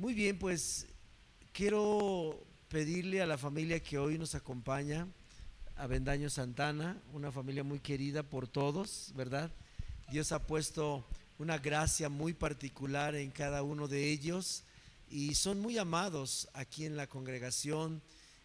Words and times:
Muy 0.00 0.14
bien, 0.14 0.38
pues 0.38 0.86
quiero 1.52 2.42
pedirle 2.70 3.20
a 3.20 3.26
la 3.26 3.36
familia 3.36 3.80
que 3.80 3.98
hoy 3.98 4.16
nos 4.16 4.34
acompaña, 4.34 5.06
a 5.76 6.30
Santana, 6.30 6.96
una 7.12 7.30
familia 7.30 7.64
muy 7.64 7.80
querida 7.80 8.22
por 8.22 8.48
todos, 8.48 9.12
¿verdad? 9.14 9.50
Dios 10.10 10.32
ha 10.32 10.46
puesto 10.46 11.04
una 11.38 11.58
gracia 11.58 12.08
muy 12.08 12.32
particular 12.32 13.14
en 13.14 13.30
cada 13.30 13.62
uno 13.62 13.88
de 13.88 14.10
ellos 14.10 14.62
y 15.10 15.34
son 15.34 15.60
muy 15.60 15.76
amados 15.76 16.48
aquí 16.54 16.86
en 16.86 16.96
la 16.96 17.06
congregación. 17.06 18.00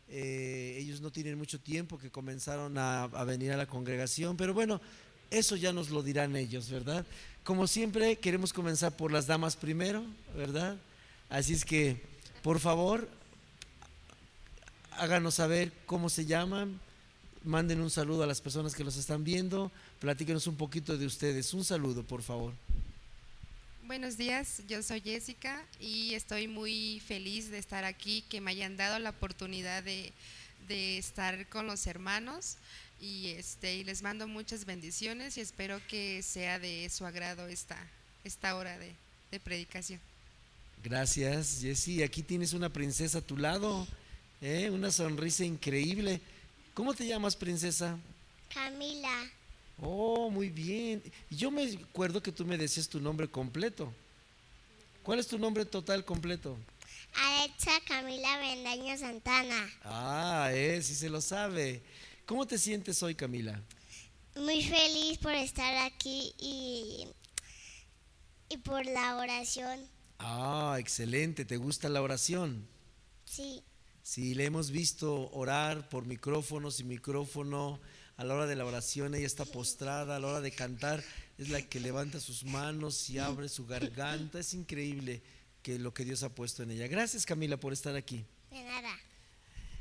Eh, 0.09 0.75
ellos 0.77 0.99
no 0.99 1.09
tienen 1.09 1.37
mucho 1.37 1.61
tiempo 1.61 1.97
que 1.97 2.11
comenzaron 2.11 2.77
a, 2.77 3.03
a 3.03 3.23
venir 3.23 3.53
a 3.53 3.57
la 3.57 3.65
congregación, 3.65 4.35
pero 4.35 4.53
bueno, 4.53 4.81
eso 5.31 5.55
ya 5.55 5.71
nos 5.71 5.89
lo 5.89 6.03
dirán 6.03 6.35
ellos, 6.35 6.69
¿verdad? 6.69 7.05
Como 7.45 7.65
siempre, 7.65 8.17
queremos 8.17 8.51
comenzar 8.51 8.97
por 8.97 9.13
las 9.13 9.25
damas 9.25 9.55
primero, 9.55 10.03
¿verdad? 10.35 10.77
Así 11.29 11.53
es 11.53 11.65
que, 11.65 12.01
por 12.43 12.59
favor, 12.59 13.09
háganos 14.91 15.35
saber 15.35 15.71
cómo 15.85 16.09
se 16.09 16.25
llaman, 16.25 16.79
manden 17.43 17.81
un 17.81 17.89
saludo 17.89 18.23
a 18.23 18.27
las 18.27 18.41
personas 18.41 18.75
que 18.75 18.83
los 18.83 18.97
están 18.97 19.23
viendo, 19.23 19.71
platíquenos 19.99 20.47
un 20.47 20.55
poquito 20.55 20.97
de 20.97 21.05
ustedes. 21.05 21.53
Un 21.53 21.65
saludo, 21.65 22.03
por 22.03 22.21
favor. 22.21 22.53
Buenos 23.83 24.17
días, 24.17 24.63
yo 24.67 24.81
soy 24.81 25.01
Jessica 25.01 25.63
y 25.79 26.15
estoy 26.15 26.47
muy 26.47 26.99
feliz 27.05 27.51
de 27.51 27.59
estar 27.59 27.83
aquí, 27.83 28.23
que 28.29 28.41
me 28.41 28.49
hayan 28.51 28.77
dado 28.77 28.97
la 28.97 29.11
oportunidad 29.11 29.83
de, 29.83 30.11
estar 30.67 31.47
con 31.49 31.67
los 31.67 31.85
hermanos 31.85 32.57
y, 32.99 33.27
este, 33.27 33.75
y 33.75 33.83
les 33.83 34.01
mando 34.01 34.27
muchas 34.27 34.65
bendiciones 34.65 35.37
y 35.37 35.41
espero 35.41 35.79
que 35.87 36.23
sea 36.23 36.57
de 36.57 36.89
su 36.89 37.05
agrado 37.05 37.47
esta, 37.47 37.77
esta 38.23 38.55
hora 38.55 38.79
de, 38.79 38.95
de 39.29 39.39
predicación. 39.39 39.99
Gracias, 40.85 41.61
Jessy. 41.61 42.03
Aquí 42.03 42.21
tienes 42.21 42.53
una 42.53 42.69
princesa 42.69 43.17
a 43.17 43.21
tu 43.21 43.37
lado, 43.37 43.87
¿eh? 44.39 44.69
una 44.69 44.91
sonrisa 44.91 45.43
increíble. 45.43 46.21
¿Cómo 46.75 46.93
te 46.93 47.07
llamas, 47.07 47.35
princesa? 47.35 47.97
Camila, 48.53 49.31
Oh, 49.81 50.29
muy 50.29 50.49
bien. 50.49 51.01
Yo 51.31 51.49
me 51.49 51.63
acuerdo 51.89 52.21
que 52.21 52.31
tú 52.31 52.45
me 52.45 52.55
decías 52.55 52.87
tu 52.87 52.99
nombre 52.99 53.27
completo. 53.27 53.91
¿Cuál 55.01 55.17
es 55.17 55.25
tu 55.27 55.39
nombre 55.39 55.65
total 55.65 56.05
completo? 56.05 56.55
Alexa 57.15 57.71
Camila 57.87 58.37
Bendaño 58.37 58.95
Santana. 58.95 59.67
Ah, 59.83 60.49
eh, 60.53 60.83
sí 60.83 60.93
se 60.93 61.09
lo 61.09 61.19
sabe. 61.19 61.81
¿Cómo 62.27 62.45
te 62.45 62.59
sientes 62.59 63.01
hoy, 63.01 63.15
Camila? 63.15 63.59
Muy 64.35 64.63
feliz 64.63 65.17
por 65.17 65.33
estar 65.33 65.75
aquí 65.77 66.31
y, 66.39 67.07
y 68.49 68.57
por 68.57 68.85
la 68.85 69.17
oración. 69.17 69.94
Ah, 70.19 70.77
excelente. 70.79 71.45
¿Te 71.45 71.57
gusta 71.57 71.89
la 71.89 72.01
oración? 72.01 72.67
Sí, 73.25 73.63
Sí, 74.01 74.35
le 74.35 74.45
hemos 74.45 74.69
visto 74.69 75.31
orar 75.31 75.89
por 75.89 76.05
micrófonos 76.05 76.79
y 76.79 76.83
micrófono. 76.83 77.79
A 78.17 78.23
la 78.23 78.35
hora 78.35 78.45
de 78.45 78.55
la 78.55 78.63
oración 78.63 79.15
ella 79.15 79.25
está 79.25 79.45
postrada, 79.45 80.15
a 80.15 80.19
la 80.19 80.27
hora 80.27 80.41
de 80.41 80.51
cantar 80.51 81.03
es 81.39 81.49
la 81.49 81.59
que 81.63 81.79
levanta 81.79 82.19
sus 82.19 82.43
manos 82.43 83.09
y 83.09 83.17
abre 83.17 83.49
su 83.49 83.65
garganta. 83.65 84.39
Es 84.39 84.53
increíble 84.53 85.23
que 85.63 85.79
lo 85.79 85.91
que 85.91 86.05
Dios 86.05 86.21
ha 86.21 86.29
puesto 86.29 86.61
en 86.61 86.69
ella. 86.69 86.85
Gracias 86.87 87.25
Camila 87.25 87.57
por 87.57 87.73
estar 87.73 87.95
aquí. 87.95 88.23
de 88.51 88.63
nada. 88.63 88.95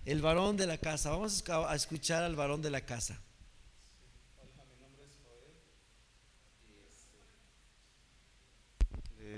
El 0.07 0.23
varón 0.23 0.57
de 0.57 0.67
la 0.67 0.79
casa. 0.79 1.11
Vamos 1.11 1.45
a 1.47 1.75
escuchar 1.75 2.23
al 2.23 2.35
varón 2.35 2.63
de 2.63 2.71
la 2.71 2.81
casa. 2.81 3.21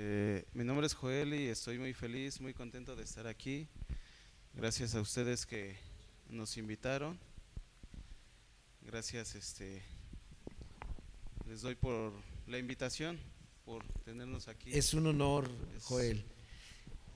Eh, 0.09 0.45
mi 0.55 0.63
nombre 0.63 0.87
es 0.87 0.95
Joel 0.95 1.35
y 1.35 1.49
estoy 1.49 1.79
muy 1.81 1.93
feliz, 1.93 2.41
muy 2.41 2.55
contento 2.55 2.95
de 2.95 3.03
estar 3.03 3.27
aquí. 3.27 3.67
Gracias 4.55 4.95
a 4.95 5.01
ustedes 5.01 5.45
que 5.47 5.75
nos 6.31 6.57
invitaron. 6.59 7.19
Gracias, 8.83 9.35
este, 9.35 9.83
les 11.49 11.61
doy 11.63 11.75
por 11.75 12.13
la 12.47 12.57
invitación, 12.59 13.19
por 13.65 13.85
tenernos 14.05 14.47
aquí. 14.47 14.71
Es 14.73 14.95
un 14.95 15.09
honor, 15.09 15.51
Es- 15.77 15.83
Joel. 15.83 16.25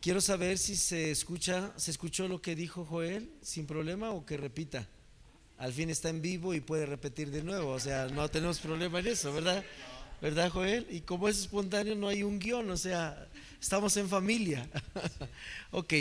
Quiero 0.01 0.21
saber 0.21 0.59
si 0.59 0.75
se 0.75 1.13
escucha, 1.13 1.73
se 1.79 1.93
escuchó 1.93 2.27
lo 2.27 2.43
que 2.43 2.57
dijo 2.57 2.85
Joel 2.85 3.31
sin 3.41 3.69
problema 3.69 4.11
o 4.11 4.27
que 4.27 4.37
repita. 4.37 4.89
Al 5.59 5.73
fin 5.73 5.91
está 5.91 6.09
en 6.09 6.21
vivo 6.23 6.55
y 6.55 6.61
puede 6.61 6.87
repetir 6.87 7.31
de 7.31 7.45
nuevo, 7.45 7.71
o 7.71 7.79
sea, 7.79 8.09
no 8.09 8.29
tenemos 8.29 8.59
problema 8.59 8.99
en 8.99 9.07
eso, 9.07 9.33
¿verdad? 9.33 9.65
¿Verdad, 10.21 10.51
Joel? 10.51 10.87
Y 10.91 11.01
como 11.01 11.29
es 11.29 11.39
espontáneo, 11.39 11.95
no 11.95 12.07
hay 12.07 12.23
un 12.23 12.39
guion, 12.39 12.71
o 12.71 12.77
sea, 12.77 13.27
estamos 13.59 13.97
en 13.97 14.07
familia. 14.07 14.69
ok, 15.71 15.95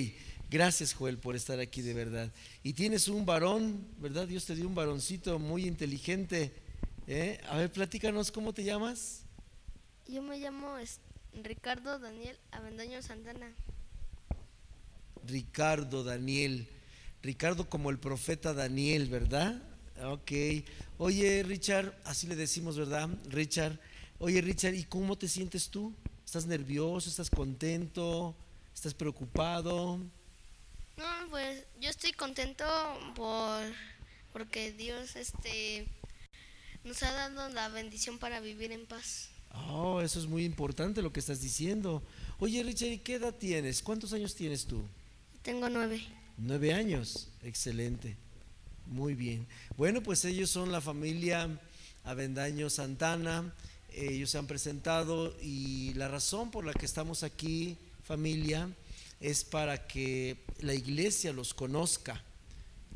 gracias, 0.50 0.94
Joel, 0.94 1.18
por 1.18 1.38
estar 1.38 1.60
aquí 1.62 1.82
de 1.82 1.94
verdad. 1.94 2.30
Y 2.62 2.74
tienes 2.74 3.08
un 3.08 3.26
varón, 3.26 3.88
¿verdad? 3.98 4.28
Dios 4.28 4.46
te 4.46 4.56
dio 4.56 4.68
un 4.68 4.76
varoncito 4.76 5.40
muy 5.40 5.66
inteligente. 5.66 6.52
¿eh? 7.08 7.40
A 7.48 7.58
ver, 7.58 7.72
platícanos, 7.72 8.30
¿cómo 8.30 8.54
te 8.54 8.66
llamas? 8.66 9.22
Yo 10.06 10.22
me 10.22 10.38
llamo 10.38 10.76
Ricardo 11.42 11.98
Daniel 11.98 12.38
Avendaño 12.52 13.02
Santana. 13.02 13.54
Ricardo 15.26 16.04
Daniel. 16.04 16.68
Ricardo 17.22 17.70
como 17.70 17.90
el 17.90 18.00
profeta 18.00 18.54
Daniel, 18.54 19.08
¿verdad? 19.08 19.62
Ok. 20.04 20.32
Oye, 20.98 21.42
Richard, 21.44 21.98
así 22.04 22.28
le 22.28 22.36
decimos, 22.36 22.78
¿verdad? 22.78 23.10
Richard. 23.30 23.80
Oye, 24.22 24.42
Richard, 24.42 24.74
¿y 24.74 24.84
cómo 24.84 25.18
te 25.18 25.30
sientes 25.30 25.70
tú? 25.70 25.94
¿Estás 26.26 26.46
nervioso? 26.46 27.10
¿Estás 27.10 27.30
contento? 27.30 28.36
¿Estás 28.76 28.94
preocupado? 28.94 29.98
No, 30.98 31.30
pues 31.30 31.66
yo 31.80 31.90
estoy 31.90 32.12
contento 32.12 32.66
por 33.16 33.64
porque 34.34 34.74
Dios 34.74 35.16
este 35.16 35.88
nos 36.84 37.02
ha 37.04 37.14
dado 37.14 37.48
la 37.54 37.70
bendición 37.70 38.20
para 38.20 38.42
vivir 38.42 38.74
en 38.74 38.86
paz. 38.86 39.30
Oh, 39.70 40.02
eso 40.02 40.20
es 40.20 40.28
muy 40.28 40.44
importante 40.44 41.02
lo 41.02 41.14
que 41.14 41.22
estás 41.22 41.40
diciendo. 41.42 42.04
Oye, 42.40 42.62
Richard, 42.62 42.90
¿y 42.90 42.98
qué 42.98 43.16
edad 43.16 43.34
tienes? 43.34 43.82
¿Cuántos 43.82 44.12
años 44.12 44.36
tienes 44.36 44.66
tú? 44.66 44.84
Tengo 45.44 45.70
nueve. 45.70 46.02
Nueve 46.38 46.74
años, 46.74 47.30
excelente, 47.42 48.18
muy 48.86 49.16
bien. 49.16 49.48
Bueno, 49.78 50.04
pues 50.04 50.26
ellos 50.26 50.50
son 50.50 50.74
la 50.74 50.82
familia 50.82 51.60
Avendaño 52.04 52.70
Santana, 52.70 53.54
ellos 53.94 54.30
se 54.30 54.38
han 54.38 54.48
presentado 54.48 55.36
y 55.42 55.94
la 55.94 56.08
razón 56.08 56.52
por 56.52 56.66
la 56.66 56.74
que 56.74 56.86
estamos 56.86 57.24
aquí, 57.24 57.78
familia, 58.04 58.70
es 59.20 59.44
para 59.44 59.88
que 59.88 60.38
la 60.60 60.74
iglesia 60.74 61.34
los 61.34 61.54
conozca, 61.54 62.24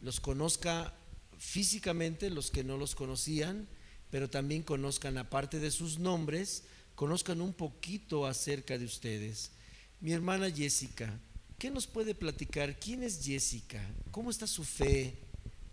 los 0.02 0.20
conozca 0.20 0.94
físicamente, 1.38 2.30
los 2.30 2.52
que 2.52 2.64
no 2.64 2.78
los 2.78 2.96
conocían, 2.96 3.68
pero 4.10 4.30
también 4.30 4.64
conozcan, 4.64 5.18
aparte 5.18 5.60
de 5.60 5.72
sus 5.72 6.00
nombres, 6.00 6.64
conozcan 6.96 7.42
un 7.42 7.54
poquito 7.54 8.26
acerca 8.26 8.78
de 8.78 8.86
ustedes. 8.86 9.52
Mi 10.00 10.14
hermana 10.14 10.50
Jessica, 10.52 11.20
¿qué 11.58 11.70
nos 11.72 11.88
puede 11.88 12.16
platicar? 12.16 12.80
¿Quién 12.80 13.04
es 13.04 13.24
Jessica? 13.24 13.84
¿Cómo 14.12 14.30
está 14.30 14.48
su 14.48 14.64
fe? 14.64 15.16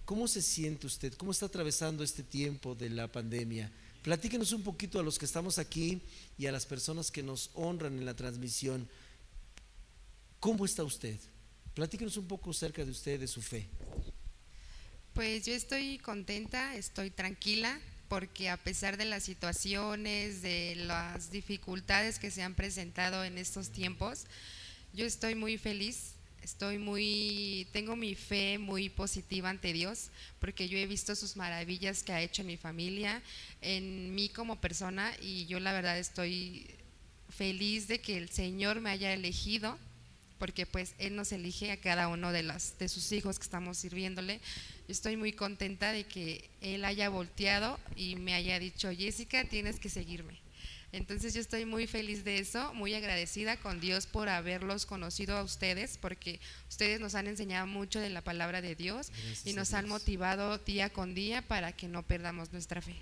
¿Cómo 0.05 0.27
se 0.27 0.43
siente 0.43 0.87
usted? 0.87 1.15
¿Cómo 1.15 1.31
está 1.31 1.47
atravesando 1.47 2.03
este 2.03 2.23
tiempo 2.23 2.75
de 2.75 2.91
la 2.91 3.07
pandemia? 3.11 3.71
Platíquenos 4.03 4.53
un 4.53 4.63
poquito 4.63 4.99
a 4.99 5.03
los 5.03 5.19
que 5.19 5.27
estamos 5.27 5.59
aquí 5.59 6.01
y 6.39 6.47
a 6.47 6.53
las 6.53 6.65
personas 6.65 7.11
que 7.11 7.23
nos 7.23 7.51
honran 7.55 7.99
en 7.99 8.07
la 8.07 8.15
transmisión. 8.15 8.89
¿Cómo 10.39 10.65
está 10.65 10.85
usted? 10.85 11.19
Platíquenos 11.75 12.17
un 12.17 12.27
poco 12.27 12.51
acerca 12.51 12.85
de 12.85 12.91
usted, 12.91 13.21
de 13.21 13.29
su 13.29 13.43
fe. 13.43 13.69
Pues 15.13 15.45
yo 15.45 15.53
estoy 15.53 15.99
contenta, 15.99 16.77
estoy 16.77 17.11
tranquila, 17.11 17.79
porque 18.09 18.49
a 18.49 18.57
pesar 18.57 18.97
de 18.97 19.05
las 19.05 19.23
situaciones, 19.23 20.41
de 20.41 20.77
las 20.77 21.31
dificultades 21.31 22.19
que 22.19 22.31
se 22.31 22.43
han 22.43 22.55
presentado 22.55 23.23
en 23.23 23.37
estos 23.37 23.71
tiempos, 23.71 24.25
yo 24.95 25.05
estoy 25.05 25.35
muy 25.35 25.59
feliz, 25.59 26.15
estoy 26.43 26.79
muy, 26.79 27.67
tengo 27.73 27.97
mi 27.97 28.15
fe 28.15 28.59
muy 28.59 28.89
positiva 28.89 29.51
ante 29.51 29.73
Dios, 29.73 30.11
porque 30.39 30.69
yo 30.69 30.79
he 30.79 30.87
visto 30.87 31.15
sus 31.15 31.37
maravillas 31.37 32.03
que 32.03 32.13
ha 32.13 32.23
hecho 32.23 32.43
en 32.43 32.49
mi 32.49 32.57
familia, 32.57 33.23
en 33.61 34.15
mí 34.15 34.29
como 34.29 34.61
persona, 34.61 35.13
y 35.21 35.47
yo 35.47 35.61
la 35.61 35.73
verdad 35.73 35.99
estoy 35.99 36.67
feliz 37.29 37.89
de 37.89 38.01
que 38.01 38.17
el 38.17 38.29
Señor 38.29 38.81
me 38.81 38.91
haya 38.91 39.13
elegido 39.13 39.79
porque 40.41 40.65
pues 40.65 40.95
Él 40.99 41.17
nos 41.17 41.33
elige 41.33 41.71
a 41.71 41.77
cada 41.77 42.09
uno 42.09 42.33
de, 42.33 42.43
las, 42.43 42.79
de 42.79 42.89
sus 42.89 43.13
hijos 43.13 43.39
que 43.39 43.45
estamos 43.45 43.77
sirviéndole. 43.77 44.41
Estoy 44.89 45.19
muy 45.19 45.35
contenta 45.35 45.93
de 45.93 46.05
que 46.05 46.49
Él 46.63 46.87
haya 46.87 47.11
volteado 47.11 47.79
y 47.95 48.17
me 48.17 48.33
haya 48.33 48.59
dicho, 48.59 48.91
Jessica, 48.91 49.45
tienes 49.45 49.79
que 49.79 49.91
seguirme. 49.91 50.39
Entonces 50.93 51.35
yo 51.35 51.41
estoy 51.41 51.65
muy 51.65 51.87
feliz 51.87 52.25
de 52.25 52.39
eso, 52.39 52.75
muy 52.75 52.95
agradecida 52.95 53.57
con 53.59 53.81
Dios 53.81 54.07
por 54.07 54.29
haberlos 54.29 54.87
conocido 54.87 55.37
a 55.37 55.43
ustedes, 55.45 55.99
porque 55.99 56.41
ustedes 56.69 56.99
nos 57.01 57.15
han 57.15 57.29
enseñado 57.29 57.67
mucho 57.67 58.01
de 58.01 58.11
la 58.11 58.23
palabra 58.23 58.61
de 58.61 58.75
Dios 58.75 59.11
Gracias 59.11 59.47
y 59.47 59.53
nos 59.53 59.73
han 59.75 59.89
motivado 59.89 60.59
día 60.59 60.91
con 60.91 61.15
día 61.15 61.43
para 61.43 61.73
que 61.73 61.87
no 61.89 62.03
perdamos 62.03 62.53
nuestra 62.53 62.83
fe. 62.83 62.97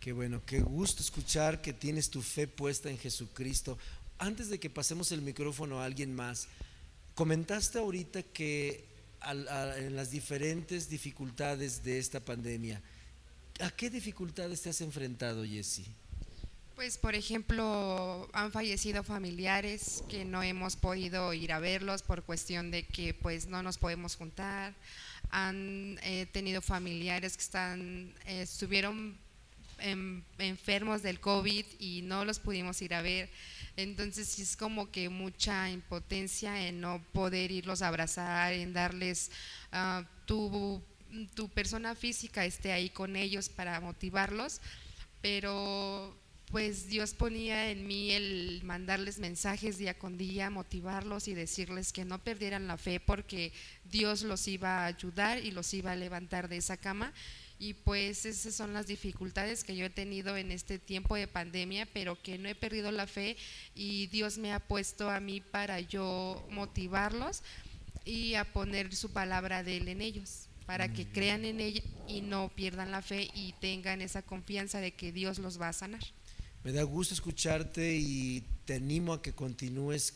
Qué 0.00 0.12
bueno, 0.12 0.42
qué 0.44 0.60
gusto 0.60 1.02
escuchar 1.02 1.62
que 1.62 1.72
tienes 1.72 2.10
tu 2.10 2.20
fe 2.22 2.46
puesta 2.46 2.90
en 2.90 2.98
Jesucristo. 2.98 3.78
Antes 4.18 4.48
de 4.50 4.58
que 4.60 4.68
pasemos 4.70 5.10
el 5.12 5.22
micrófono 5.22 5.80
a 5.80 5.84
alguien 5.86 6.14
más, 6.14 6.46
Comentaste 7.14 7.78
ahorita 7.78 8.22
que 8.22 8.84
a- 9.20 9.74
en 9.76 9.94
las 9.94 10.10
diferentes 10.10 10.88
dificultades 10.88 11.82
de 11.84 11.98
esta 11.98 12.20
pandemia, 12.20 12.80
¿a 13.60 13.70
qué 13.72 13.90
dificultades 13.90 14.62
te 14.62 14.70
has 14.70 14.80
enfrentado, 14.80 15.44
Jessy? 15.44 15.84
Pues, 16.80 16.96
por 16.96 17.14
ejemplo, 17.14 18.26
han 18.32 18.52
fallecido 18.52 19.04
familiares 19.04 20.02
que 20.08 20.24
no 20.24 20.42
hemos 20.42 20.76
podido 20.76 21.34
ir 21.34 21.52
a 21.52 21.58
verlos 21.58 22.00
por 22.00 22.22
cuestión 22.22 22.70
de 22.70 22.86
que 22.86 23.12
pues 23.12 23.48
no 23.48 23.62
nos 23.62 23.76
podemos 23.76 24.16
juntar. 24.16 24.74
Han 25.30 25.98
eh, 26.02 26.24
tenido 26.32 26.62
familiares 26.62 27.36
que 27.36 27.42
están, 27.42 28.14
eh, 28.24 28.40
estuvieron 28.40 29.14
en- 29.78 30.24
enfermos 30.38 31.02
del 31.02 31.20
COVID 31.20 31.66
y 31.80 32.00
no 32.00 32.24
los 32.24 32.38
pudimos 32.38 32.80
ir 32.80 32.94
a 32.94 33.02
ver. 33.02 33.28
Entonces 33.76 34.38
es 34.38 34.56
como 34.56 34.90
que 34.90 35.10
mucha 35.10 35.68
impotencia 35.68 36.66
en 36.66 36.80
no 36.80 37.04
poder 37.12 37.50
irlos 37.50 37.82
a 37.82 37.88
abrazar, 37.88 38.54
en 38.54 38.72
darles 38.72 39.30
ah, 39.70 40.02
tu, 40.24 40.82
tu 41.34 41.50
persona 41.50 41.94
física 41.94 42.46
esté 42.46 42.72
ahí 42.72 42.88
con 42.88 43.16
ellos 43.16 43.50
para 43.50 43.78
motivarlos, 43.80 44.62
pero 45.20 46.16
pues 46.50 46.88
Dios 46.88 47.14
ponía 47.14 47.70
en 47.70 47.86
mí 47.86 48.10
el 48.10 48.60
mandarles 48.64 49.20
mensajes 49.20 49.78
día 49.78 49.96
con 49.96 50.18
día, 50.18 50.50
motivarlos 50.50 51.28
y 51.28 51.34
decirles 51.34 51.92
que 51.92 52.04
no 52.04 52.18
perdieran 52.18 52.66
la 52.66 52.76
fe 52.76 52.98
porque 52.98 53.52
Dios 53.84 54.22
los 54.22 54.48
iba 54.48 54.80
a 54.80 54.86
ayudar 54.86 55.44
y 55.44 55.52
los 55.52 55.72
iba 55.74 55.92
a 55.92 55.96
levantar 55.96 56.48
de 56.48 56.56
esa 56.56 56.76
cama. 56.76 57.12
Y 57.60 57.74
pues 57.74 58.26
esas 58.26 58.54
son 58.54 58.72
las 58.72 58.86
dificultades 58.86 59.62
que 59.62 59.76
yo 59.76 59.84
he 59.84 59.90
tenido 59.90 60.36
en 60.36 60.50
este 60.50 60.78
tiempo 60.78 61.14
de 61.14 61.28
pandemia, 61.28 61.86
pero 61.92 62.20
que 62.20 62.38
no 62.38 62.48
he 62.48 62.54
perdido 62.54 62.90
la 62.90 63.06
fe 63.06 63.36
y 63.74 64.08
Dios 64.08 64.38
me 64.38 64.52
ha 64.52 64.58
puesto 64.60 65.10
a 65.10 65.20
mí 65.20 65.40
para 65.40 65.78
yo 65.78 66.44
motivarlos 66.50 67.42
y 68.04 68.34
a 68.34 68.44
poner 68.44 68.96
su 68.96 69.12
palabra 69.12 69.62
de 69.62 69.76
Él 69.76 69.88
en 69.88 70.00
ellos, 70.00 70.48
para 70.66 70.92
que 70.92 71.06
crean 71.06 71.44
en 71.44 71.60
ella 71.60 71.82
y 72.08 72.22
no 72.22 72.48
pierdan 72.48 72.90
la 72.90 73.02
fe 73.02 73.28
y 73.34 73.52
tengan 73.60 74.00
esa 74.00 74.22
confianza 74.22 74.80
de 74.80 74.92
que 74.92 75.12
Dios 75.12 75.38
los 75.38 75.60
va 75.60 75.68
a 75.68 75.74
sanar. 75.74 76.02
Me 76.62 76.72
da 76.72 76.82
gusto 76.82 77.14
escucharte 77.14 77.96
y 77.96 78.42
te 78.66 78.74
animo 78.74 79.14
a 79.14 79.22
que 79.22 79.32
continúes 79.32 80.14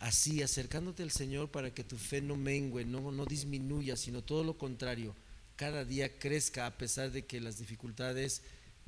así, 0.00 0.42
acercándote 0.42 1.04
al 1.04 1.12
Señor 1.12 1.50
para 1.50 1.72
que 1.72 1.84
tu 1.84 1.96
fe 1.96 2.20
no 2.20 2.34
mengue, 2.34 2.84
no, 2.84 3.12
no 3.12 3.24
disminuya, 3.24 3.96
sino 3.96 4.22
todo 4.22 4.42
lo 4.42 4.58
contrario, 4.58 5.14
cada 5.56 5.84
día 5.84 6.18
crezca 6.18 6.66
a 6.66 6.76
pesar 6.76 7.12
de 7.12 7.24
que 7.24 7.40
las 7.40 7.58
dificultades 7.58 8.42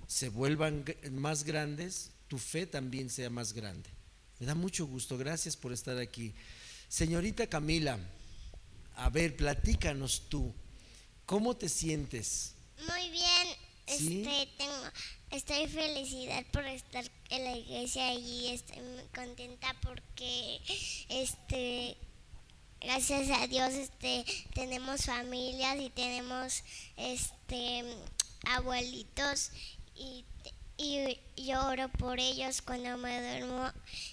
se 0.09 0.31
vuelvan 0.31 0.85
más 1.13 1.45
grandes, 1.45 2.11
tu 2.27 2.39
fe 2.39 2.67
también 2.67 3.09
sea 3.09 3.31
más 3.31 3.53
grande. 3.53 3.89
Me 4.41 4.47
da 4.47 4.57
mucho 4.57 4.85
gusto, 4.87 5.17
gracias 5.17 5.57
por 5.57 5.73
estar 5.73 5.97
aquí. 5.99 6.35
Señorita 6.89 7.47
Camila, 7.47 7.99
a 8.97 9.11
ver, 9.11 9.37
platícanos 9.37 10.29
tú, 10.29 10.53
¿cómo 11.25 11.57
te 11.57 11.69
sientes? 11.69 12.55
Muy 12.89 13.11
bien, 13.11 13.99
¿Sí? 13.99 14.25
este, 14.27 14.49
tengo, 14.59 14.75
estoy 15.37 15.67
felicidad 15.67 16.45
por 16.51 16.65
estar 16.65 17.05
en 17.31 17.45
la 17.45 17.57
iglesia 17.57 18.15
y 18.15 18.49
estoy 18.49 18.81
muy 18.81 19.05
contenta 19.15 19.75
porque, 19.83 20.61
este, 21.09 21.97
gracias 22.81 23.31
a 23.31 23.47
Dios, 23.47 23.75
este, 23.75 24.25
tenemos 24.55 25.05
familias 25.05 25.77
y 25.79 25.91
tenemos, 25.91 26.63
este, 26.97 27.85
abuelitos 28.47 29.51
y, 29.95 30.25
y 30.79 31.19
yo 31.37 31.67
oro 31.67 31.89
por 31.91 32.19
ellos 32.19 32.63
cuando 32.63 32.97
me 32.97 33.21
duermo 33.21 33.71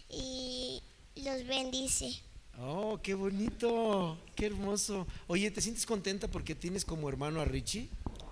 y 0.10 0.82
los 1.16 1.48
bendice. 1.48 2.22
Oh, 2.60 3.00
qué 3.02 3.14
bonito, 3.14 4.18
qué 4.36 4.48
hermoso. 4.48 5.08
Oye, 5.28 5.50
¿te 5.52 5.62
sientes 5.62 5.86
contenta 5.86 6.28
porque 6.28 6.54
tienes 6.54 6.84
como 6.86 7.08
hermano 7.10 7.42
a 7.42 7.46
Richie? 7.46 7.90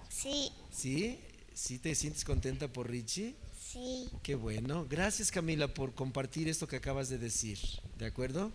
Sí, 0.09 0.51
¿Sí? 0.71 1.19
¿Sí 1.61 1.77
te 1.77 1.93
sientes 1.93 2.25
contenta 2.25 2.67
por 2.73 2.89
Richie? 2.89 3.35
sí. 3.71 4.09
Qué 4.23 4.33
bueno. 4.33 4.87
Gracias 4.89 5.29
Camila 5.29 5.71
por 5.71 5.93
compartir 5.93 6.47
esto 6.47 6.67
que 6.67 6.77
acabas 6.77 7.07
de 7.07 7.19
decir. 7.19 7.59
¿De 7.99 8.07
acuerdo? 8.07 8.51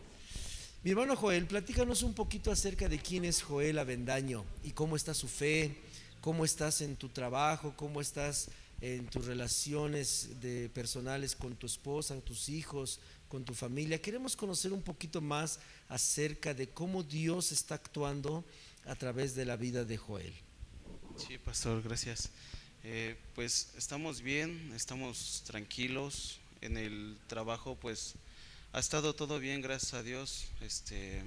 Mi 0.82 0.90
hermano 0.90 1.14
Joel, 1.14 1.46
platícanos 1.46 2.02
un 2.02 2.14
poquito 2.14 2.50
acerca 2.50 2.88
de 2.88 2.98
quién 2.98 3.24
es 3.24 3.42
Joel 3.42 3.78
Avendaño 3.78 4.44
y 4.64 4.72
cómo 4.72 4.96
está 4.96 5.14
su 5.14 5.28
fe, 5.28 5.76
cómo 6.20 6.44
estás 6.44 6.80
en 6.80 6.96
tu 6.96 7.08
trabajo, 7.08 7.74
cómo 7.76 8.00
estás 8.00 8.48
en 8.80 9.06
tus 9.06 9.24
relaciones 9.24 10.40
de 10.40 10.68
personales 10.70 11.36
con 11.36 11.54
tu 11.54 11.66
esposa, 11.66 12.20
tus 12.22 12.48
hijos, 12.48 12.98
con 13.28 13.44
tu 13.44 13.54
familia. 13.54 14.02
Queremos 14.02 14.34
conocer 14.34 14.72
un 14.72 14.82
poquito 14.82 15.20
más 15.20 15.60
acerca 15.88 16.54
de 16.54 16.70
cómo 16.70 17.04
Dios 17.04 17.52
está 17.52 17.76
actuando 17.76 18.44
a 18.84 18.96
través 18.96 19.36
de 19.36 19.44
la 19.44 19.54
vida 19.54 19.84
de 19.84 19.96
Joel. 19.96 20.34
Sí, 21.16 21.38
pastor, 21.38 21.82
gracias. 21.82 22.30
Eh, 22.84 23.16
pues 23.34 23.70
estamos 23.76 24.22
bien, 24.22 24.72
estamos 24.74 25.42
tranquilos 25.46 26.38
en 26.60 26.76
el 26.76 27.16
trabajo, 27.26 27.76
pues 27.76 28.14
ha 28.72 28.78
estado 28.78 29.14
todo 29.14 29.38
bien, 29.38 29.62
gracias 29.62 29.94
a 29.94 30.02
Dios. 30.02 30.46
Este, 30.60 31.22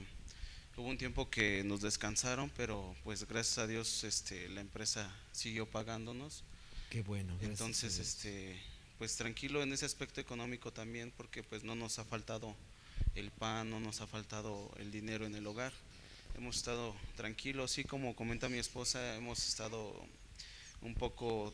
hubo 0.77 0.87
un 0.87 0.97
tiempo 0.97 1.29
que 1.29 1.63
nos 1.63 1.81
descansaron, 1.81 2.51
pero 2.55 2.95
pues 3.03 3.27
gracias 3.27 3.57
a 3.57 3.67
Dios, 3.67 4.03
este, 4.03 4.47
la 4.49 4.61
empresa 4.61 5.13
siguió 5.31 5.65
pagándonos. 5.65 6.43
Qué 6.89 7.01
bueno. 7.01 7.37
Entonces, 7.41 7.99
este, 7.99 8.59
pues 8.97 9.15
tranquilo 9.15 9.61
en 9.61 9.73
ese 9.73 9.85
aspecto 9.85 10.21
económico 10.21 10.71
también, 10.71 11.11
porque 11.15 11.43
pues 11.43 11.63
no 11.63 11.75
nos 11.75 11.99
ha 11.99 12.05
faltado 12.05 12.55
el 13.15 13.31
pan, 13.31 13.69
no 13.69 13.79
nos 13.79 14.01
ha 14.01 14.07
faltado 14.07 14.71
el 14.77 14.91
dinero 14.91 15.25
en 15.25 15.35
el 15.35 15.45
hogar. 15.47 15.73
Hemos 16.37 16.57
estado 16.57 16.95
tranquilos, 17.17 17.71
sí, 17.71 17.83
como 17.83 18.15
comenta 18.15 18.49
mi 18.49 18.59
esposa, 18.59 19.15
hemos 19.15 19.47
estado 19.47 19.93
un 20.81 20.95
poco 20.95 21.53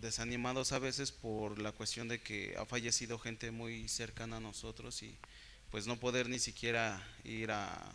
desanimados 0.00 0.72
a 0.72 0.78
veces 0.78 1.12
por 1.12 1.60
la 1.60 1.72
cuestión 1.72 2.08
de 2.08 2.20
que 2.20 2.56
ha 2.58 2.66
fallecido 2.66 3.18
gente 3.18 3.50
muy 3.50 3.88
cercana 3.88 4.38
a 4.38 4.40
nosotros 4.40 5.02
y 5.02 5.16
pues 5.70 5.86
no 5.86 5.98
poder 5.98 6.28
ni 6.28 6.38
siquiera 6.38 7.02
ir 7.24 7.50
a, 7.50 7.92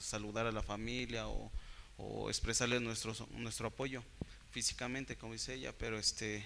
saludar 0.00 0.46
a 0.46 0.52
la 0.52 0.62
familia 0.62 1.28
o, 1.28 1.50
o 1.98 2.28
expresarles 2.28 2.80
nuestro, 2.80 3.14
nuestro 3.32 3.68
apoyo 3.68 4.02
físicamente, 4.50 5.16
como 5.16 5.32
dice 5.32 5.54
ella, 5.54 5.72
pero 5.76 5.98
este 5.98 6.44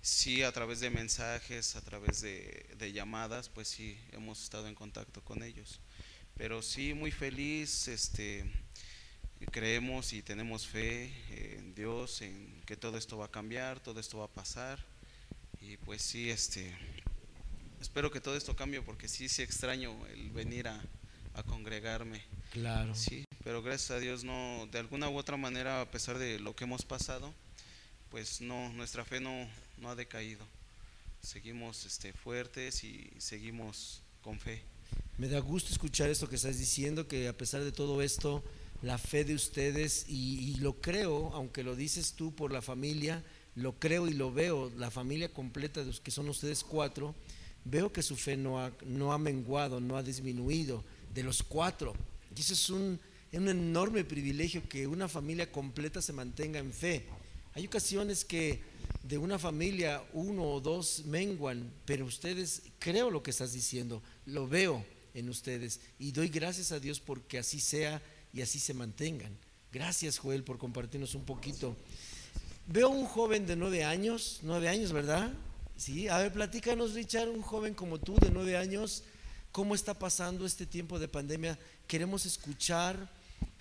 sí 0.00 0.42
a 0.42 0.52
través 0.52 0.80
de 0.80 0.90
mensajes, 0.90 1.76
a 1.76 1.80
través 1.82 2.20
de, 2.20 2.66
de 2.78 2.92
llamadas, 2.92 3.48
pues 3.48 3.68
sí 3.68 3.98
hemos 4.12 4.42
estado 4.42 4.68
en 4.68 4.74
contacto 4.74 5.22
con 5.22 5.42
ellos. 5.42 5.80
Pero 6.36 6.62
sí 6.62 6.94
muy 6.94 7.10
feliz, 7.10 7.88
este 7.88 8.44
creemos 9.46 10.12
y 10.12 10.22
tenemos 10.22 10.66
fe 10.66 11.12
en 11.30 11.74
Dios, 11.74 12.22
en 12.22 12.60
que 12.66 12.76
todo 12.76 12.98
esto 12.98 13.18
va 13.18 13.26
a 13.26 13.30
cambiar, 13.30 13.80
todo 13.80 14.00
esto 14.00 14.18
va 14.18 14.24
a 14.24 14.28
pasar. 14.28 14.78
Y 15.60 15.76
pues 15.78 16.02
sí, 16.02 16.30
este 16.30 16.76
espero 17.80 18.10
que 18.10 18.20
todo 18.20 18.36
esto 18.36 18.56
cambie 18.56 18.82
porque 18.82 19.08
sí, 19.08 19.28
sí 19.28 19.42
extraño 19.42 19.94
el 20.08 20.30
venir 20.30 20.68
a, 20.68 20.80
a 21.34 21.42
congregarme. 21.42 22.22
Claro. 22.52 22.94
Sí, 22.94 23.24
pero 23.44 23.62
gracias 23.62 23.92
a 23.92 24.00
Dios 24.00 24.24
no, 24.24 24.68
de 24.70 24.78
alguna 24.78 25.08
u 25.08 25.16
otra 25.16 25.36
manera, 25.36 25.80
a 25.80 25.90
pesar 25.90 26.18
de 26.18 26.38
lo 26.40 26.56
que 26.56 26.64
hemos 26.64 26.84
pasado, 26.84 27.32
pues 28.10 28.40
no, 28.40 28.72
nuestra 28.72 29.04
fe 29.04 29.20
no, 29.20 29.48
no 29.78 29.90
ha 29.90 29.94
decaído. 29.94 30.44
Seguimos 31.22 31.84
este, 31.84 32.12
fuertes 32.12 32.84
y 32.84 33.10
seguimos 33.18 34.02
con 34.22 34.38
fe. 34.38 34.62
Me 35.18 35.28
da 35.28 35.40
gusto 35.40 35.72
escuchar 35.72 36.10
esto 36.10 36.28
que 36.28 36.36
estás 36.36 36.58
diciendo, 36.58 37.06
que 37.08 37.28
a 37.28 37.36
pesar 37.36 37.62
de 37.64 37.72
todo 37.72 38.02
esto, 38.02 38.42
la 38.82 38.98
fe 38.98 39.24
de 39.24 39.34
ustedes, 39.34 40.06
y, 40.08 40.54
lo 40.56 40.80
creo, 40.80 41.32
aunque 41.34 41.62
lo 41.62 41.74
dices 41.74 42.12
tú 42.12 42.34
por 42.34 42.52
la 42.52 42.62
familia, 42.62 43.24
lo 43.54 43.78
creo 43.78 44.08
y 44.08 44.14
lo 44.14 44.32
veo, 44.32 44.70
la 44.76 44.90
familia 44.90 45.32
completa 45.32 45.80
de 45.80 45.86
los 45.86 46.00
que 46.00 46.10
son 46.10 46.28
ustedes 46.28 46.62
cuatro, 46.62 47.14
veo 47.64 47.92
que 47.92 48.02
su 48.02 48.16
fe 48.16 48.36
no 48.36 48.60
ha, 48.60 48.72
no 48.86 49.12
ha 49.12 49.18
menguado, 49.18 49.80
no 49.80 49.96
ha 49.96 50.02
disminuido, 50.02 50.84
de 51.12 51.22
los 51.22 51.42
cuatro. 51.42 51.94
Y 52.36 52.40
eso 52.40 52.52
es 52.52 52.70
un, 52.70 53.00
un 53.32 53.48
enorme 53.48 54.04
privilegio 54.04 54.68
que 54.68 54.86
una 54.86 55.08
familia 55.08 55.50
completa 55.50 56.00
se 56.00 56.12
mantenga 56.12 56.60
en 56.60 56.72
fe. 56.72 57.04
Hay 57.54 57.66
ocasiones 57.66 58.24
que 58.24 58.60
de 59.02 59.18
una 59.18 59.38
familia 59.38 60.04
uno 60.12 60.44
o 60.44 60.60
dos 60.60 61.02
menguan, 61.06 61.72
pero 61.84 62.04
ustedes, 62.06 62.62
creo 62.78 63.10
lo 63.10 63.22
que 63.22 63.32
estás 63.32 63.52
diciendo, 63.52 64.02
lo 64.26 64.46
veo 64.46 64.84
en 65.14 65.28
ustedes 65.28 65.80
y 65.98 66.12
doy 66.12 66.28
gracias 66.28 66.70
a 66.70 66.78
Dios 66.78 67.00
porque 67.00 67.38
así 67.38 67.58
sea 67.58 68.00
y 68.32 68.42
así 68.42 68.58
se 68.58 68.74
mantengan. 68.74 69.36
Gracias 69.72 70.18
Joel 70.18 70.44
por 70.44 70.58
compartirnos 70.58 71.14
un 71.14 71.24
poquito. 71.24 71.76
Veo 72.66 72.88
un 72.88 73.06
joven 73.06 73.46
de 73.46 73.56
nueve 73.56 73.84
años, 73.84 74.40
nueve 74.42 74.68
años, 74.68 74.92
¿verdad? 74.92 75.32
Sí, 75.76 76.08
a 76.08 76.18
ver, 76.18 76.32
platícanos 76.32 76.94
Richard, 76.94 77.28
un 77.28 77.42
joven 77.42 77.74
como 77.74 77.98
tú 77.98 78.16
de 78.16 78.30
nueve 78.30 78.56
años, 78.56 79.04
¿cómo 79.52 79.74
está 79.74 79.98
pasando 79.98 80.44
este 80.44 80.66
tiempo 80.66 80.98
de 80.98 81.08
pandemia? 81.08 81.58
Queremos 81.86 82.26
escuchar 82.26 83.10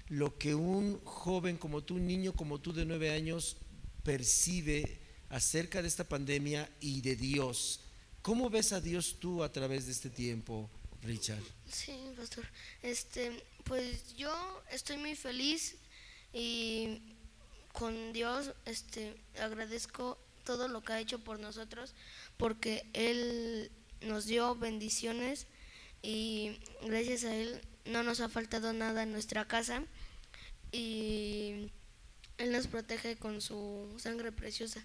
lo 0.10 0.38
que 0.38 0.56
un 0.56 1.00
joven 1.04 1.58
como 1.58 1.84
tú, 1.84 1.96
un 1.96 2.08
niño 2.08 2.34
como 2.34 2.60
tú 2.60 2.74
de 2.74 2.86
nueve 2.86 3.12
años 3.12 3.58
percibe 4.04 5.00
acerca 5.30 5.82
de 5.82 5.88
esta 5.88 6.06
pandemia 6.06 6.70
y 6.80 7.02
de 7.02 7.16
Dios. 7.16 7.82
¿Cómo 8.22 8.50
ves 8.50 8.74
a 8.74 8.82
Dios 8.82 9.18
tú 9.20 9.44
a 9.44 9.52
través 9.52 9.86
de 9.86 9.92
este 9.92 10.10
tiempo, 10.10 10.70
Richard? 11.04 11.44
Sí, 11.70 12.12
pastor. 12.16 12.46
Este, 12.82 13.44
pues 13.64 14.16
yo 14.16 14.64
estoy 14.72 14.98
muy 14.98 15.16
feliz 15.16 15.76
y 16.34 17.02
con 17.74 18.14
Dios 18.14 18.54
este 18.66 19.16
agradezco 19.40 20.18
todo 20.44 20.68
lo 20.68 20.82
que 20.82 20.94
ha 20.94 21.00
hecho 21.00 21.20
por 21.20 21.40
nosotros 21.40 21.94
porque 22.38 22.90
él 22.94 23.72
nos 24.02 24.26
dio 24.26 24.56
bendiciones 24.56 25.48
y 26.02 26.60
gracias 26.86 27.24
a 27.26 27.36
él 27.36 27.62
no 27.86 28.04
nos 28.04 28.20
ha 28.22 28.30
faltado 28.30 28.74
nada 28.74 29.04
en 29.04 29.12
nuestra 29.12 29.48
casa 29.48 29.84
y 30.72 31.70
él 32.38 32.52
nos 32.52 32.68
protege 32.68 33.18
con 33.18 33.42
su 33.42 33.94
sangre 33.98 34.32
preciosa. 34.32 34.84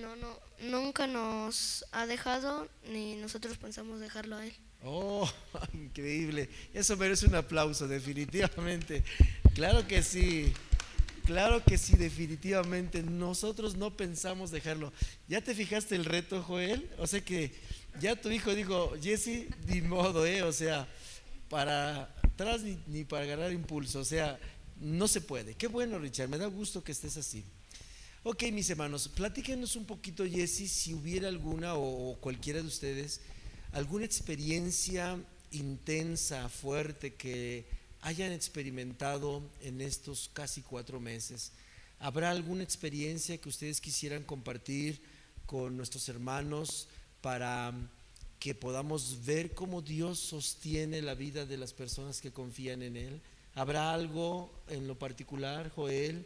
No, 0.00 0.16
no, 0.16 0.38
nunca 0.60 1.06
nos 1.06 1.84
ha 1.92 2.06
dejado 2.06 2.68
ni 2.84 3.16
nosotros 3.16 3.56
pensamos 3.56 4.00
dejarlo 4.00 4.36
a 4.36 4.46
él. 4.46 4.54
Oh, 4.84 5.28
increíble. 5.74 6.48
Eso 6.72 6.96
merece 6.96 7.26
un 7.26 7.34
aplauso, 7.34 7.88
definitivamente. 7.88 9.02
Claro 9.54 9.86
que 9.86 10.02
sí. 10.02 10.52
Claro 11.24 11.62
que 11.62 11.76
sí, 11.76 11.96
definitivamente. 11.96 13.02
Nosotros 13.02 13.76
no 13.76 13.96
pensamos 13.96 14.50
dejarlo. 14.50 14.92
¿Ya 15.28 15.40
te 15.40 15.54
fijaste 15.54 15.94
el 15.94 16.04
reto, 16.04 16.42
Joel? 16.42 16.88
O 16.98 17.06
sea 17.06 17.20
que 17.20 17.52
ya 18.00 18.16
tu 18.16 18.30
hijo 18.30 18.54
dijo, 18.54 18.94
Jesse, 19.02 19.46
ni 19.66 19.82
modo, 19.82 20.24
¿eh? 20.24 20.42
O 20.42 20.52
sea, 20.52 20.88
para 21.48 22.04
atrás 22.22 22.62
ni, 22.86 23.04
para 23.04 23.24
agarrar 23.24 23.52
impulso. 23.52 24.00
O 24.00 24.04
sea, 24.04 24.38
no 24.80 25.08
se 25.08 25.20
puede. 25.20 25.54
Qué 25.54 25.66
bueno, 25.66 25.98
Richard. 25.98 26.28
Me 26.28 26.38
da 26.38 26.46
gusto 26.46 26.84
que 26.84 26.92
estés 26.92 27.16
así. 27.16 27.44
Ok, 28.22 28.44
mis 28.52 28.70
hermanos, 28.70 29.08
platíquenos 29.08 29.76
un 29.76 29.84
poquito, 29.84 30.24
Jesse, 30.24 30.70
si 30.70 30.92
hubiera 30.92 31.28
alguna 31.28 31.74
o 31.74 32.16
cualquiera 32.20 32.60
de 32.60 32.66
ustedes, 32.66 33.20
alguna 33.72 34.04
experiencia 34.04 35.18
intensa, 35.50 36.48
fuerte 36.48 37.14
que 37.14 37.66
hayan 38.02 38.32
experimentado 38.32 39.42
en 39.62 39.80
estos 39.80 40.30
casi 40.32 40.62
cuatro 40.62 41.00
meses. 41.00 41.52
¿Habrá 42.00 42.30
alguna 42.30 42.62
experiencia 42.62 43.38
que 43.38 43.48
ustedes 43.48 43.80
quisieran 43.80 44.22
compartir 44.22 45.00
con 45.46 45.76
nuestros 45.76 46.08
hermanos 46.08 46.88
para 47.20 47.72
que 48.38 48.54
podamos 48.54 49.24
ver 49.24 49.52
cómo 49.54 49.82
Dios 49.82 50.18
sostiene 50.20 51.02
la 51.02 51.14
vida 51.14 51.44
de 51.44 51.56
las 51.56 51.72
personas 51.72 52.20
que 52.20 52.30
confían 52.30 52.82
en 52.82 52.96
Él? 52.96 53.20
¿Habrá 53.54 53.92
algo 53.92 54.52
en 54.68 54.86
lo 54.86 54.96
particular, 54.96 55.70
Joel 55.74 56.24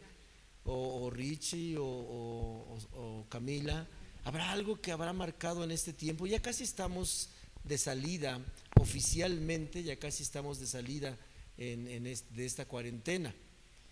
o, 0.65 1.05
o 1.05 1.09
Richie 1.09 1.77
o, 1.77 1.83
o- 1.85 2.77
o 2.93 3.25
Camila? 3.29 3.87
¿Habrá 4.25 4.51
algo 4.51 4.79
que 4.79 4.91
habrá 4.91 5.11
marcado 5.11 5.63
en 5.63 5.71
este 5.71 5.91
tiempo? 5.91 6.27
Ya 6.27 6.39
casi 6.39 6.63
estamos 6.63 7.29
de 7.63 7.77
salida, 7.77 8.39
oficialmente 8.79 9.83
ya 9.83 9.97
casi 9.97 10.23
estamos 10.23 10.59
de 10.59 10.67
salida 10.67 11.17
de 11.57 12.45
esta 12.45 12.65
cuarentena. 12.65 13.33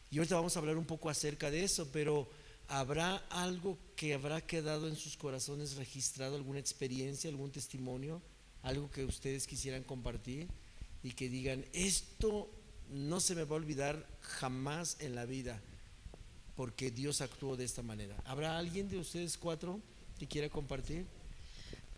Y 0.09 0.17
ahorita 0.17 0.35
vamos 0.35 0.55
a 0.55 0.59
hablar 0.59 0.77
un 0.77 0.85
poco 0.85 1.09
acerca 1.09 1.49
de 1.49 1.63
eso, 1.63 1.89
pero 1.91 2.29
¿habrá 2.67 3.17
algo 3.29 3.77
que 3.95 4.13
habrá 4.13 4.41
quedado 4.41 4.87
en 4.87 4.95
sus 4.95 5.15
corazones 5.15 5.75
registrado, 5.75 6.35
alguna 6.35 6.59
experiencia, 6.59 7.29
algún 7.29 7.51
testimonio, 7.51 8.21
algo 8.63 8.91
que 8.91 9.05
ustedes 9.05 9.47
quisieran 9.47 9.83
compartir 9.83 10.47
y 11.01 11.11
que 11.11 11.29
digan, 11.29 11.65
esto 11.71 12.51
no 12.89 13.19
se 13.19 13.35
me 13.35 13.45
va 13.45 13.55
a 13.55 13.59
olvidar 13.59 14.05
jamás 14.19 14.97
en 14.99 15.15
la 15.15 15.25
vida, 15.25 15.61
porque 16.55 16.91
Dios 16.91 17.21
actuó 17.21 17.55
de 17.55 17.63
esta 17.63 17.81
manera? 17.81 18.17
¿Habrá 18.25 18.57
alguien 18.57 18.89
de 18.89 18.97
ustedes 18.97 19.37
cuatro 19.37 19.79
que 20.19 20.27
quiera 20.27 20.49
compartir? 20.49 21.05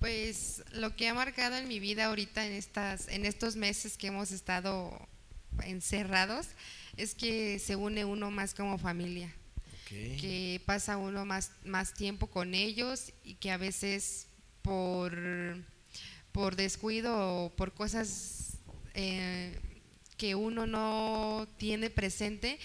Pues 0.03 0.61
lo 0.73 0.97
que 0.97 1.07
ha 1.07 1.13
marcado 1.13 1.55
en 1.55 1.69
mi 1.69 1.79
vida 1.79 2.07
ahorita 2.07 2.45
en 2.45 2.51
estas 2.51 3.07
en 3.07 3.25
estos 3.25 3.55
meses 3.55 3.97
que 3.97 4.07
hemos 4.07 4.33
estado 4.33 4.91
encerrados 5.63 6.47
es 6.97 7.15
que 7.15 7.57
se 7.57 7.77
une 7.77 8.03
uno 8.03 8.29
más 8.29 8.53
como 8.53 8.77
familia, 8.77 9.33
que 9.87 10.61
pasa 10.65 10.97
uno 10.97 11.23
más 11.23 11.51
más 11.63 11.93
tiempo 11.93 12.27
con 12.27 12.53
ellos 12.53 13.13
y 13.23 13.35
que 13.35 13.49
a 13.49 13.55
veces 13.55 14.27
por 14.61 15.17
por 16.33 16.57
descuido 16.57 17.45
o 17.45 17.55
por 17.55 17.73
cosas 17.73 18.57
eh, 18.95 19.57
que 20.17 20.35
uno 20.35 20.67
no 20.67 21.47
tiene 21.55 21.89
presente 21.89 22.59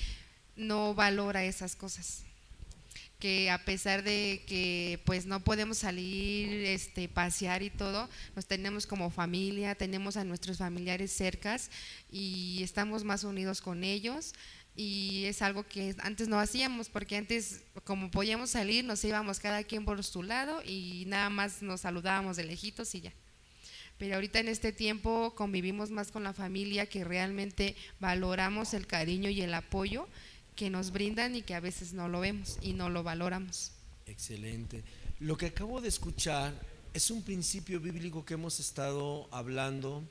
no 0.57 0.93
valora 0.93 1.45
esas 1.45 1.77
cosas 1.77 2.25
que 3.19 3.51
a 3.51 3.65
pesar 3.65 4.05
de 4.05 4.45
que 4.47 5.01
pues 5.05 5.27
no 5.27 5.41
podemos 5.41 5.79
salir, 5.79 6.65
este, 6.65 7.09
pasear 7.09 7.63
y 7.63 7.71
todo, 7.71 8.09
nos 8.37 8.47
tenemos 8.47 8.87
como 8.87 9.11
familia, 9.11 9.75
tenemos 9.75 10.17
a 10.17 10.25
nuestros 10.25 10.59
familiares 10.59 11.13
cercas 11.13 11.71
y 12.13 12.63
estamos 12.63 13.03
más 13.03 13.25
unidos 13.25 13.61
con 13.61 13.83
ellos 13.83 14.35
y 14.77 15.25
es 15.25 15.43
algo 15.43 15.67
que 15.67 15.97
antes 15.99 16.29
no 16.29 16.39
hacíamos 16.39 16.89
porque 16.89 17.17
antes 17.17 17.63
como 17.83 18.13
podíamos 18.13 18.51
salir 18.51 18.85
nos 18.85 19.03
íbamos 19.05 19.41
cada 19.41 19.65
quien 19.65 19.85
por 19.85 20.03
su 20.05 20.23
lado 20.23 20.63
y 20.65 21.03
nada 21.09 21.29
más 21.29 21.63
nos 21.63 21.81
saludábamos 21.81 22.37
de 22.37 22.45
lejitos 22.45 22.95
y 22.95 23.01
ya. 23.01 23.13
Pero 23.99 24.15
ahorita 24.15 24.39
en 24.39 24.47
este 24.47 24.73
tiempo 24.73 25.35
convivimos 25.35 25.91
más 25.91 26.13
con 26.13 26.23
la 26.23 26.33
familia, 26.33 26.87
que 26.87 27.03
realmente 27.03 27.75
valoramos 27.99 28.73
el 28.73 28.87
cariño 28.87 29.29
y 29.29 29.43
el 29.43 29.53
apoyo 29.53 30.07
que 30.59 30.71
nos 30.71 30.91
brindan 30.91 31.37
y 31.37 31.43
que 31.43 31.55
a 31.55 31.61
veces 31.61 31.93
no 31.93 32.09
lo 32.09 32.19
vemos 32.19 32.59
y 32.61 32.73
no 32.73 32.91
lo 32.91 33.05
valoramos. 33.05 33.71
Excelente. 34.07 34.83
Lo 35.21 35.39
que 35.39 35.47
acabo 35.47 35.81
de 35.81 35.87
escuchar 35.87 36.53
es 36.93 37.13
un 37.13 37.23
principio 37.23 37.79
bíblico 37.79 38.25
que 38.25 38.35
hemos 38.35 38.59
estado 38.59 39.29
hablando 39.31 40.03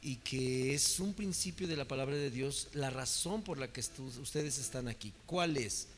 y 0.00 0.16
que 0.16 0.72
es 0.72 1.00
un 1.00 1.12
principio 1.12 1.68
de 1.68 1.76
la 1.76 1.84
palabra 1.84 2.16
de 2.16 2.30
Dios, 2.30 2.68
la 2.72 2.88
razón 2.88 3.42
por 3.42 3.58
la 3.58 3.70
que 3.70 3.82
ustedes 4.22 4.56
están 4.56 4.88
aquí. 4.88 5.12
¿Cuál 5.26 5.58
es? 5.58 5.88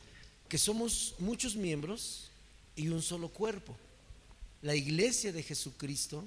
Que 0.48 0.58
somos 0.58 1.14
muchos 1.20 1.54
miembros 1.54 2.28
y 2.74 2.88
un 2.88 3.02
solo 3.02 3.28
cuerpo. 3.28 3.76
La 4.62 4.74
iglesia 4.74 5.32
de 5.32 5.44
Jesucristo 5.44 6.24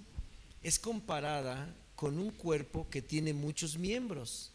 es 0.64 0.80
comparada 0.80 1.76
con 1.98 2.20
un 2.20 2.32
cuerpo 2.32 2.88
que 2.90 3.02
tiene 3.02 3.34
muchos 3.34 3.78
miembros 3.78 4.52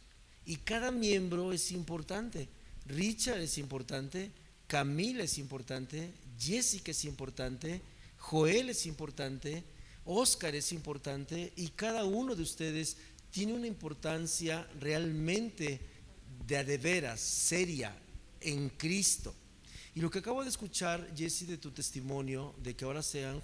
y 0.46 0.56
cada 0.56 0.90
miembro 0.90 1.52
es 1.52 1.70
importante. 1.70 2.48
Richard 2.86 3.40
es 3.40 3.58
importante, 3.58 4.30
Camila 4.66 5.24
es 5.24 5.38
importante, 5.38 6.12
Jessica 6.38 6.90
es 6.90 7.04
importante, 7.04 7.80
Joel 8.18 8.70
es 8.70 8.86
importante, 8.86 9.64
Oscar 10.04 10.54
es 10.54 10.72
importante 10.72 11.52
y 11.56 11.68
cada 11.68 12.04
uno 12.04 12.34
de 12.34 12.42
ustedes 12.42 12.96
tiene 13.30 13.54
una 13.54 13.66
importancia 13.66 14.66
realmente 14.80 15.80
de 16.46 16.56
a 16.56 16.64
de 16.64 16.78
veras, 16.78 17.20
seria, 17.20 17.96
en 18.40 18.70
Cristo. 18.70 19.34
Y 19.94 20.00
lo 20.00 20.10
que 20.10 20.20
acabo 20.20 20.42
de 20.42 20.48
escuchar, 20.48 21.12
Jesse, 21.16 21.46
de 21.46 21.58
tu 21.58 21.70
testimonio, 21.70 22.54
de 22.62 22.74
que 22.74 22.84
ahora 22.84 23.02
se 23.02 23.24
han 23.24 23.42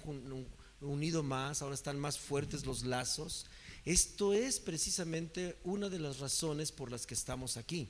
unido 0.81 1.23
más, 1.23 1.61
ahora 1.61 1.75
están 1.75 1.99
más 1.99 2.17
fuertes 2.17 2.65
los 2.65 2.83
lazos, 2.83 3.45
esto 3.85 4.33
es 4.33 4.59
precisamente 4.59 5.57
una 5.63 5.89
de 5.89 5.99
las 5.99 6.19
razones 6.19 6.71
por 6.71 6.91
las 6.91 7.05
que 7.05 7.13
estamos 7.13 7.57
aquí. 7.57 7.89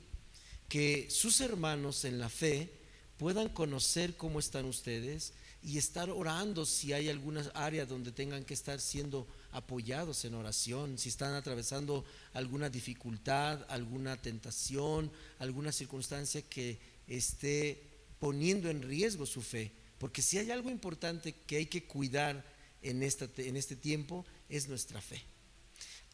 Que 0.68 1.08
sus 1.10 1.40
hermanos 1.40 2.04
en 2.04 2.18
la 2.18 2.28
fe 2.28 2.70
puedan 3.18 3.48
conocer 3.48 4.16
cómo 4.16 4.38
están 4.38 4.64
ustedes 4.66 5.32
y 5.62 5.76
estar 5.76 6.08
orando 6.10 6.64
si 6.64 6.92
hay 6.92 7.08
alguna 7.08 7.40
área 7.54 7.84
donde 7.84 8.12
tengan 8.12 8.44
que 8.44 8.54
estar 8.54 8.80
siendo 8.80 9.26
apoyados 9.50 10.24
en 10.24 10.34
oración, 10.34 10.98
si 10.98 11.08
están 11.08 11.34
atravesando 11.34 12.04
alguna 12.32 12.70
dificultad, 12.70 13.66
alguna 13.68 14.16
tentación, 14.20 15.10
alguna 15.38 15.72
circunstancia 15.72 16.42
que 16.42 16.78
esté 17.08 17.82
poniendo 18.20 18.70
en 18.70 18.82
riesgo 18.82 19.26
su 19.26 19.42
fe. 19.42 19.72
Porque 19.98 20.22
si 20.22 20.38
hay 20.38 20.50
algo 20.50 20.70
importante 20.70 21.34
que 21.46 21.56
hay 21.56 21.66
que 21.66 21.84
cuidar 21.84 22.44
en, 22.82 23.02
esta, 23.02 23.28
en 23.38 23.56
este 23.56 23.74
tiempo, 23.74 24.24
es 24.48 24.68
nuestra 24.68 25.00
fe. 25.00 25.20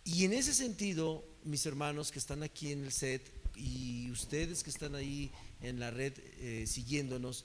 Y 0.04 0.25
en 0.25 0.32
ese 0.32 0.54
sentido, 0.54 1.25
mis 1.44 1.66
hermanos 1.66 2.11
que 2.11 2.18
están 2.18 2.42
aquí 2.42 2.73
en 2.73 2.84
el 2.84 2.92
set 2.92 3.30
y 3.56 4.11
ustedes 4.11 4.62
que 4.62 4.70
están 4.70 4.94
ahí 4.94 5.30
en 5.61 5.80
la 5.80 5.90
red 5.90 6.12
eh, 6.38 6.64
siguiéndonos, 6.66 7.44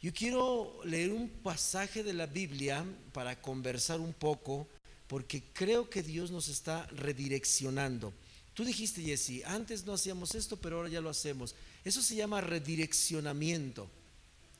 yo 0.00 0.12
quiero 0.12 0.80
leer 0.84 1.12
un 1.12 1.28
pasaje 1.28 2.02
de 2.02 2.12
la 2.12 2.26
Biblia 2.26 2.84
para 3.12 3.40
conversar 3.40 4.00
un 4.00 4.12
poco, 4.12 4.68
porque 5.08 5.42
creo 5.52 5.90
que 5.90 6.02
Dios 6.02 6.30
nos 6.30 6.48
está 6.48 6.86
redireccionando. 6.88 8.12
Tú 8.54 8.64
dijiste, 8.64 9.02
Jesse, 9.02 9.44
antes 9.46 9.84
no 9.84 9.94
hacíamos 9.94 10.34
esto, 10.34 10.56
pero 10.56 10.76
ahora 10.76 10.88
ya 10.88 11.00
lo 11.00 11.10
hacemos. 11.10 11.54
Eso 11.84 12.02
se 12.02 12.14
llama 12.14 12.40
redireccionamiento. 12.40 13.88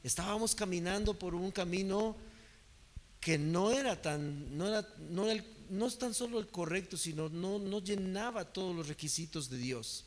Estábamos 0.02 0.54
caminando 0.54 1.18
por 1.18 1.34
un 1.34 1.50
camino 1.50 2.16
que 3.20 3.38
no 3.38 3.70
era 3.72 4.00
tan, 4.00 4.56
no 4.56 4.68
era, 4.68 4.88
no 5.10 5.28
era 5.28 5.44
no 5.70 5.86
es 5.86 5.98
tan 5.98 6.14
solo 6.14 6.38
el 6.38 6.48
correcto, 6.48 6.96
sino 6.96 7.28
no, 7.28 7.58
no 7.58 7.80
llenaba 7.80 8.44
todos 8.44 8.74
los 8.74 8.88
requisitos 8.88 9.48
de 9.50 9.58
Dios. 9.58 10.04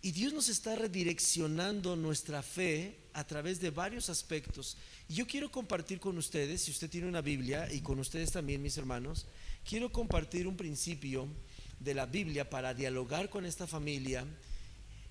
Y 0.00 0.12
Dios 0.12 0.32
nos 0.32 0.48
está 0.48 0.76
redireccionando 0.76 1.96
nuestra 1.96 2.42
fe 2.42 2.96
a 3.14 3.26
través 3.26 3.60
de 3.60 3.70
varios 3.70 4.08
aspectos. 4.08 4.76
Y 5.08 5.14
yo 5.14 5.26
quiero 5.26 5.50
compartir 5.50 5.98
con 5.98 6.16
ustedes, 6.18 6.62
si 6.62 6.70
usted 6.70 6.88
tiene 6.88 7.08
una 7.08 7.20
Biblia, 7.20 7.68
y 7.72 7.80
con 7.80 7.98
ustedes 7.98 8.30
también, 8.30 8.62
mis 8.62 8.78
hermanos, 8.78 9.26
quiero 9.68 9.90
compartir 9.90 10.46
un 10.46 10.56
principio 10.56 11.26
de 11.80 11.94
la 11.94 12.06
Biblia 12.06 12.48
para 12.48 12.74
dialogar 12.74 13.28
con 13.28 13.44
esta 13.44 13.66
familia 13.66 14.24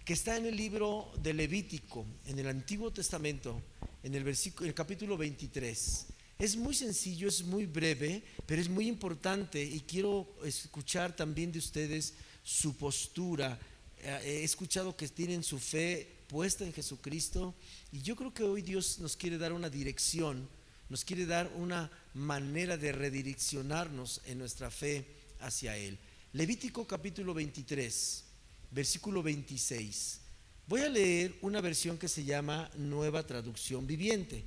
que 0.05 0.13
está 0.13 0.37
en 0.37 0.45
el 0.45 0.55
libro 0.55 1.11
de 1.21 1.33
Levítico, 1.33 2.05
en 2.25 2.39
el 2.39 2.47
Antiguo 2.47 2.91
Testamento, 2.91 3.61
en 4.03 4.15
el, 4.15 4.23
versículo, 4.23 4.69
el 4.69 4.73
capítulo 4.73 5.17
23. 5.17 6.05
Es 6.39 6.55
muy 6.55 6.73
sencillo, 6.73 7.27
es 7.27 7.43
muy 7.43 7.65
breve, 7.65 8.23
pero 8.45 8.61
es 8.61 8.69
muy 8.69 8.87
importante 8.87 9.61
y 9.61 9.81
quiero 9.81 10.33
escuchar 10.45 11.13
también 11.13 11.51
de 11.51 11.59
ustedes 11.59 12.13
su 12.41 12.77
postura. 12.77 13.59
Eh, 13.99 14.21
He 14.23 14.43
escuchado 14.43 14.95
que 14.95 15.07
tienen 15.07 15.43
su 15.43 15.59
fe 15.59 16.07
puesta 16.27 16.65
en 16.65 16.73
Jesucristo 16.73 17.55
y 17.91 18.01
yo 18.01 18.15
creo 18.15 18.33
que 18.33 18.43
hoy 18.43 18.61
Dios 18.61 18.99
nos 18.99 19.15
quiere 19.15 19.37
dar 19.37 19.53
una 19.53 19.69
dirección, 19.69 20.47
nos 20.89 21.03
quiere 21.03 21.25
dar 21.25 21.51
una 21.55 21.89
manera 22.13 22.77
de 22.77 22.91
redireccionarnos 22.91 24.21
en 24.25 24.37
nuestra 24.39 24.69
fe 24.69 25.05
hacia 25.39 25.77
Él. 25.77 25.97
Levítico 26.33 26.85
capítulo 26.85 27.33
23, 27.33 28.23
versículo 28.71 29.23
26. 29.23 30.19
Voy 30.67 30.81
a 30.81 30.89
leer 30.89 31.35
una 31.41 31.61
versión 31.61 31.97
que 31.97 32.09
se 32.09 32.25
llama 32.25 32.69
Nueva 32.75 33.25
Traducción 33.25 33.87
Viviente. 33.87 34.43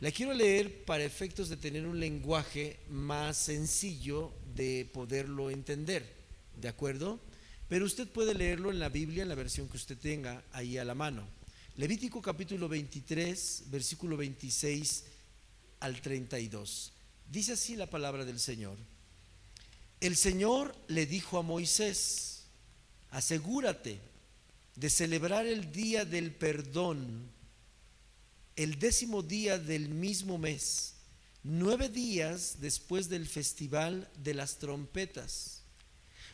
La 0.00 0.10
quiero 0.12 0.32
leer 0.32 0.84
para 0.84 1.04
efectos 1.04 1.48
de 1.48 1.56
tener 1.56 1.86
un 1.86 1.98
lenguaje 1.98 2.78
más 2.90 3.36
sencillo 3.36 4.32
de 4.54 4.88
poderlo 4.92 5.50
entender, 5.50 6.08
¿de 6.60 6.68
acuerdo? 6.68 7.18
Pero 7.68 7.86
usted 7.86 8.08
puede 8.08 8.34
leerlo 8.34 8.70
en 8.70 8.78
la 8.78 8.88
Biblia, 8.88 9.22
en 9.22 9.28
la 9.28 9.34
versión 9.34 9.68
que 9.68 9.76
usted 9.76 9.96
tenga 9.96 10.42
ahí 10.52 10.76
a 10.76 10.84
la 10.84 10.94
mano. 10.94 11.26
Levítico 11.76 12.20
capítulo 12.20 12.68
23, 12.68 13.64
versículo 13.66 14.16
26 14.16 15.04
al 15.80 16.00
32. 16.00 16.92
Dice 17.30 17.52
así 17.54 17.74
la 17.74 17.88
palabra 17.88 18.24
del 18.24 18.38
Señor. 18.38 18.76
El 20.00 20.16
Señor 20.16 20.76
le 20.88 21.06
dijo 21.06 21.38
a 21.38 21.42
Moisés, 21.42 22.42
asegúrate 23.10 23.98
de 24.76 24.90
celebrar 24.90 25.46
el 25.46 25.72
día 25.72 26.04
del 26.04 26.32
perdón, 26.32 27.30
el 28.56 28.78
décimo 28.78 29.22
día 29.22 29.58
del 29.58 29.88
mismo 29.88 30.36
mes, 30.36 30.94
nueve 31.42 31.88
días 31.88 32.56
después 32.60 33.08
del 33.08 33.26
festival 33.26 34.08
de 34.22 34.34
las 34.34 34.58
trompetas. 34.58 35.53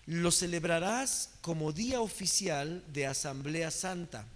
Lo 0.06 0.30
celebrarás 0.30 1.30
como 1.40 1.72
día 1.72 2.00
oficial 2.00 2.82
de 2.92 3.06
Asamblea 3.06 3.70
Santa, 3.70 4.26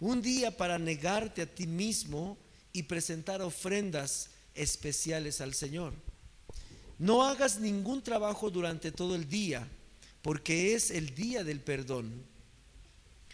un 0.00 0.22
día 0.22 0.56
para 0.56 0.78
negarte 0.78 1.42
a 1.42 1.46
ti 1.46 1.66
mismo 1.66 2.36
y 2.72 2.84
presentar 2.84 3.42
ofrendas 3.42 4.30
especiales 4.54 5.40
al 5.40 5.54
Señor. 5.54 5.92
No 6.98 7.24
hagas 7.24 7.58
ningún 7.58 8.02
trabajo 8.02 8.50
durante 8.50 8.92
todo 8.92 9.14
el 9.14 9.28
día, 9.28 9.66
porque 10.22 10.74
es 10.74 10.90
el 10.90 11.14
día 11.14 11.42
del 11.44 11.60
perdón. 11.60 12.24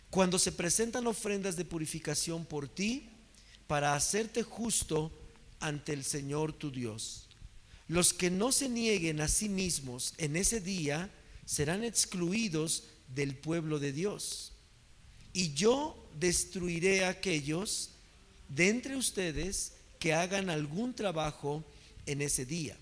Cuando 0.09 0.39
se 0.39 0.53
presentan 0.53 1.07
ofrendas 1.07 1.57
de 1.57 1.65
purificación 1.65 2.45
por 2.45 2.69
ti, 2.69 3.11
para 3.67 3.95
hacerte 3.95 4.43
justo 4.43 5.13
ante 5.61 5.93
el 5.93 6.05
Señor 6.05 6.53
tu 6.53 6.71
Dios. 6.71 7.29
Los 7.87 8.13
que 8.13 8.31
no 8.31 8.51
se 8.51 8.69
nieguen 8.69 9.21
a 9.21 9.29
sí 9.29 9.49
mismos 9.49 10.15
en 10.19 10.37
ese 10.37 10.61
día 10.61 11.11
serán 11.51 11.83
excluidos 11.83 12.85
del 13.09 13.35
pueblo 13.35 13.81
de 13.81 13.91
Dios. 13.93 14.53
Y 15.33 15.53
yo 15.53 16.09
destruiré 16.21 17.05
a 17.05 17.09
aquellos 17.09 17.91
de 18.49 18.69
entre 18.69 18.95
ustedes 18.95 19.73
que 19.99 20.15
hagan 20.15 20.49
algún 20.49 20.95
trabajo 20.95 21.65
en 22.07 22.23
ese 22.23 22.47
día. 22.47 22.77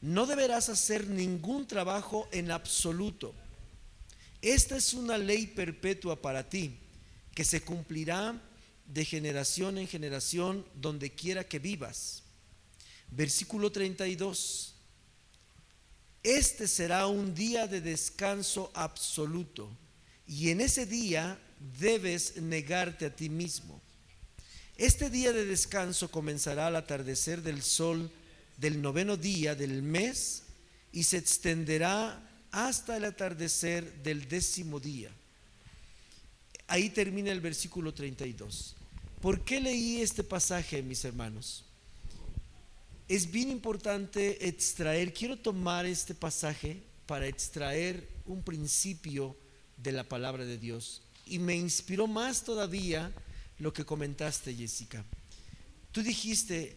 No 0.00 0.24
deberás 0.24 0.70
hacer 0.70 1.06
ningún 1.06 1.66
trabajo 1.66 2.26
en 2.32 2.50
absoluto. 2.50 3.34
Esta 4.40 4.78
es 4.78 4.94
una 4.94 5.18
ley 5.18 5.46
perpetua 5.46 6.16
para 6.16 6.48
ti, 6.48 6.78
que 7.34 7.44
se 7.44 7.60
cumplirá 7.60 8.40
de 8.86 9.04
generación 9.04 9.76
en 9.76 9.86
generación 9.86 10.64
donde 10.80 11.10
quiera 11.10 11.44
que 11.44 11.58
vivas. 11.58 12.22
Versículo 13.10 13.70
32. 13.70 14.75
Este 16.26 16.66
será 16.66 17.06
un 17.06 17.36
día 17.36 17.68
de 17.68 17.80
descanso 17.80 18.72
absoluto 18.74 19.70
y 20.26 20.50
en 20.50 20.60
ese 20.60 20.84
día 20.84 21.38
debes 21.78 22.38
negarte 22.38 23.06
a 23.06 23.14
ti 23.14 23.28
mismo. 23.28 23.80
Este 24.76 25.08
día 25.08 25.32
de 25.32 25.44
descanso 25.44 26.10
comenzará 26.10 26.66
al 26.66 26.74
atardecer 26.74 27.42
del 27.42 27.62
sol 27.62 28.10
del 28.56 28.82
noveno 28.82 29.16
día 29.16 29.54
del 29.54 29.82
mes 29.82 30.42
y 30.90 31.04
se 31.04 31.18
extenderá 31.18 32.20
hasta 32.50 32.96
el 32.96 33.04
atardecer 33.04 34.02
del 34.02 34.26
décimo 34.26 34.80
día. 34.80 35.12
Ahí 36.66 36.90
termina 36.90 37.30
el 37.30 37.40
versículo 37.40 37.94
32. 37.94 38.74
¿Por 39.22 39.44
qué 39.44 39.60
leí 39.60 40.00
este 40.00 40.24
pasaje, 40.24 40.82
mis 40.82 41.04
hermanos? 41.04 41.65
Es 43.08 43.30
bien 43.30 43.50
importante 43.50 44.48
extraer, 44.48 45.14
quiero 45.14 45.38
tomar 45.38 45.86
este 45.86 46.12
pasaje 46.12 46.82
para 47.06 47.28
extraer 47.28 48.08
un 48.26 48.42
principio 48.42 49.36
de 49.76 49.92
la 49.92 50.02
palabra 50.02 50.44
de 50.44 50.58
Dios. 50.58 51.02
Y 51.24 51.38
me 51.38 51.54
inspiró 51.54 52.08
más 52.08 52.42
todavía 52.42 53.12
lo 53.58 53.72
que 53.72 53.84
comentaste, 53.84 54.52
Jessica. 54.54 55.04
Tú 55.92 56.02
dijiste, 56.02 56.76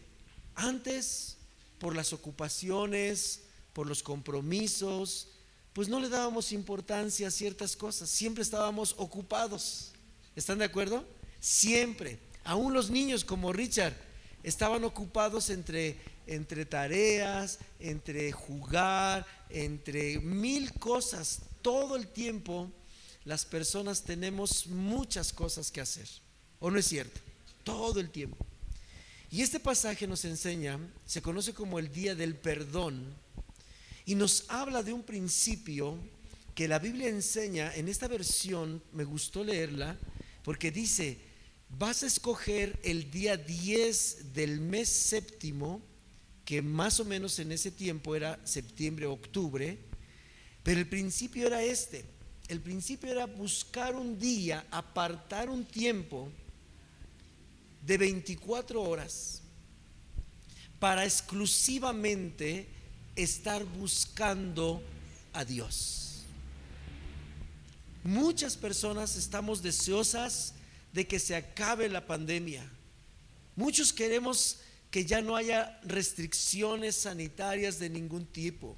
antes, 0.54 1.36
por 1.80 1.96
las 1.96 2.12
ocupaciones, 2.12 3.42
por 3.72 3.88
los 3.88 4.00
compromisos, 4.00 5.28
pues 5.72 5.88
no 5.88 5.98
le 5.98 6.08
dábamos 6.08 6.52
importancia 6.52 7.26
a 7.26 7.32
ciertas 7.32 7.74
cosas, 7.74 8.08
siempre 8.08 8.42
estábamos 8.42 8.94
ocupados. 8.98 9.92
¿Están 10.36 10.58
de 10.58 10.64
acuerdo? 10.64 11.04
Siempre. 11.40 12.20
Aún 12.44 12.72
los 12.72 12.88
niños 12.88 13.24
como 13.24 13.52
Richard 13.52 13.94
estaban 14.42 14.84
ocupados 14.84 15.50
entre, 15.50 15.98
entre 16.26 16.64
tareas, 16.64 17.58
entre 17.78 18.32
jugar, 18.32 19.26
entre 19.48 20.18
mil 20.20 20.72
cosas. 20.74 21.40
Todo 21.62 21.96
el 21.96 22.08
tiempo 22.08 22.70
las 23.24 23.44
personas 23.44 24.02
tenemos 24.02 24.66
muchas 24.66 25.32
cosas 25.32 25.70
que 25.70 25.80
hacer. 25.80 26.08
¿O 26.58 26.70
no 26.70 26.78
es 26.78 26.86
cierto? 26.86 27.20
Todo 27.64 28.00
el 28.00 28.10
tiempo. 28.10 28.44
Y 29.30 29.42
este 29.42 29.60
pasaje 29.60 30.06
nos 30.06 30.24
enseña, 30.24 30.78
se 31.06 31.22
conoce 31.22 31.54
como 31.54 31.78
el 31.78 31.92
día 31.92 32.14
del 32.14 32.34
perdón, 32.34 33.14
y 34.04 34.16
nos 34.16 34.44
habla 34.48 34.82
de 34.82 34.92
un 34.92 35.04
principio 35.04 35.96
que 36.54 36.66
la 36.66 36.80
Biblia 36.80 37.08
enseña, 37.08 37.72
en 37.76 37.88
esta 37.88 38.08
versión 38.08 38.82
me 38.92 39.04
gustó 39.04 39.44
leerla, 39.44 39.96
porque 40.42 40.72
dice, 40.72 41.18
vas 41.68 42.02
a 42.02 42.06
escoger 42.06 42.78
el 42.82 43.10
día 43.10 43.36
10 43.36 44.32
del 44.32 44.60
mes 44.60 44.88
séptimo, 44.88 45.80
que 46.44 46.62
más 46.62 47.00
o 47.00 47.04
menos 47.04 47.38
en 47.38 47.52
ese 47.52 47.70
tiempo 47.70 48.16
era 48.16 48.38
septiembre, 48.44 49.06
octubre, 49.06 49.78
pero 50.62 50.80
el 50.80 50.88
principio 50.88 51.46
era 51.46 51.62
este, 51.62 52.04
el 52.48 52.60
principio 52.60 53.10
era 53.10 53.26
buscar 53.26 53.94
un 53.94 54.18
día, 54.18 54.66
apartar 54.70 55.48
un 55.48 55.64
tiempo 55.64 56.30
de 57.86 57.96
24 57.96 58.82
horas 58.82 59.42
para 60.78 61.04
exclusivamente 61.04 62.66
estar 63.14 63.64
buscando 63.64 64.82
a 65.32 65.44
Dios. 65.44 66.24
Muchas 68.02 68.56
personas 68.56 69.16
estamos 69.16 69.62
deseosas 69.62 70.54
de 70.92 71.06
que 71.06 71.18
se 71.18 71.36
acabe 71.36 71.88
la 71.88 72.06
pandemia. 72.06 72.68
Muchos 73.56 73.92
queremos 73.92 74.58
que 74.90 75.04
ya 75.04 75.22
no 75.22 75.36
haya 75.36 75.78
restricciones 75.84 76.96
sanitarias 76.96 77.78
de 77.78 77.90
ningún 77.90 78.26
tipo. 78.26 78.76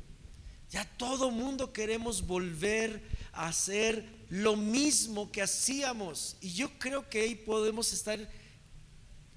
Ya 0.70 0.85
todo 0.96 1.31
mundo 1.31 1.72
queremos 1.72 2.27
volver 2.27 3.03
a 3.33 3.48
hacer 3.48 4.07
lo 4.29 4.57
mismo 4.57 5.31
que 5.31 5.42
hacíamos. 5.42 6.37
Y 6.40 6.53
yo 6.53 6.79
creo 6.79 7.09
que 7.09 7.20
ahí 7.20 7.35
podemos 7.35 7.92
estar 7.92 8.18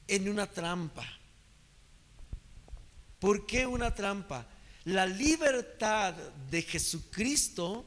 en 0.08 0.30
una 0.30 0.48
trampa. 0.48 1.06
¿Por 3.20 3.46
qué 3.46 3.66
una 3.66 3.94
trampa? 3.94 4.48
La 4.86 5.06
libertad 5.06 6.14
de 6.50 6.62
Jesucristo 6.62 7.86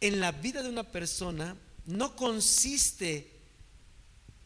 en 0.00 0.20
la 0.20 0.32
vida 0.32 0.62
de 0.62 0.68
una 0.68 0.84
persona 0.84 1.56
no 1.86 2.14
consiste 2.16 3.39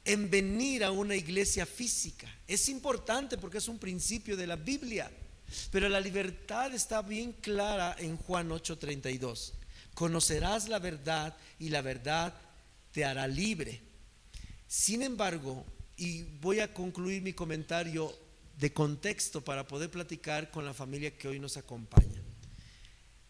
en 0.05 0.31
venir 0.31 0.85
a 0.85 0.91
una 0.91 1.17
iglesia 1.17 1.67
física. 1.67 2.29
Es 2.47 2.69
importante 2.69 3.39
porque 3.39 3.59
es 3.59 3.69
un 3.69 3.79
principio 3.79 4.37
de 4.37 4.47
la 4.47 4.57
Biblia. 4.57 5.11
Pero 5.71 5.89
la 5.89 6.01
libertad 6.01 6.75
está 6.75 7.03
bien 7.03 7.33
clara 7.33 7.97
en 7.99 8.17
Juan 8.17 8.51
8:32. 8.51 9.53
Conocerás 9.95 10.69
la 10.69 10.79
verdad 10.79 11.37
y 11.59 11.69
la 11.69 11.83
verdad 11.83 12.35
te 12.93 13.05
hará 13.05 13.27
libre. 13.27 13.81
Sin 14.67 15.03
embargo, 15.03 15.65
y 15.97 16.23
voy 16.41 16.61
a 16.61 16.73
concluir 16.73 17.23
mi 17.23 17.33
comentario 17.33 18.13
de 18.59 18.73
contexto 18.73 19.45
para 19.45 19.67
poder 19.67 19.91
platicar 19.91 20.51
con 20.51 20.65
la 20.65 20.75
familia 20.75 21.17
que 21.17 21.29
hoy 21.29 21.39
nos 21.39 21.57
acompaña. 21.57 22.23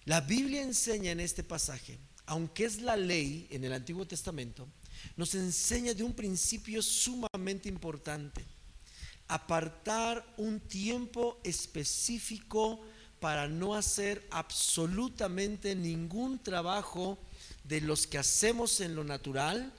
La 0.05 0.21
Biblia 0.21 0.63
enseña 0.63 1.11
en 1.11 1.21
este 1.21 1.43
pasaje 1.43 1.99
aunque 2.27 2.65
es 2.65 2.81
la 2.81 2.97
ley 2.97 3.47
en 3.51 3.65
el 3.65 3.73
Antiguo 3.73 4.07
Testamento, 4.07 4.67
nos 5.17 5.35
enseña 5.35 5.95
de 5.95 6.03
un 6.03 6.13
principio 6.13 6.83
sumamente 6.83 7.69
importante. 7.69 8.45
Apartar 9.29 10.25
un 10.37 10.61
tiempo 10.61 11.39
específico 11.45 12.81
para 13.21 13.49
no 13.49 13.75
hacer 13.75 14.27
absolutamente 14.31 15.75
ningún 15.75 16.39
trabajo 16.39 17.19
de 17.65 17.81
los 17.81 18.07
que 18.07 18.19
hacemos 18.19 18.81
en 18.81 18.95
lo 18.95 19.05
natural 19.05 19.73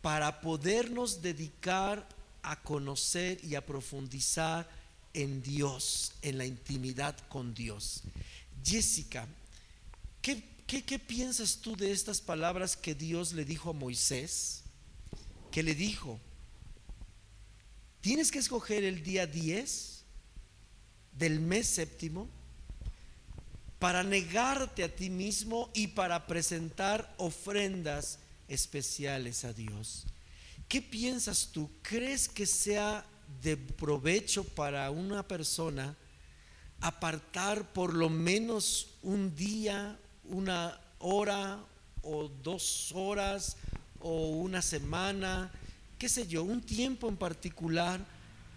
para 0.00 0.40
podernos 0.40 1.20
dedicar 1.20 2.08
a 2.42 2.62
conocer 2.62 3.44
y 3.44 3.54
a 3.54 3.66
profundizar 3.66 4.68
en 5.12 5.42
Dios, 5.42 6.12
en 6.22 6.38
la 6.38 6.46
intimidad 6.46 7.16
con 7.28 7.52
Dios. 7.52 8.02
Jessica, 8.64 9.26
¿qué, 10.68 10.98
piensas 10.98 11.56
tú 11.56 11.76
de 11.76 11.90
estas 11.90 12.20
palabras 12.20 12.76
que 12.76 12.94
Dios 12.94 13.32
le 13.32 13.44
dijo 13.44 13.70
a 13.70 13.72
Moisés? 13.72 14.62
Que 15.50 15.62
le 15.62 15.74
dijo, 15.74 16.20
tienes 18.02 18.30
que 18.30 18.38
escoger 18.38 18.84
el 18.84 19.02
día 19.02 19.26
10 19.26 20.04
del 21.12 21.40
mes 21.40 21.66
séptimo 21.66 22.28
para 23.78 24.02
negarte 24.02 24.84
a 24.84 24.94
ti 24.94 25.08
mismo 25.08 25.70
y 25.72 25.88
para 25.88 26.26
presentar 26.26 27.14
ofrendas 27.16 28.18
especiales 28.46 29.44
a 29.44 29.54
Dios. 29.54 30.04
¿Qué 30.68 30.82
piensas 30.82 31.48
tú? 31.50 31.70
¿Crees 31.80 32.28
que 32.28 32.44
sea 32.44 33.06
de 33.42 33.56
provecho 33.56 34.44
para 34.44 34.90
una 34.90 35.26
persona 35.26 35.96
apartar 36.80 37.72
por 37.72 37.94
lo 37.94 38.10
menos 38.10 38.98
un 39.02 39.34
día, 39.34 39.98
una 40.28 40.78
hora 40.98 41.58
o 42.02 42.28
dos 42.28 42.92
horas 42.92 43.56
o 44.00 44.28
una 44.28 44.62
semana, 44.62 45.50
qué 45.98 46.08
sé 46.08 46.26
yo, 46.26 46.42
un 46.42 46.60
tiempo 46.60 47.08
en 47.08 47.16
particular? 47.16 48.00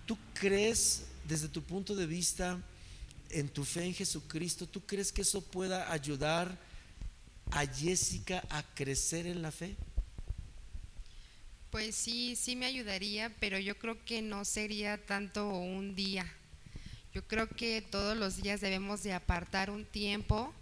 ¿Tú 0.05 0.17
crees 0.33 1.05
desde 1.27 1.47
tu 1.47 1.61
punto 1.63 1.95
de 1.95 2.05
vista 2.05 2.59
en 3.29 3.47
tu 3.47 3.63
fe 3.63 3.85
en 3.85 3.93
Jesucristo, 3.93 4.67
tú 4.67 4.81
crees 4.81 5.11
que 5.11 5.21
eso 5.21 5.41
pueda 5.41 5.91
ayudar 5.91 6.57
a 7.51 7.65
Jessica 7.65 8.43
a 8.49 8.63
crecer 8.75 9.25
en 9.27 9.41
la 9.41 9.51
fe? 9.51 9.75
Pues 11.69 11.95
sí, 11.95 12.35
sí 12.35 12.57
me 12.57 12.65
ayudaría, 12.65 13.33
pero 13.39 13.57
yo 13.57 13.77
creo 13.77 14.03
que 14.03 14.21
no 14.21 14.43
sería 14.43 14.97
tanto 15.05 15.47
un 15.47 15.95
día. 15.95 16.25
Yo 17.13 17.25
creo 17.25 17.47
que 17.47 17.81
todos 17.81 18.17
los 18.17 18.41
días 18.41 18.59
debemos 18.59 19.03
de 19.03 19.13
apartar 19.13 19.69
un 19.69 19.85
tiempo 19.85 20.53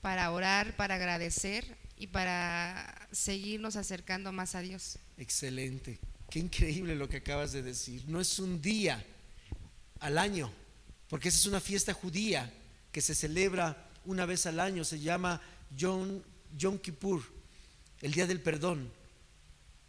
para 0.00 0.30
orar, 0.30 0.76
para 0.76 0.96
agradecer 0.96 1.76
y 1.96 2.08
para 2.08 3.08
seguirnos 3.12 3.76
acercando 3.76 4.32
más 4.32 4.54
a 4.54 4.60
Dios. 4.60 4.98
Excelente. 5.16 5.98
Qué 6.30 6.38
increíble 6.38 6.94
lo 6.94 7.08
que 7.08 7.18
acabas 7.18 7.52
de 7.52 7.62
decir. 7.62 8.04
No 8.06 8.20
es 8.20 8.38
un 8.38 8.60
día 8.60 9.04
al 10.00 10.18
año, 10.18 10.52
porque 11.08 11.28
esa 11.28 11.38
es 11.38 11.46
una 11.46 11.60
fiesta 11.60 11.92
judía 11.94 12.52
que 12.92 13.00
se 13.00 13.14
celebra 13.14 13.88
una 14.04 14.26
vez 14.26 14.46
al 14.46 14.60
año, 14.60 14.84
se 14.84 15.00
llama 15.00 15.40
Yom, 15.76 16.20
Yom 16.56 16.78
Kippur, 16.78 17.22
el 18.00 18.12
día 18.12 18.26
del 18.26 18.40
perdón. 18.40 18.90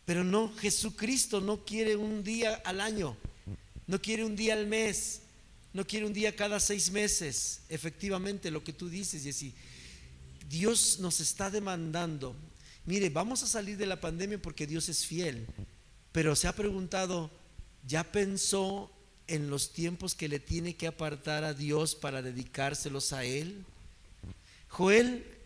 Pero 0.05 0.23
no, 0.23 0.51
Jesucristo 0.57 1.39
no 1.39 1.63
quiere 1.63 1.95
un 1.95 2.23
día 2.23 2.55
al 2.65 2.81
año, 2.81 3.15
no 3.85 4.01
quiere 4.01 4.25
un 4.25 4.35
día 4.35 4.53
al 4.53 4.65
mes, 4.65 5.21
no 5.73 5.85
quiere 5.85 6.05
un 6.05 6.13
día 6.13 6.35
cada 6.35 6.59
seis 6.59 6.89
meses. 6.91 7.61
Efectivamente, 7.69 8.49
lo 8.49 8.63
que 8.63 8.73
tú 8.73 8.89
dices, 8.89 9.23
Jessy, 9.23 9.53
Dios 10.49 10.99
nos 10.99 11.19
está 11.19 11.49
demandando. 11.49 12.35
Mire, 12.85 13.09
vamos 13.09 13.43
a 13.43 13.47
salir 13.47 13.77
de 13.77 13.85
la 13.85 14.01
pandemia 14.01 14.41
porque 14.41 14.67
Dios 14.67 14.89
es 14.89 15.05
fiel, 15.05 15.47
pero 16.11 16.35
se 16.35 16.47
ha 16.47 16.55
preguntado, 16.55 17.29
¿ya 17.87 18.11
pensó 18.11 18.91
en 19.27 19.49
los 19.49 19.71
tiempos 19.71 20.15
que 20.15 20.27
le 20.27 20.39
tiene 20.39 20.75
que 20.75 20.87
apartar 20.87 21.43
a 21.43 21.53
Dios 21.53 21.95
para 21.95 22.21
dedicárselos 22.21 23.13
a 23.13 23.23
Él? 23.23 23.63
Joel 24.69 25.39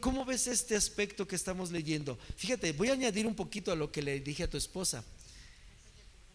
¿Cómo 0.00 0.26
ves 0.26 0.46
este 0.46 0.76
aspecto 0.76 1.26
que 1.26 1.36
estamos 1.36 1.70
leyendo? 1.70 2.18
Fíjate, 2.36 2.72
voy 2.72 2.90
a 2.90 2.92
añadir 2.92 3.26
un 3.26 3.34
poquito 3.34 3.72
a 3.72 3.76
lo 3.76 3.90
que 3.90 4.02
le 4.02 4.20
dije 4.20 4.42
a 4.42 4.50
tu 4.50 4.58
esposa. 4.58 5.02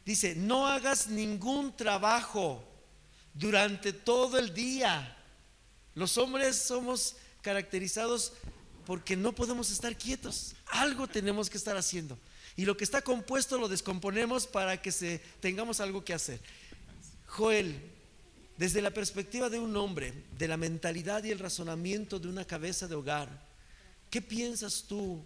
Dice, 0.03 0.35
no 0.35 0.67
hagas 0.67 1.07
ningún 1.07 1.75
trabajo 1.75 2.63
durante 3.33 3.93
todo 3.93 4.39
el 4.39 4.53
día. 4.53 5.15
Los 5.93 6.17
hombres 6.17 6.55
somos 6.55 7.17
caracterizados 7.45 8.33
porque 8.87 9.15
no 9.15 9.35
podemos 9.35 9.69
estar 9.69 9.95
quietos. 9.95 10.55
Algo 10.65 11.07
tenemos 11.07 11.47
que 11.47 11.57
estar 11.57 11.77
haciendo. 11.77 12.17
Y 12.57 12.65
lo 12.65 12.75
que 12.75 12.83
está 12.83 13.03
compuesto 13.03 13.59
lo 13.59 13.67
descomponemos 13.67 14.47
para 14.47 14.81
que 14.81 14.91
se, 14.91 15.21
tengamos 15.41 15.79
algo 15.79 16.03
que 16.03 16.15
hacer. 16.15 16.39
Joel, 17.27 17.79
desde 18.57 18.81
la 18.81 18.89
perspectiva 18.89 19.51
de 19.51 19.59
un 19.59 19.77
hombre, 19.77 20.11
de 20.39 20.47
la 20.47 20.57
mentalidad 20.57 21.23
y 21.23 21.29
el 21.29 21.37
razonamiento 21.37 22.17
de 22.17 22.29
una 22.29 22.45
cabeza 22.45 22.87
de 22.87 22.95
hogar, 22.95 23.29
¿qué 24.09 24.23
piensas 24.23 24.85
tú? 24.87 25.23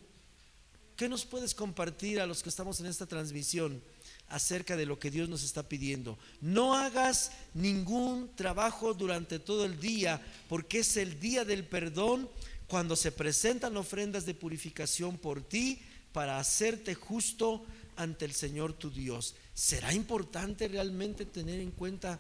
¿Qué 0.98 1.08
nos 1.08 1.24
puedes 1.24 1.56
compartir 1.56 2.20
a 2.20 2.28
los 2.28 2.44
que 2.44 2.50
estamos 2.50 2.82
en 2.82 2.88
esta 2.88 3.06
transmisión 3.06 3.82
acerca 4.30 4.78
de 4.78 4.86
lo 4.86 5.00
que 5.00 5.12
Dios 5.12 5.30
nos 5.30 5.44
está 5.44 5.68
pidiendo? 5.68 6.18
No 6.42 6.76
hagas 6.76 7.32
ningún 7.54 8.30
trabajo 8.36 8.94
durante 8.94 9.40
todo 9.40 9.66
el 9.66 9.80
día, 9.80 10.22
porque 10.48 10.80
es 10.80 10.98
el 10.98 11.20
día 11.20 11.46
del 11.46 11.66
perdón 11.66 12.30
cuando 12.68 12.96
se 12.96 13.12
presentan 13.12 13.76
ofrendas 13.78 14.26
de 14.26 14.36
purificación 14.36 15.18
por 15.18 15.42
ti 15.42 15.80
para 16.14 16.40
hacerte 16.40 16.96
justo 16.96 17.66
ante 17.96 18.26
el 18.26 18.34
Señor 18.34 18.74
tu 18.74 18.90
Dios. 18.90 19.36
¿Será 19.54 19.94
importante 19.94 20.68
realmente 20.68 21.26
tener 21.26 21.60
en 21.60 21.72
cuenta 21.72 22.20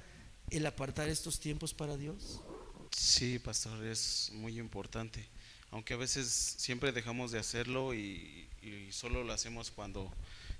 el 0.49 0.65
apartar 0.65 1.07
estos 1.07 1.39
tiempos 1.39 1.73
para 1.73 1.95
Dios? 1.95 2.41
Sí, 2.91 3.39
pastor, 3.39 3.85
es 3.85 4.31
muy 4.33 4.59
importante. 4.59 5.27
Aunque 5.71 5.93
a 5.93 5.97
veces 5.97 6.27
siempre 6.57 6.91
dejamos 6.91 7.31
de 7.31 7.39
hacerlo 7.39 7.93
y, 7.93 8.47
solo 8.91 9.23
lo 9.23 9.31
hacemos 9.31 9.71
cuando 9.71 10.11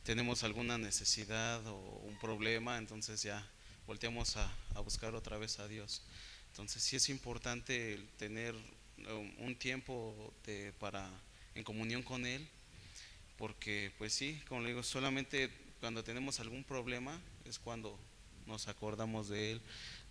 tenemos 0.04 0.44
alguna 0.44 0.78
necesidad 0.78 1.66
o 1.68 1.76
un 2.06 2.18
problema, 2.20 2.78
entonces 2.78 3.22
ya 3.22 3.46
volteamos 3.86 4.38
a, 4.38 4.52
buscar 4.84 5.16
otra 5.16 5.38
vez 5.38 5.60
a 5.60 5.68
Dios. 5.68 6.04
Entonces 6.52 6.82
sí 6.82 6.96
es 6.96 7.10
importante 7.10 8.00
tener 8.18 8.56
un 9.38 9.56
tiempo 9.56 10.34
de, 10.46 10.74
para 10.80 11.10
en 11.56 11.64
comunión 11.64 12.04
con 12.04 12.26
Él, 12.26 12.48
porque 13.38 13.92
pues 13.98 14.14
sí, 14.14 14.42
como 14.48 14.62
le 14.62 14.70
digo, 14.70 14.84
solamente 14.84 15.50
cuando 15.80 16.04
tenemos 16.04 16.40
algún 16.40 16.64
problema 16.64 17.20
es 17.46 17.60
cuando 17.60 18.00
nos 18.46 18.68
acordamos 18.68 19.30
de 19.30 19.54
Él. 19.54 19.62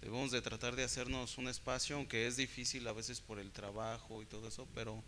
Debemos 0.01 0.31
de 0.31 0.41
tratar 0.41 0.77
de 0.77 0.85
hacernos 0.85 1.39
un 1.39 1.49
espacio, 1.49 1.97
aunque 1.97 2.27
es 2.27 2.37
difícil 2.37 2.87
a 2.87 2.93
veces 2.93 3.21
por 3.21 3.39
el 3.39 3.51
trabajo 3.51 4.23
y 4.23 4.27
todo 4.27 4.49
eso, 4.49 4.67
pero 4.75 5.03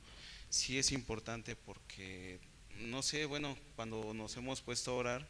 sí 0.48 0.78
es 0.78 0.92
importante 0.92 1.56
porque, 1.56 2.40
no 2.78 3.02
sé, 3.02 3.26
bueno, 3.26 3.56
cuando 3.76 4.14
nos 4.14 4.36
hemos 4.36 4.60
puesto 4.60 4.92
a 4.92 4.94
orar, 4.94 5.28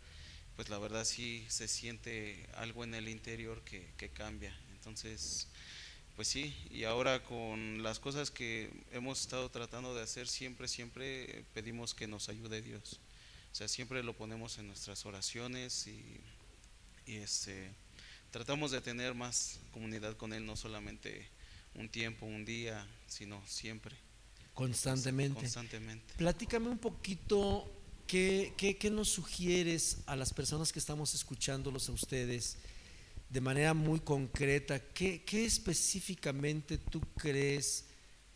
pues 0.56 0.68
la 0.68 0.78
verdad 0.78 1.04
sí 1.04 1.44
se 1.48 1.68
siente 1.68 2.46
algo 2.54 2.84
en 2.84 2.94
el 2.94 3.08
interior 3.08 3.62
que, 3.64 3.92
que 3.96 4.10
cambia. 4.10 4.56
Entonces, 4.72 5.48
pues 6.16 6.28
sí, 6.28 6.54
y 6.70 6.84
ahora 6.84 7.22
con 7.22 7.82
las 7.82 7.98
cosas 7.98 8.30
que 8.30 8.70
hemos 8.92 9.22
estado 9.22 9.48
tratando 9.50 9.94
de 9.94 10.02
hacer, 10.02 10.28
siempre, 10.28 10.68
siempre 10.68 11.44
pedimos 11.54 11.94
que 11.94 12.06
nos 12.06 12.28
ayude 12.28 12.60
Dios. 12.60 13.00
O 13.52 13.54
sea, 13.54 13.68
siempre 13.68 14.02
lo 14.02 14.14
ponemos 14.14 14.58
en 14.58 14.66
nuestras 14.66 15.06
oraciones 15.06 15.86
y, 15.86 16.20
este 17.06 17.70
tratamos 18.30 18.70
de 18.70 18.80
tener 18.80 19.14
más 19.14 19.58
comunidad 19.72 20.16
con 20.16 20.32
Él, 20.32 20.46
no 20.46 20.56
solamente 20.56 21.26
un 21.74 21.88
tiempo, 21.88 22.26
un 22.26 22.44
día, 22.44 22.86
sino 23.08 23.42
siempre. 23.46 23.96
Constantemente. 24.60 25.40
Constantemente. 25.40 26.14
Platícame 26.18 26.68
un 26.68 26.76
poquito 26.76 27.66
qué, 28.06 28.52
qué, 28.58 28.90
nos 28.90 29.08
sugieres 29.08 30.02
a 30.04 30.16
las 30.16 30.34
personas 30.34 30.70
que 30.70 30.78
estamos 30.78 31.14
escuchándolos 31.14 31.88
a 31.88 31.92
ustedes 31.92 32.58
de 33.30 33.40
manera 33.40 33.72
muy 33.72 34.00
concreta. 34.00 34.78
¿Qué, 34.78 35.24
qué 35.24 35.46
específicamente 35.46 36.76
tú 36.76 37.00
crees 37.16 37.86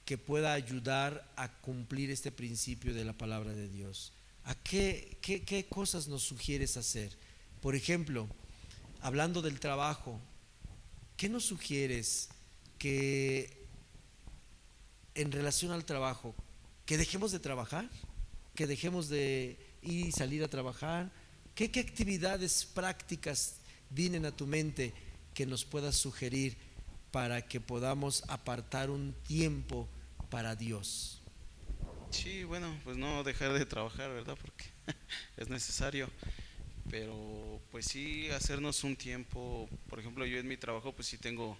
que 0.06 0.16
pueda 0.16 0.54
ayudar 0.54 1.30
a 1.36 1.52
cumplir 1.60 2.10
este 2.10 2.32
principio 2.32 2.94
de 2.94 3.04
la 3.04 3.12
palabra 3.12 3.52
de 3.52 3.68
Dios? 3.68 4.14
¿A 4.44 4.54
qué, 4.54 5.18
qué, 5.20 5.42
qué 5.42 5.66
cosas 5.66 6.08
nos 6.08 6.22
sugieres 6.22 6.78
hacer? 6.78 7.14
Por 7.60 7.74
ejemplo, 7.74 8.28
hablando 9.02 9.42
del 9.42 9.60
trabajo, 9.60 10.18
¿qué 11.18 11.28
nos 11.28 11.44
sugieres 11.44 12.30
que 12.78 13.63
en 15.14 15.32
relación 15.32 15.72
al 15.72 15.84
trabajo, 15.84 16.34
que 16.86 16.98
dejemos 16.98 17.32
de 17.32 17.38
trabajar, 17.38 17.88
que 18.54 18.66
dejemos 18.66 19.08
de 19.08 19.56
ir 19.82 20.06
y 20.06 20.12
salir 20.12 20.42
a 20.42 20.48
trabajar? 20.48 21.10
¿Qué, 21.54 21.70
qué 21.70 21.80
actividades 21.80 22.64
prácticas 22.64 23.56
vienen 23.90 24.26
a 24.26 24.32
tu 24.36 24.46
mente 24.46 24.92
que 25.34 25.46
nos 25.46 25.64
puedas 25.64 25.96
sugerir 25.96 26.56
para 27.10 27.42
que 27.42 27.60
podamos 27.60 28.24
apartar 28.28 28.90
un 28.90 29.14
tiempo 29.26 29.88
para 30.30 30.56
Dios? 30.56 31.22
Sí, 32.10 32.44
bueno, 32.44 32.76
pues 32.84 32.96
no 32.96 33.24
dejar 33.24 33.52
de 33.52 33.66
trabajar, 33.66 34.10
¿verdad? 34.10 34.36
Porque 34.40 34.64
es 35.36 35.48
necesario. 35.48 36.08
Pero 36.90 37.60
pues 37.70 37.86
sí, 37.86 38.30
hacernos 38.30 38.84
un 38.84 38.94
tiempo, 38.94 39.68
por 39.88 39.98
ejemplo, 39.98 40.26
yo 40.26 40.38
en 40.38 40.46
mi 40.46 40.56
trabajo 40.56 40.92
pues 40.92 41.08
sí 41.08 41.18
tengo, 41.18 41.56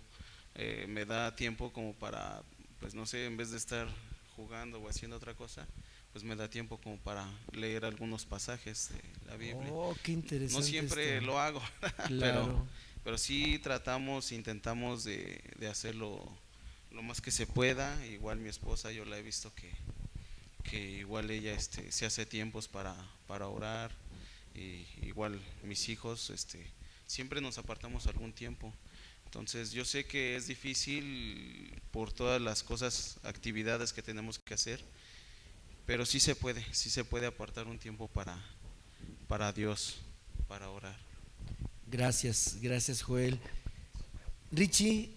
eh, 0.55 0.87
me 0.89 1.05
da 1.05 1.35
tiempo 1.35 1.73
como 1.73 1.93
para, 1.95 2.43
pues 2.85 2.95
no 2.95 3.07
sé, 3.07 3.25
en 3.25 3.39
vez 3.39 3.51
de 3.51 3.57
estar 3.57 3.89
jugando 4.37 4.79
o 4.79 4.91
haciendo 4.91 5.17
otra 5.17 5.33
cosa, 5.33 5.67
pues 6.13 6.23
me 6.23 6.37
da 6.37 6.51
tiempo 6.51 6.77
como 6.77 6.99
para 6.99 7.27
leer 7.53 7.87
algunos 7.87 8.27
pasajes 8.27 8.91
de 8.91 9.27
la 9.27 9.39
Biblia. 9.39 9.73
Oh, 9.73 9.97
qué 10.03 10.13
interesante. 10.13 10.61
No 10.61 10.63
siempre 10.63 11.23
lo 11.23 11.41
hago, 11.41 11.63
Claro. 12.09 12.45
pero, 12.45 12.67
pero 13.03 13.17
sí 13.17 13.59
tratamos, 13.59 14.33
intentamos 14.33 15.03
de, 15.03 15.41
de 15.57 15.67
hacerlo 15.67 16.31
lo 16.91 17.03
más 17.03 17.23
que 17.23 17.31
se 17.31 17.47
pueda. 17.47 18.05
Igual 18.05 18.39
mi 18.39 18.51
esposa, 18.51 18.93
yo 18.93 19.07
la 19.07 19.17
he 19.17 19.23
visto 19.23 19.51
que, 19.55 19.71
que 20.63 20.91
igual 20.99 21.31
ella 21.31 21.55
este, 21.55 21.91
se 21.91 22.05
hace 22.05 22.27
tiempos 22.27 22.69
para, 22.69 22.95
para 23.27 23.49
orar. 23.49 23.93
Y 24.55 24.85
igual 25.01 25.41
mis 25.63 25.89
hijos, 25.89 26.29
este, 26.29 26.67
siempre 27.07 27.41
nos 27.41 27.57
apartamos 27.57 28.07
algún 28.09 28.35
tiempo. 28.35 28.75
Entonces 29.35 29.73
yo 29.73 29.85
sé 29.85 30.05
que 30.05 30.37
es 30.37 30.47
difícil 30.47 31.83
por 31.91 32.13
todas 32.13 32.41
las 32.41 32.63
cosas, 32.63 33.17
actividades 33.25 33.93
que 33.93 34.01
tenemos 34.01 34.39
que 34.39 34.55
hacer, 34.55 34.81
pero 35.87 36.07
sí 36.07 36.21
se 36.21 36.37
puede, 36.37 36.65
sí 36.73 36.89
se 36.89 37.05
puede 37.05 37.27
apartar 37.27 37.67
un 37.67 37.77
tiempo 37.77 38.07
para, 38.07 38.41
para 39.27 39.53
Dios, 39.53 39.97
para 40.47 40.71
orar. 40.71 40.97
Gracias, 41.89 42.59
gracias 42.63 43.03
Joel. 43.03 43.41
Richie, 44.53 45.11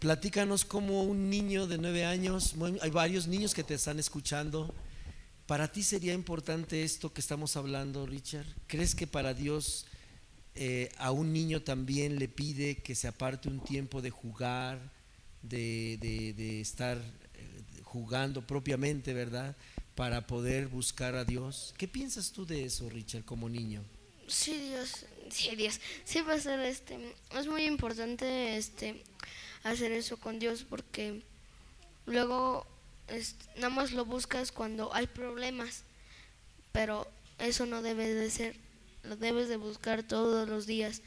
platícanos 0.00 0.66
como 0.66 1.04
un 1.04 1.30
niño 1.30 1.66
de 1.66 1.78
nueve 1.78 2.04
años, 2.04 2.54
hay 2.82 2.90
varios 2.90 3.26
niños 3.26 3.54
que 3.54 3.64
te 3.64 3.72
están 3.72 3.98
escuchando. 3.98 4.74
¿Para 5.46 5.72
ti 5.72 5.82
sería 5.82 6.12
importante 6.12 6.82
esto 6.82 7.10
que 7.10 7.22
estamos 7.22 7.56
hablando, 7.56 8.04
Richard? 8.04 8.46
¿Crees 8.66 8.94
que 8.94 9.06
para 9.06 9.32
Dios 9.32 9.86
eh, 10.62 10.92
a 10.98 11.10
un 11.10 11.32
niño 11.32 11.62
también 11.62 12.18
le 12.18 12.28
pide 12.28 12.76
que 12.76 12.94
se 12.94 13.08
aparte 13.08 13.48
un 13.48 13.60
tiempo 13.64 14.02
de 14.02 14.10
jugar, 14.10 14.78
de, 15.42 15.96
de- 16.00 16.60
estar 16.60 16.98
eh, 16.98 17.62
jugando 17.82 18.46
propiamente, 18.46 19.14
¿verdad? 19.14 19.56
Para 19.94 20.26
poder 20.26 20.68
buscar 20.68 21.14
a 21.16 21.24
Dios. 21.24 21.74
¿Qué 21.78 21.88
piensas 21.88 22.30
tú 22.30 22.44
de 22.44 22.64
eso, 22.66 22.90
Richard, 22.90 23.24
como 23.24 23.48
niño? 23.48 23.82
Sí, 24.28 24.52
Dios, 24.68 25.06
sí, 25.30 25.56
Dios. 25.56 25.80
Sí 26.04 26.20
va 26.20 26.34
a 26.34 26.40
ser 26.40 26.60
este, 26.60 27.14
es 27.38 27.46
muy 27.46 27.64
importante 27.64 28.58
este 28.58 29.02
hacer 29.64 29.92
eso 29.92 30.18
con 30.18 30.38
Dios 30.38 30.62
porque 30.68 31.22
luego 32.04 32.66
nada 33.56 33.70
más 33.70 33.92
lo 33.92 34.04
buscas 34.04 34.52
cuando 34.52 34.94
hay 34.94 35.06
problemas, 35.06 35.84
pero 36.72 37.10
eso 37.38 37.64
no 37.66 37.80
debe 37.82 38.12
de 38.14 38.30
ser, 38.30 38.56
lo 39.02 39.16
debes 39.16 39.48
de 39.48 39.56
buscar 39.56 40.02
todos 40.02 40.48
los 40.48 40.66
días. 40.66 41.02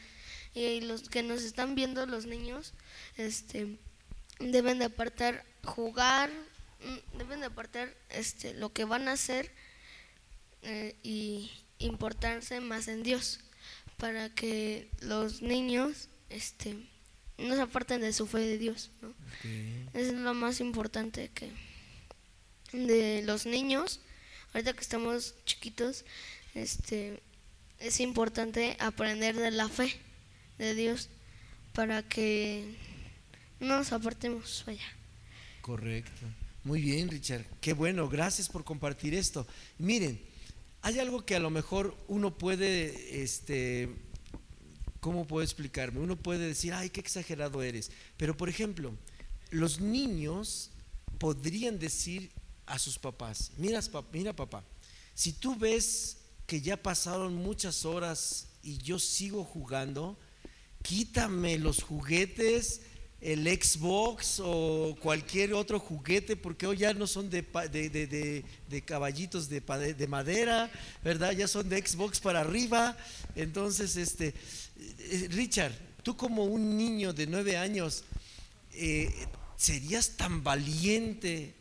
Y 0.54 0.82
los 0.82 1.10
que 1.10 1.24
nos 1.24 1.44
están 1.44 1.76
viendo 1.76 2.06
los 2.06 2.26
niños, 2.26 2.74
este 3.18 3.78
deben 4.40 4.80
de 4.80 4.86
apartar 4.86 5.46
jugar, 5.64 6.32
mm, 6.82 7.18
deben 7.18 7.40
de 7.40 7.48
apartar 7.48 7.94
este 8.10 8.54
lo 8.54 8.74
que 8.74 8.86
van 8.86 9.08
a 9.08 9.14
hacer 9.14 9.52
eh, 10.62 10.96
y 11.04 11.52
importarse 11.80 12.60
más 12.60 12.88
en 12.88 13.04
Dios 13.04 13.40
para 13.98 14.30
que 14.30 14.90
los 15.02 15.42
niños 15.42 16.08
este 16.30 16.78
no 17.38 17.56
se 17.56 17.62
aparten 17.62 18.02
de 18.02 18.14
su 18.14 18.28
fe 18.28 18.40
de 18.40 18.58
Dios 18.58 18.92
¿no? 19.02 19.14
es 19.94 20.14
lo 20.14 20.34
más 20.34 20.60
importante 20.60 21.30
que 21.34 21.52
de 22.72 23.24
los 23.24 23.46
niños 23.46 24.00
ahorita 24.54 24.74
que 24.74 24.82
estamos 24.82 25.36
chiquitos 25.46 26.06
este 26.54 27.22
es 27.84 28.00
importante 28.00 28.78
aprender 28.80 29.36
de 29.36 29.52
la 29.52 29.68
fe 29.68 29.94
de 30.58 30.74
Dios 30.74 31.10
para 31.74 32.02
que 32.02 32.76
no 33.60 33.78
nos 33.78 33.92
apartemos 33.92 34.64
vaya 34.66 34.86
Correcto. 35.62 36.26
Muy 36.66 36.82
bien, 36.82 37.10
Richard. 37.10 37.46
Qué 37.62 37.74
bueno, 37.74 38.10
gracias 38.10 38.50
por 38.50 38.64
compartir 38.64 39.14
esto. 39.14 39.48
Miren, 39.78 40.22
hay 40.82 41.00
algo 41.00 41.26
que 41.26 41.36
a 41.36 41.40
lo 41.40 41.50
mejor 41.50 41.96
uno 42.10 42.38
puede, 42.38 43.22
este, 43.24 43.90
¿cómo 45.00 45.26
puedo 45.26 45.44
explicarme? 45.44 46.02
Uno 46.02 46.18
puede 46.18 46.48
decir, 46.48 46.74
ay, 46.74 46.90
qué 46.90 47.00
exagerado 47.00 47.64
eres. 47.64 47.92
Pero, 48.18 48.36
por 48.36 48.50
ejemplo, 48.50 48.94
los 49.52 49.80
niños 49.80 50.72
podrían 51.18 51.80
decir 51.80 52.32
a 52.66 52.78
sus 52.78 53.00
papás, 53.00 53.52
mira, 53.58 53.80
mira 54.12 54.34
papá, 54.34 54.66
si 55.14 55.32
tú 55.32 55.56
ves 55.56 56.18
que 56.54 56.62
ya 56.62 56.78
pasaron 56.78 57.34
muchas 57.34 57.84
horas 57.84 58.46
y 58.62 58.78
yo 58.78 59.00
sigo 59.00 59.44
jugando, 59.44 60.20
quítame 60.84 61.58
los 61.58 61.82
juguetes, 61.82 62.82
el 63.22 63.48
Xbox 63.48 64.40
o 64.40 64.96
cualquier 65.02 65.56
otro 65.56 65.80
juguete, 65.80 66.36
porque 66.36 66.68
hoy 66.68 66.78
ya 66.78 66.94
no 66.94 67.08
son 67.08 67.32
de, 67.32 67.42
de, 67.42 68.44
de- 68.70 68.82
caballitos 68.84 69.50
de 69.50 70.08
madera, 70.08 70.72
¿verdad? 71.04 71.32
Ya 71.32 71.48
son 71.48 71.70
de 71.70 71.84
Xbox 71.84 72.20
para 72.20 72.42
arriba. 72.42 72.96
Entonces, 73.36 73.96
este, 73.96 74.36
eh, 75.00 75.28
Richard, 75.32 75.74
tú 76.04 76.16
como 76.16 76.44
un 76.46 76.78
niño 76.78 77.14
de 77.14 77.26
nueve 77.26 77.58
años, 77.58 78.04
eh, 78.74 79.12
¿serías 79.58 80.18
tan 80.18 80.44
valiente 80.44 81.56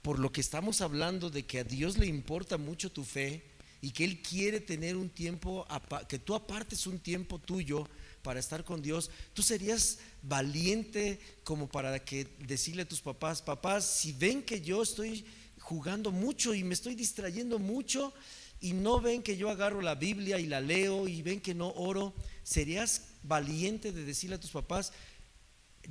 por 0.00 0.20
lo 0.20 0.30
que 0.30 0.40
estamos 0.40 0.80
hablando 0.80 1.28
de 1.28 1.44
que 1.44 1.58
a 1.58 1.64
Dios 1.64 1.98
le 1.98 2.06
importa 2.06 2.56
mucho 2.56 2.92
tu 2.92 3.02
fe 3.02 3.50
y 3.82 3.90
que 3.90 4.04
Él 4.04 4.22
quiere 4.22 4.60
tener 4.60 4.96
un 4.96 5.10
tiempo, 5.10 5.66
que 6.08 6.20
tú 6.20 6.34
apartes 6.34 6.86
un 6.86 7.00
tiempo 7.00 7.40
tuyo 7.40 7.86
para 8.22 8.38
estar 8.38 8.64
con 8.64 8.80
Dios, 8.80 9.10
tú 9.34 9.42
serías 9.42 9.98
valiente 10.22 11.18
como 11.42 11.68
para 11.68 12.02
que 12.04 12.28
decirle 12.38 12.82
a 12.82 12.88
tus 12.88 13.00
papás, 13.00 13.42
papás, 13.42 13.84
si 13.84 14.12
ven 14.12 14.44
que 14.44 14.60
yo 14.60 14.82
estoy 14.82 15.26
jugando 15.58 16.12
mucho 16.12 16.54
y 16.54 16.62
me 16.62 16.74
estoy 16.74 16.94
distrayendo 16.94 17.58
mucho 17.58 18.14
y 18.60 18.72
no 18.72 19.00
ven 19.00 19.20
que 19.20 19.36
yo 19.36 19.50
agarro 19.50 19.82
la 19.82 19.96
Biblia 19.96 20.38
y 20.38 20.46
la 20.46 20.60
leo 20.60 21.08
y 21.08 21.20
ven 21.20 21.40
que 21.40 21.52
no 21.52 21.72
oro, 21.72 22.14
serías 22.44 23.08
valiente 23.24 23.90
de 23.90 24.04
decirle 24.04 24.36
a 24.36 24.40
tus 24.40 24.52
papás, 24.52 24.92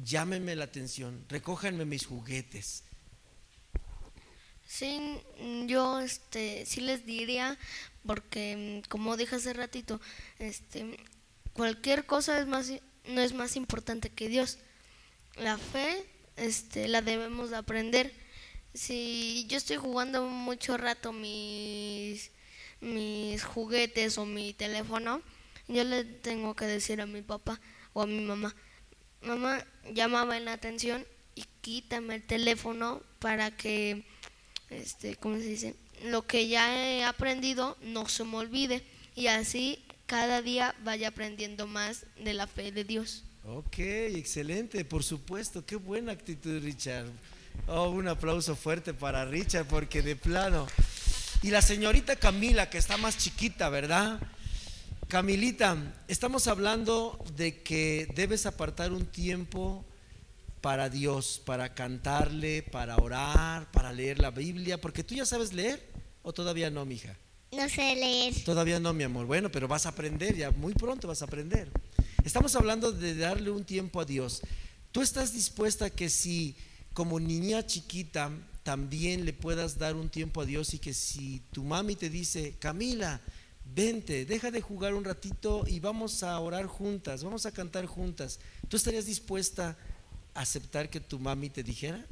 llámenme 0.01 0.55
la 0.55 0.63
atención, 0.63 1.25
recójanme 1.27 1.83
mis 1.83 2.05
juguetes. 2.05 2.85
Sí, 4.71 5.01
mm, 5.37 5.65
yo 5.67 5.99
este 5.99 6.65
sí 6.65 6.79
les 6.79 7.05
diría 7.05 7.57
porque 8.05 8.81
mm, 8.85 8.89
como 8.89 9.17
dije 9.17 9.35
hace 9.35 9.51
ratito, 9.53 9.99
este 10.39 10.97
cualquier 11.53 12.05
cosa 12.05 12.39
es 12.39 12.47
más 12.47 12.71
no 13.05 13.21
es 13.21 13.33
más 13.33 13.57
importante 13.57 14.09
que 14.09 14.29
Dios. 14.29 14.59
La 15.35 15.57
fe 15.57 16.05
este 16.37 16.87
la 16.87 17.01
debemos 17.01 17.49
de 17.49 17.57
aprender. 17.57 18.13
Si 18.73 19.45
yo 19.49 19.57
estoy 19.57 19.77
jugando 19.77 20.25
mucho 20.25 20.77
rato 20.77 21.11
mis 21.13 22.31
mis 22.81 23.43
juguetes 23.43 24.17
o 24.17 24.25
mi 24.25 24.53
teléfono, 24.53 25.21
yo 25.67 25.83
le 25.83 26.05
tengo 26.05 26.55
que 26.55 26.65
decir 26.65 27.01
a 27.01 27.05
mi 27.07 27.21
papá 27.21 27.59
o 27.93 28.03
a 28.03 28.07
mi 28.07 28.21
mamá, 28.21 28.55
mamá, 29.21 29.65
llámame 29.93 30.39
la 30.39 30.53
atención 30.53 31.05
y 31.35 31.45
quítame 31.61 32.15
el 32.15 32.23
teléfono 32.23 33.03
para 33.19 33.51
que 33.51 34.05
este, 34.71 35.15
¿cómo 35.17 35.37
se 35.37 35.43
dice? 35.43 35.75
Lo 36.05 36.25
que 36.25 36.47
ya 36.47 36.83
he 36.83 37.03
aprendido 37.03 37.77
no 37.83 38.07
se 38.07 38.23
me 38.23 38.37
olvide 38.37 38.83
y 39.15 39.27
así 39.27 39.79
cada 40.07 40.41
día 40.41 40.75
vaya 40.83 41.09
aprendiendo 41.09 41.67
más 41.67 42.05
de 42.23 42.33
la 42.33 42.47
fe 42.47 42.71
de 42.71 42.83
Dios. 42.83 43.23
Ok, 43.45 43.79
excelente, 43.79 44.83
por 44.85 45.03
supuesto, 45.03 45.65
qué 45.65 45.75
buena 45.75 46.11
actitud 46.11 46.61
Richard. 46.63 47.07
Oh, 47.67 47.89
un 47.89 48.07
aplauso 48.07 48.55
fuerte 48.55 48.93
para 48.93 49.25
Richard 49.25 49.65
porque 49.65 50.01
de 50.01 50.15
plano. 50.15 50.67
Y 51.43 51.49
la 51.49 51.61
señorita 51.61 52.15
Camila, 52.15 52.69
que 52.69 52.77
está 52.77 52.97
más 52.97 53.17
chiquita, 53.17 53.69
¿verdad? 53.69 54.19
Camilita, 55.07 55.75
estamos 56.07 56.47
hablando 56.47 57.23
de 57.35 57.61
que 57.61 58.07
debes 58.15 58.45
apartar 58.45 58.91
un 58.91 59.05
tiempo 59.05 59.85
para 60.61 60.89
Dios, 60.89 61.41
para 61.43 61.73
cantarle, 61.73 62.63
para 62.63 62.97
orar, 62.97 63.71
para 63.71 63.91
leer 63.91 64.19
la 64.19 64.31
Biblia, 64.31 64.79
porque 64.79 65.03
tú 65.03 65.15
ya 65.15 65.25
sabes 65.25 65.53
leer 65.53 65.91
o 66.21 66.31
todavía 66.31 66.69
no, 66.69 66.85
mija. 66.85 67.17
No 67.51 67.67
sé 67.67 67.95
leer. 67.95 68.33
Todavía 68.45 68.79
no, 68.79 68.93
mi 68.93 69.03
amor. 69.03 69.25
Bueno, 69.25 69.51
pero 69.51 69.67
vas 69.67 69.85
a 69.85 69.89
aprender, 69.89 70.37
ya 70.37 70.51
muy 70.51 70.73
pronto 70.73 71.07
vas 71.07 71.21
a 71.21 71.25
aprender. 71.25 71.69
Estamos 72.23 72.55
hablando 72.55 72.91
de 72.91 73.15
darle 73.15 73.49
un 73.49 73.65
tiempo 73.65 73.99
a 73.99 74.05
Dios. 74.05 74.41
¿Tú 74.91 75.01
estás 75.01 75.33
dispuesta 75.33 75.85
a 75.85 75.89
que 75.89 76.09
si 76.09 76.55
como 76.93 77.19
niña 77.19 77.65
chiquita 77.65 78.31
también 78.63 79.25
le 79.25 79.33
puedas 79.33 79.79
dar 79.79 79.95
un 79.95 80.09
tiempo 80.09 80.41
a 80.41 80.45
Dios 80.45 80.73
y 80.73 80.79
que 80.79 80.93
si 80.93 81.41
tu 81.51 81.63
mami 81.63 81.95
te 81.95 82.09
dice, 82.09 82.55
Camila, 82.59 83.19
vente, 83.65 84.25
deja 84.25 84.51
de 84.51 84.61
jugar 84.61 84.93
un 84.93 85.03
ratito 85.03 85.63
y 85.65 85.79
vamos 85.79 86.23
a 86.23 86.39
orar 86.39 86.67
juntas, 86.67 87.23
vamos 87.23 87.45
a 87.45 87.51
cantar 87.51 87.85
juntas, 87.85 88.39
¿tú 88.67 88.77
estarías 88.77 89.05
dispuesta 89.05 89.69
a 89.69 89.77
aceptar 90.33 90.89
que 90.89 90.99
tu 90.99 91.19
mami 91.19 91.49
te 91.49 91.63
dijera? 91.63 92.05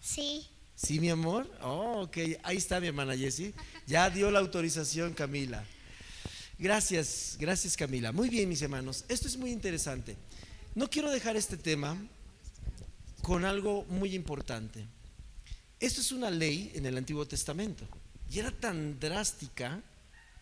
Sí, 0.00 0.48
¿Sí, 0.74 0.98
mi 0.98 1.10
amor? 1.10 1.48
Oh, 1.62 2.02
ok. 2.02 2.18
Ahí 2.42 2.56
está 2.56 2.80
mi 2.80 2.88
hermana 2.88 3.16
Jessie. 3.16 3.54
Ya 3.86 4.10
dio 4.10 4.32
la 4.32 4.40
autorización 4.40 5.12
Camila. 5.14 5.64
Gracias, 6.58 7.36
gracias 7.38 7.76
Camila. 7.76 8.10
Muy 8.10 8.28
bien, 8.28 8.48
mis 8.48 8.62
hermanos. 8.62 9.04
Esto 9.08 9.28
es 9.28 9.36
muy 9.36 9.52
interesante. 9.52 10.16
No 10.74 10.90
quiero 10.90 11.10
dejar 11.10 11.36
este 11.36 11.56
tema 11.56 11.96
con 13.22 13.44
algo 13.44 13.84
muy 13.90 14.14
importante. 14.14 14.84
Esto 15.78 16.00
es 16.00 16.10
una 16.10 16.30
ley 16.30 16.72
en 16.74 16.86
el 16.86 16.96
Antiguo 16.96 17.26
Testamento. 17.28 17.86
Y 18.28 18.40
era 18.40 18.50
tan 18.50 18.98
drástica 18.98 19.80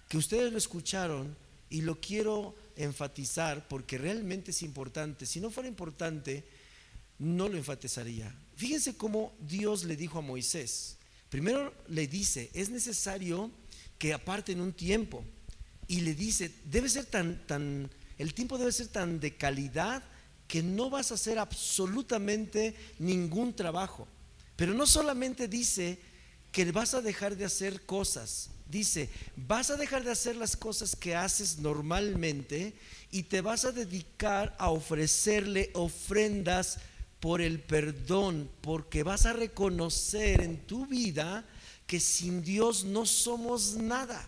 que 0.09 0.17
ustedes 0.17 0.51
lo 0.51 0.57
escucharon 0.57 1.37
y 1.69 1.83
lo 1.83 2.01
quiero 2.01 2.55
enfatizar 2.77 3.69
porque 3.69 3.99
realmente 3.99 4.53
es 4.53 4.63
importante. 4.63 5.27
Si 5.27 5.39
no 5.39 5.51
fuera 5.51 5.69
importante, 5.69 6.45
no 7.21 7.49
lo 7.49 7.57
enfatizaría. 7.57 8.35
Fíjense 8.57 8.97
cómo 8.97 9.33
Dios 9.41 9.85
le 9.85 9.95
dijo 9.95 10.19
a 10.19 10.23
Moisés. 10.23 10.97
Primero 11.29 11.73
le 11.89 12.09
dice, 12.09 12.51
es 12.55 12.71
necesario 12.71 13.51
que 13.99 14.13
aparten 14.13 14.61
un 14.61 14.73
tiempo. 14.73 15.23
Y 15.87 16.01
le 16.01 16.15
dice, 16.15 16.51
debe 16.65 16.89
ser 16.89 17.05
tan, 17.05 17.47
tan, 17.47 17.91
el 18.19 18.35
tiempo 18.35 18.59
debe 18.59 18.73
ser 18.73 18.89
tan 18.89 19.21
de 19.21 19.37
calidad 19.37 20.03
que 20.49 20.63
no 20.63 20.91
vas 20.91 21.11
a 21.11 21.15
hacer 21.15 21.39
absolutamente 21.39 22.75
ningún 22.99 23.55
trabajo. 23.55 24.09
Pero 24.57 24.73
no 24.73 24.87
solamente 24.87 25.47
dice 25.47 25.99
que 26.51 26.73
vas 26.73 26.95
a 26.95 27.03
dejar 27.03 27.37
de 27.37 27.45
hacer 27.45 27.85
cosas, 27.87 28.51
dice, 28.69 29.09
vas 29.37 29.71
a 29.71 29.77
dejar 29.77 30.05
de 30.05 30.11
hacer 30.11 30.37
las 30.37 30.57
cosas 30.57 30.97
que 30.97 31.15
haces 31.15 31.59
normalmente 31.59 32.75
y 33.11 33.25
te 33.25 33.41
vas 33.41 33.65
a 33.65 33.73
dedicar 33.73 34.57
a 34.59 34.71
ofrecerle 34.71 35.71
ofrendas 35.75 36.79
por 37.21 37.43
el 37.43 37.61
perdón, 37.61 38.51
porque 38.63 39.03
vas 39.03 39.27
a 39.27 39.35
reconocer 39.35 40.41
en 40.41 40.67
tu 40.67 40.87
vida 40.87 41.47
que 41.87 42.01
sin 42.01 42.43
Dios 42.43 42.85
no 42.85 43.05
somos 43.05 43.77
nada. 43.77 44.27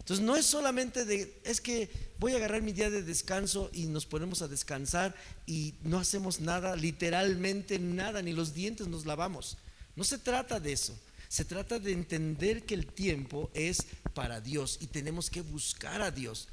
Entonces 0.00 0.24
no 0.24 0.36
es 0.36 0.46
solamente 0.46 1.04
de, 1.04 1.40
es 1.44 1.60
que 1.60 1.90
voy 2.18 2.32
a 2.32 2.36
agarrar 2.36 2.62
mi 2.62 2.72
día 2.72 2.90
de 2.90 3.02
descanso 3.02 3.70
y 3.72 3.86
nos 3.86 4.06
ponemos 4.06 4.42
a 4.42 4.48
descansar 4.48 5.14
y 5.46 5.74
no 5.82 5.98
hacemos 5.98 6.40
nada, 6.40 6.76
literalmente 6.76 7.78
nada, 7.78 8.22
ni 8.22 8.32
los 8.32 8.54
dientes 8.54 8.86
nos 8.86 9.06
lavamos. 9.06 9.58
No 9.96 10.04
se 10.04 10.18
trata 10.18 10.60
de 10.60 10.72
eso. 10.72 10.98
Se 11.28 11.44
trata 11.44 11.78
de 11.78 11.92
entender 11.92 12.64
que 12.64 12.74
el 12.74 12.86
tiempo 12.86 13.50
es 13.52 13.84
para 14.14 14.40
Dios 14.40 14.78
y 14.80 14.86
tenemos 14.86 15.28
que 15.28 15.42
buscar 15.42 16.00
a 16.00 16.10
Dios. 16.10 16.48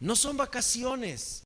No 0.00 0.14
son 0.14 0.36
vacaciones, 0.36 1.44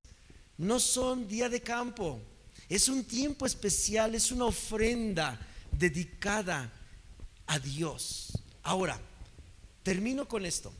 no 0.59 0.81
son 0.81 1.29
día 1.29 1.49
de 1.49 1.61
campo, 1.63 2.21
es 2.69 2.89
un 2.89 3.05
tiempo 3.05 3.47
especial, 3.47 4.15
es 4.15 4.33
una 4.33 4.47
ofrenda 4.47 5.39
dedicada 5.71 6.73
a 7.47 7.59
Dios. 7.59 8.39
Ahora, 8.63 9.01
termino 9.83 10.27
con 10.29 10.47
esto. 10.47 10.73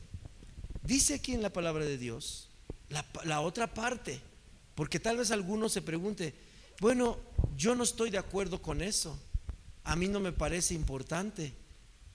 Dice 0.83 1.15
aquí 1.15 1.33
en 1.33 1.41
la 1.41 1.51
palabra 1.51 1.85
de 1.85 1.97
Dios 1.97 2.49
la, 3.23 3.41
otra 3.41 3.73
parte, 3.73 4.19
porque 4.75 4.99
tal 4.99 5.17
vez 5.17 5.31
alguno 5.31 5.69
se 5.69 5.81
pregunte, 5.81 6.33
bueno, 6.79 7.17
yo 7.55 7.75
no 7.75 7.83
estoy 7.83 8.09
de 8.09 8.17
acuerdo 8.17 8.61
con 8.61 8.81
eso, 8.81 9.17
a 9.83 9.95
mí 9.95 10.07
no 10.07 10.19
me 10.19 10.31
parece 10.31 10.73
importante, 10.73 11.53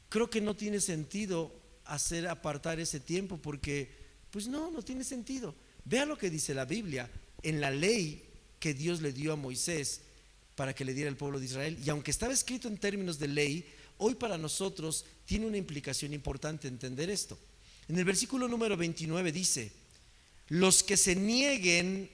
creo 0.08 0.30
que 0.30 0.40
no 0.40 0.54
tiene 0.54 0.80
sentido 0.80 1.52
hacer 1.84 2.28
apartar 2.28 2.78
ese 2.78 3.00
tiempo 3.00 3.38
porque, 3.38 3.90
pues 4.30 4.46
no, 4.46 4.70
no 4.70 4.82
tiene 4.82 5.04
sentido. 5.04 5.54
Vea 5.84 6.04
lo 6.04 6.18
que 6.18 6.30
dice 6.30 6.54
la 6.54 6.64
Biblia 6.64 7.10
en 7.42 7.60
la 7.60 7.70
ley 7.70 8.27
que 8.58 8.74
Dios 8.74 9.00
le 9.00 9.12
dio 9.12 9.32
a 9.32 9.36
Moisés 9.36 10.00
para 10.54 10.74
que 10.74 10.84
le 10.84 10.94
diera 10.94 11.10
al 11.10 11.16
pueblo 11.16 11.38
de 11.38 11.46
Israel. 11.46 11.78
Y 11.84 11.88
aunque 11.90 12.10
estaba 12.10 12.32
escrito 12.32 12.68
en 12.68 12.78
términos 12.78 13.18
de 13.18 13.28
ley, 13.28 13.64
hoy 13.98 14.14
para 14.14 14.36
nosotros 14.36 15.04
tiene 15.24 15.46
una 15.46 15.56
implicación 15.56 16.12
importante 16.12 16.66
entender 16.66 17.10
esto. 17.10 17.38
En 17.88 17.98
el 17.98 18.04
versículo 18.04 18.48
número 18.48 18.76
29 18.76 19.32
dice, 19.32 19.72
los 20.48 20.82
que 20.82 20.96
se 20.96 21.14
nieguen 21.14 22.10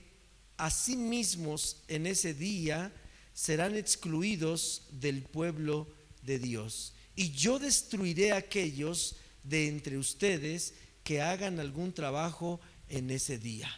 a 0.57 0.69
sí 0.69 0.95
mismos 0.95 1.77
en 1.87 2.05
ese 2.05 2.33
día 2.33 2.93
serán 3.33 3.75
excluidos 3.75 4.83
del 4.91 5.21
pueblo 5.23 5.87
de 6.21 6.39
Dios. 6.39 6.93
Y 7.15 7.31
yo 7.31 7.59
destruiré 7.59 8.31
a 8.31 8.37
aquellos 8.37 9.15
de 9.43 9.67
entre 9.67 9.97
ustedes 9.97 10.73
que 11.03 11.21
hagan 11.21 11.59
algún 11.59 11.93
trabajo 11.93 12.59
en 12.89 13.09
ese 13.11 13.37
día. 13.37 13.69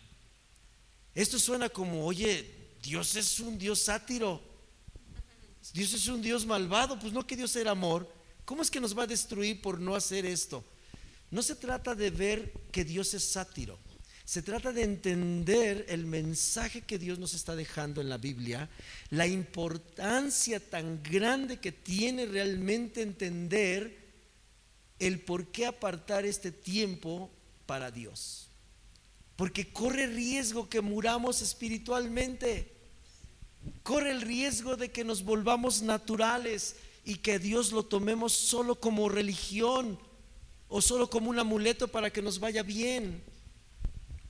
Esto 1.13 1.39
suena 1.39 1.69
como, 1.69 2.05
oye, 2.05 2.56
Dios 2.81 3.15
es 3.15 3.39
un 3.39 3.57
Dios 3.57 3.79
sátiro. 3.79 4.41
Dios 5.73 5.93
es 5.93 6.07
un 6.07 6.21
Dios 6.21 6.45
malvado. 6.45 6.97
Pues 6.99 7.13
no 7.13 7.25
que 7.25 7.35
Dios 7.35 7.55
era 7.55 7.71
amor. 7.71 8.11
¿Cómo 8.45 8.61
es 8.61 8.71
que 8.71 8.79
nos 8.79 8.97
va 8.97 9.03
a 9.03 9.07
destruir 9.07 9.61
por 9.61 9.79
no 9.79 9.95
hacer 9.95 10.25
esto? 10.25 10.63
No 11.29 11.41
se 11.41 11.55
trata 11.55 11.93
de 11.95 12.09
ver 12.09 12.53
que 12.71 12.85
Dios 12.85 13.13
es 13.13 13.23
sátiro. 13.23 13.77
Se 14.23 14.41
trata 14.41 14.73
de 14.73 14.83
entender 14.83 15.85
el 15.87 16.05
mensaje 16.05 16.81
que 16.81 16.99
Dios 16.99 17.17
nos 17.17 17.33
está 17.33 17.55
dejando 17.55 18.01
en 18.01 18.09
la 18.09 18.17
Biblia, 18.17 18.69
la 19.09 19.25
importancia 19.25 20.59
tan 20.59 21.01
grande 21.01 21.61
que 21.61 21.71
tiene 21.71 22.25
realmente 22.25 23.01
entender 23.01 24.05
el 24.99 25.21
por 25.21 25.47
qué 25.47 25.65
apartar 25.65 26.25
este 26.25 26.51
tiempo 26.51 27.31
para 27.65 27.89
Dios. 27.89 28.46
Porque 29.37 29.71
corre 29.71 30.07
riesgo 30.07 30.67
que 30.67 30.81
muramos 30.81 31.41
espiritualmente. 31.41 32.73
Corre 33.83 34.11
el 34.11 34.21
riesgo 34.21 34.75
de 34.75 34.91
que 34.91 35.05
nos 35.05 35.23
volvamos 35.23 35.81
naturales 35.81 36.75
y 37.05 37.15
que 37.15 37.39
Dios 37.39 37.71
lo 37.71 37.83
tomemos 37.83 38.33
solo 38.33 38.79
como 38.79 39.07
religión 39.07 39.97
o 40.67 40.81
solo 40.81 41.09
como 41.09 41.29
un 41.29 41.39
amuleto 41.39 41.87
para 41.87 42.11
que 42.11 42.21
nos 42.21 42.39
vaya 42.39 42.63
bien. 42.63 43.23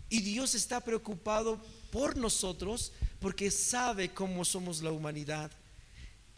Y 0.09 0.21
Dios 0.21 0.53
está 0.53 0.81
preocupado 0.81 1.59
por 1.91 2.17
nosotros 2.17 2.91
porque 3.19 3.49
sabe 3.49 4.09
cómo 4.13 4.45
somos 4.45 4.81
la 4.81 4.91
humanidad. 4.91 5.51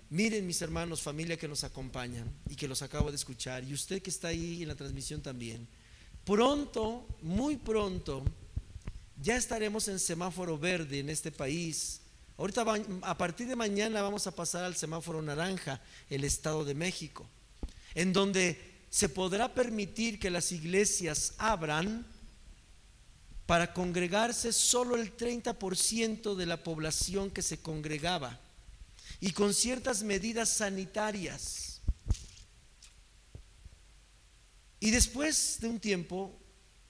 Miren 0.09 0.47
mis 0.47 0.61
hermanos, 0.61 1.01
familia 1.01 1.37
que 1.37 1.47
nos 1.47 1.63
acompañan 1.63 2.31
y 2.49 2.55
que 2.55 2.67
los 2.67 2.81
acabo 2.81 3.09
de 3.09 3.15
escuchar, 3.15 3.63
y 3.63 3.73
usted 3.73 4.01
que 4.01 4.09
está 4.09 4.29
ahí 4.29 4.63
en 4.63 4.67
la 4.67 4.75
transmisión 4.75 5.21
también. 5.21 5.67
Pronto, 6.23 7.05
muy 7.21 7.57
pronto, 7.57 8.23
ya 9.21 9.35
estaremos 9.35 9.87
en 9.87 9.99
semáforo 9.99 10.57
verde 10.57 10.99
en 10.99 11.09
este 11.09 11.31
país 11.31 12.01
Ahorita 12.39 12.63
a 13.01 13.17
partir 13.17 13.49
de 13.49 13.55
mañana 13.57 14.01
vamos 14.01 14.25
a 14.25 14.31
pasar 14.33 14.63
al 14.63 14.77
semáforo 14.77 15.21
naranja, 15.21 15.81
el 16.09 16.23
Estado 16.23 16.63
de 16.63 16.73
México, 16.73 17.27
en 17.95 18.13
donde 18.13 18.79
se 18.89 19.09
podrá 19.09 19.53
permitir 19.53 20.19
que 20.19 20.29
las 20.29 20.53
iglesias 20.53 21.33
abran 21.37 22.07
para 23.45 23.73
congregarse 23.73 24.53
solo 24.53 24.95
el 24.95 25.17
30% 25.17 26.35
de 26.35 26.45
la 26.45 26.63
población 26.63 27.29
que 27.29 27.41
se 27.41 27.57
congregaba 27.61 28.39
y 29.19 29.33
con 29.33 29.53
ciertas 29.53 30.01
medidas 30.03 30.47
sanitarias. 30.47 31.81
Y 34.79 34.91
después 34.91 35.57
de 35.59 35.67
un 35.67 35.79
tiempo 35.81 36.38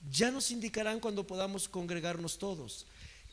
ya 0.09 0.31
nos 0.31 0.51
indicarán 0.51 0.99
cuando 0.99 1.25
podamos 1.25 1.67
congregarnos 1.67 2.37
todos. 2.37 2.85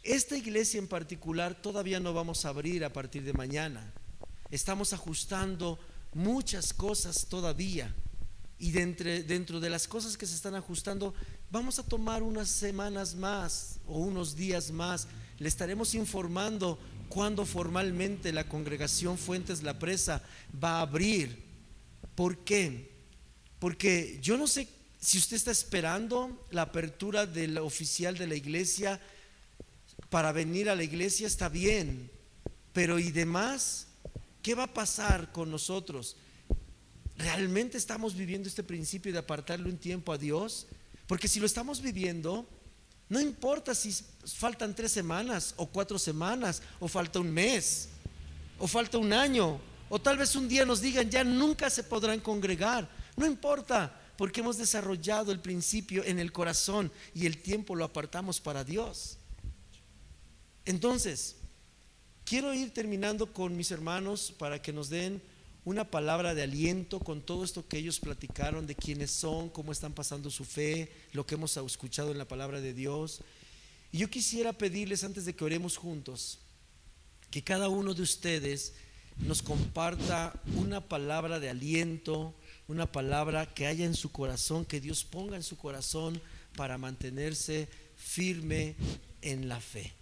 Esta 0.02 0.36
iglesia 0.36 0.78
en 0.78 0.88
particular 0.88 1.54
todavía 1.60 2.00
no 2.00 2.14
vamos 2.14 2.44
a 2.44 2.50
abrir 2.50 2.84
a 2.84 2.92
partir 2.92 3.24
de 3.24 3.32
mañana. 3.32 3.92
Estamos 4.50 4.92
ajustando 4.92 5.78
muchas 6.14 6.72
cosas 6.72 7.26
todavía. 7.26 7.94
Y 8.58 8.70
dentro 8.70 9.60
de 9.60 9.68
las 9.68 9.86
cosas 9.86 10.16
que 10.16 10.26
se 10.26 10.34
están 10.34 10.54
ajustando, 10.54 11.12
vamos 11.50 11.78
a 11.78 11.82
tomar 11.82 12.22
unas 12.22 12.48
semanas 12.48 13.14
más 13.14 13.80
o 13.86 13.98
unos 13.98 14.34
días 14.34 14.70
más. 14.70 15.08
Le 15.38 15.48
estaremos 15.48 15.94
informando 15.94 16.78
cuándo 17.08 17.44
formalmente 17.44 18.32
la 18.32 18.48
congregación 18.48 19.18
Fuentes 19.18 19.62
La 19.62 19.78
Presa 19.78 20.22
va 20.62 20.78
a 20.78 20.82
abrir. 20.82 21.44
¿Por 22.14 22.38
qué? 22.38 22.92
Porque 23.58 24.18
yo 24.22 24.38
no 24.38 24.46
sé 24.46 24.68
si 25.00 25.18
usted 25.18 25.36
está 25.36 25.50
esperando 25.50 26.46
la 26.50 26.62
apertura 26.62 27.26
del 27.26 27.58
oficial 27.58 28.16
de 28.16 28.26
la 28.26 28.34
iglesia 28.34 29.00
para 30.10 30.32
venir 30.32 30.68
a 30.68 30.74
la 30.74 30.84
iglesia 30.84 31.26
está 31.26 31.48
bien, 31.48 32.10
pero 32.72 32.98
¿y 32.98 33.10
demás? 33.10 33.86
¿Qué 34.42 34.54
va 34.54 34.64
a 34.64 34.74
pasar 34.74 35.32
con 35.32 35.50
nosotros? 35.50 36.16
¿Realmente 37.16 37.78
estamos 37.78 38.14
viviendo 38.14 38.48
este 38.48 38.62
principio 38.62 39.12
de 39.12 39.18
apartarle 39.18 39.68
un 39.68 39.78
tiempo 39.78 40.12
a 40.12 40.18
Dios? 40.18 40.66
Porque 41.06 41.28
si 41.28 41.40
lo 41.40 41.46
estamos 41.46 41.80
viviendo, 41.80 42.46
no 43.08 43.20
importa 43.20 43.74
si 43.74 43.94
faltan 44.24 44.74
tres 44.74 44.92
semanas 44.92 45.54
o 45.56 45.66
cuatro 45.66 45.98
semanas, 45.98 46.62
o 46.80 46.88
falta 46.88 47.20
un 47.20 47.30
mes, 47.30 47.88
o 48.58 48.66
falta 48.66 48.98
un 48.98 49.12
año, 49.12 49.60
o 49.88 49.98
tal 50.00 50.18
vez 50.18 50.34
un 50.34 50.48
día 50.48 50.64
nos 50.64 50.80
digan 50.80 51.08
ya 51.08 51.22
nunca 51.22 51.70
se 51.70 51.84
podrán 51.84 52.20
congregar. 52.20 52.88
No 53.16 53.24
importa, 53.24 53.98
porque 54.16 54.40
hemos 54.40 54.58
desarrollado 54.58 55.32
el 55.32 55.40
principio 55.40 56.04
en 56.04 56.18
el 56.18 56.32
corazón 56.32 56.90
y 57.14 57.26
el 57.26 57.38
tiempo 57.42 57.74
lo 57.74 57.84
apartamos 57.84 58.40
para 58.40 58.64
Dios. 58.64 59.18
Entonces, 60.64 61.36
quiero 62.24 62.52
ir 62.52 62.72
terminando 62.72 63.32
con 63.32 63.56
mis 63.56 63.70
hermanos 63.70 64.34
para 64.36 64.60
que 64.60 64.72
nos 64.72 64.88
den 64.88 65.22
una 65.64 65.90
palabra 65.90 66.34
de 66.34 66.44
aliento 66.44 67.00
con 67.00 67.20
todo 67.20 67.44
esto 67.44 67.66
que 67.66 67.78
ellos 67.78 67.98
platicaron 67.98 68.66
de 68.66 68.76
quiénes 68.76 69.10
son, 69.10 69.48
cómo 69.48 69.72
están 69.72 69.92
pasando 69.92 70.30
su 70.30 70.44
fe, 70.44 70.92
lo 71.12 71.26
que 71.26 71.34
hemos 71.34 71.56
escuchado 71.56 72.12
en 72.12 72.18
la 72.18 72.28
palabra 72.28 72.60
de 72.60 72.72
Dios. 72.72 73.20
Y 73.90 73.98
yo 73.98 74.08
quisiera 74.08 74.52
pedirles 74.52 75.02
antes 75.02 75.24
de 75.24 75.34
que 75.34 75.44
oremos 75.44 75.76
juntos, 75.76 76.38
que 77.30 77.42
cada 77.42 77.68
uno 77.68 77.94
de 77.94 78.02
ustedes 78.02 78.74
nos 79.18 79.42
comparta 79.42 80.40
una 80.54 80.80
palabra 80.80 81.40
de 81.40 81.50
aliento, 81.50 82.34
una 82.68 82.90
palabra 82.90 83.46
que 83.46 83.66
haya 83.66 83.84
en 83.84 83.94
su 83.94 84.10
corazón, 84.10 84.64
que 84.64 84.80
Dios 84.80 85.04
ponga 85.04 85.36
en 85.36 85.42
su 85.42 85.56
corazón 85.56 86.20
para 86.56 86.78
mantenerse 86.78 87.68
firme 87.96 88.74
en 89.22 89.48
la 89.48 89.60
fe. 89.60 89.92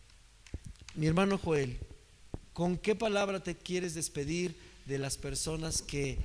Mi 0.95 1.07
hermano 1.07 1.39
Joel, 1.39 1.79
¿con 2.53 2.79
qué 2.79 2.95
palabra 2.95 3.43
te 3.43 3.57
quieres 3.57 3.95
despedir 3.95 4.57
de 4.87 4.99
las 4.99 5.17
personas 5.17 5.83
que 5.83 6.19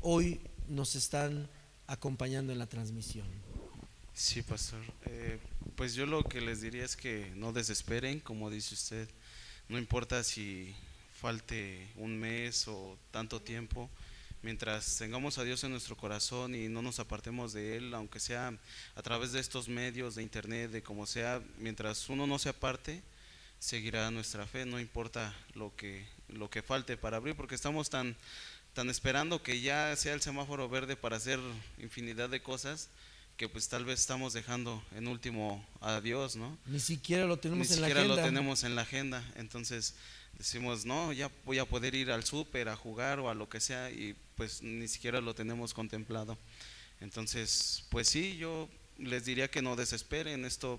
hoy 0.00 0.40
nos 0.68 0.94
están 0.94 1.48
acompañando 1.86 2.52
en 2.52 2.58
la 2.58 2.66
transmisión? 2.66 3.26
Sí, 4.14 4.42
pastor. 4.42 4.80
Eh, 5.06 5.38
pues 5.74 5.94
yo 5.94 6.06
lo 6.06 6.22
que 6.24 6.40
les 6.40 6.60
diría 6.60 6.84
es 6.84 6.96
que 6.96 7.32
no 7.36 7.52
desesperen, 7.52 8.20
como 8.20 8.50
dice 8.50 8.74
usted. 8.74 9.08
No 9.68 9.78
importa 9.78 10.22
si 10.22 10.74
falte 11.20 11.88
un 11.96 12.18
mes 12.18 12.68
o 12.68 12.98
tanto 13.10 13.40
tiempo, 13.40 13.88
mientras 14.42 14.98
tengamos 14.98 15.38
a 15.38 15.44
Dios 15.44 15.62
en 15.64 15.70
nuestro 15.70 15.96
corazón 15.96 16.54
y 16.54 16.68
no 16.68 16.82
nos 16.82 16.98
apartemos 16.98 17.52
de 17.52 17.76
Él, 17.76 17.94
aunque 17.94 18.20
sea 18.20 18.52
a 18.94 19.02
través 19.02 19.32
de 19.32 19.40
estos 19.40 19.68
medios, 19.68 20.14
de 20.16 20.22
internet, 20.22 20.70
de 20.70 20.82
como 20.82 21.06
sea, 21.06 21.40
mientras 21.58 22.08
uno 22.08 22.26
no 22.26 22.38
se 22.38 22.48
aparte, 22.48 23.02
seguirá 23.58 24.10
nuestra 24.10 24.46
fe, 24.46 24.66
no 24.66 24.80
importa 24.80 25.34
lo 25.54 25.74
que, 25.76 26.04
lo 26.28 26.50
que 26.50 26.62
falte 26.62 26.96
para 26.96 27.18
abrir, 27.18 27.36
porque 27.36 27.54
estamos 27.54 27.88
tan, 27.90 28.16
tan 28.74 28.90
esperando 28.90 29.42
que 29.42 29.60
ya 29.60 29.94
sea 29.96 30.14
el 30.14 30.20
semáforo 30.20 30.68
verde 30.68 30.96
para 30.96 31.16
hacer 31.16 31.38
infinidad 31.78 32.28
de 32.28 32.42
cosas 32.42 32.88
que 33.36 33.48
pues 33.48 33.68
tal 33.68 33.84
vez 33.84 34.00
estamos 34.00 34.32
dejando 34.34 34.84
en 34.94 35.08
último 35.08 35.66
a 35.80 36.00
Dios, 36.00 36.36
¿no? 36.36 36.58
Ni 36.66 36.80
siquiera 36.80 37.24
lo 37.24 37.38
tenemos 37.38 37.68
Ni 37.68 37.74
en 37.74 37.80
la 37.80 37.86
siquiera 37.88 38.00
agenda. 38.00 38.22
lo 38.22 38.28
tenemos 38.28 38.64
en 38.64 38.76
la 38.76 38.82
agenda, 38.82 39.32
entonces 39.36 39.94
decimos, 40.38 40.84
no, 40.84 41.12
ya 41.12 41.30
voy 41.44 41.58
a 41.58 41.64
poder 41.64 41.94
ir 41.94 42.10
al 42.10 42.24
súper, 42.24 42.68
a 42.68 42.76
jugar 42.76 43.20
o 43.20 43.30
a 43.30 43.34
lo 43.34 43.48
que 43.48 43.60
sea, 43.60 43.90
y 43.90 44.16
pues 44.36 44.62
ni 44.62 44.88
siquiera 44.88 45.20
lo 45.20 45.34
tenemos 45.34 45.74
contemplado. 45.74 46.36
Entonces, 47.00 47.84
pues 47.90 48.08
sí, 48.08 48.36
yo 48.36 48.68
les 48.98 49.24
diría 49.24 49.50
que 49.50 49.62
no 49.62 49.76
desesperen, 49.76 50.44
esto 50.44 50.78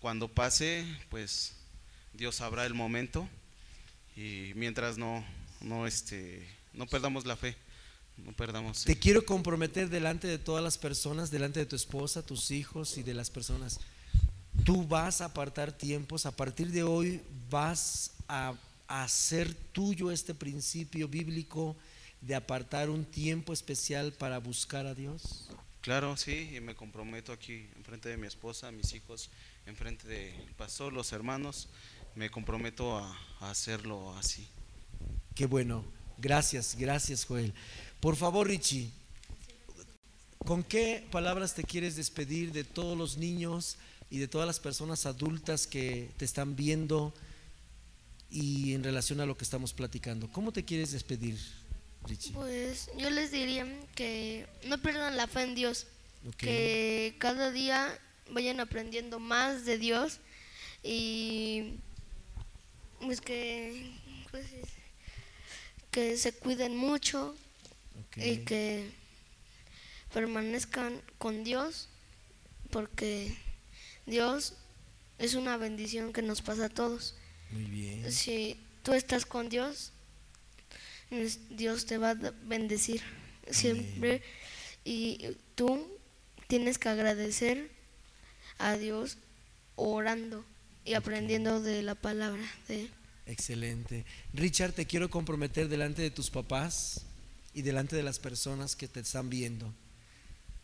cuando 0.00 0.28
pase, 0.28 0.84
pues 1.08 1.52
Dios 2.12 2.36
sabrá 2.36 2.66
el 2.66 2.74
momento, 2.74 3.28
y 4.16 4.52
mientras 4.54 4.98
no, 4.98 5.24
no, 5.60 5.86
este, 5.86 6.46
no 6.72 6.86
perdamos 6.86 7.26
la 7.26 7.36
fe, 7.36 7.56
no 8.16 8.32
perdamos. 8.32 8.84
Te 8.84 8.98
quiero 8.98 9.24
comprometer 9.24 9.88
delante 9.88 10.26
de 10.26 10.38
todas 10.38 10.62
las 10.62 10.78
personas, 10.78 11.30
delante 11.30 11.60
de 11.60 11.66
tu 11.66 11.76
esposa, 11.76 12.24
tus 12.24 12.50
hijos 12.50 12.98
y 12.98 13.02
de 13.02 13.14
las 13.14 13.30
personas. 13.30 13.80
Tú 14.64 14.86
vas 14.86 15.20
a 15.20 15.26
apartar 15.26 15.72
tiempos, 15.72 16.26
a 16.26 16.36
partir 16.36 16.70
de 16.70 16.82
hoy 16.82 17.22
vas 17.48 18.12
a, 18.28 18.48
a 18.48 18.54
hacer 18.90 19.54
tuyo 19.54 20.10
este 20.10 20.34
principio 20.34 21.06
bíblico 21.06 21.76
de 22.20 22.34
apartar 22.34 22.90
un 22.90 23.04
tiempo 23.04 23.52
especial 23.52 24.12
para 24.12 24.38
buscar 24.38 24.86
a 24.86 24.94
Dios. 24.94 25.48
Claro, 25.80 26.16
sí, 26.16 26.50
y 26.54 26.60
me 26.60 26.74
comprometo 26.74 27.32
aquí 27.32 27.68
enfrente 27.76 28.08
de 28.08 28.16
mi 28.16 28.26
esposa, 28.26 28.72
mis 28.72 28.92
hijos, 28.92 29.30
enfrente 29.64 30.08
del 30.08 30.52
pastor, 30.56 30.92
los 30.92 31.12
hermanos, 31.12 31.68
me 32.16 32.30
comprometo 32.30 32.98
a, 32.98 33.16
a 33.38 33.50
hacerlo 33.50 34.14
así. 34.18 34.46
Qué 35.34 35.46
bueno. 35.46 35.84
Gracias, 36.18 36.76
gracias 36.76 37.24
Joel. 37.24 37.54
Por 38.00 38.16
favor, 38.16 38.48
Richie, 38.48 38.90
¿con 40.44 40.64
qué 40.64 41.06
palabras 41.12 41.54
te 41.54 41.62
quieres 41.62 41.96
despedir 41.96 42.52
de 42.52 42.64
todos 42.64 42.98
los 42.98 43.16
niños 43.16 43.78
y 44.10 44.18
de 44.18 44.28
todas 44.28 44.46
las 44.46 44.58
personas 44.58 45.06
adultas 45.06 45.66
que 45.66 46.10
te 46.18 46.24
están 46.24 46.56
viendo 46.56 47.14
y 48.30 48.74
en 48.74 48.84
relación 48.84 49.20
a 49.20 49.26
lo 49.26 49.36
que 49.36 49.44
estamos 49.44 49.72
platicando? 49.72 50.28
¿Cómo 50.32 50.52
te 50.52 50.64
quieres 50.64 50.92
despedir, 50.92 51.38
Richie? 52.06 52.32
Pues 52.32 52.90
yo 52.96 53.10
les 53.10 53.30
diría 53.30 53.66
que 53.94 54.46
no 54.66 54.78
pierdan 54.78 55.16
la 55.16 55.26
fe 55.26 55.42
en 55.42 55.54
Dios, 55.54 55.86
que 56.36 57.14
cada 57.18 57.50
día 57.50 57.98
vayan 58.30 58.60
aprendiendo 58.60 59.18
más 59.18 59.64
de 59.64 59.78
Dios 59.78 60.18
y 60.82 61.74
pues 63.00 63.20
que 63.20 63.90
pues, 64.30 64.46
que 65.90 66.16
se 66.16 66.32
cuiden 66.32 66.76
mucho 66.76 67.34
y 68.16 68.38
que 68.38 68.90
permanezcan 70.12 71.00
con 71.18 71.44
Dios 71.44 71.88
porque 72.70 73.36
Dios 74.06 74.54
es 75.18 75.34
una 75.34 75.56
bendición 75.56 76.12
que 76.12 76.22
nos 76.22 76.42
pasa 76.42 76.66
a 76.66 76.68
todos. 76.68 77.14
Muy 77.52 77.64
bien. 77.64 78.12
Si 78.12 78.56
tú 78.82 78.92
estás 78.92 79.26
con 79.26 79.48
Dios, 79.48 79.92
Dios 81.50 81.86
te 81.86 81.98
va 81.98 82.10
a 82.10 82.14
bendecir 82.14 83.02
siempre 83.50 84.22
y 84.84 85.36
tú 85.54 85.86
tienes 86.46 86.78
que 86.78 86.88
agradecer 86.88 87.70
a 88.58 88.76
Dios 88.76 89.18
orando 89.76 90.44
y 90.84 90.94
aprendiendo 90.94 91.60
de 91.60 91.82
la 91.82 91.94
palabra 91.94 92.42
de 92.68 92.82
Él. 92.82 92.90
Excelente. 93.26 94.04
Richard, 94.34 94.72
te 94.72 94.86
quiero 94.86 95.10
comprometer 95.10 95.68
delante 95.68 96.02
de 96.02 96.10
tus 96.10 96.30
papás 96.30 97.02
y 97.54 97.62
delante 97.62 97.96
de 97.96 98.02
las 98.02 98.18
personas 98.18 98.76
que 98.76 98.88
te 98.88 99.00
están 99.00 99.30
viendo. 99.30 99.72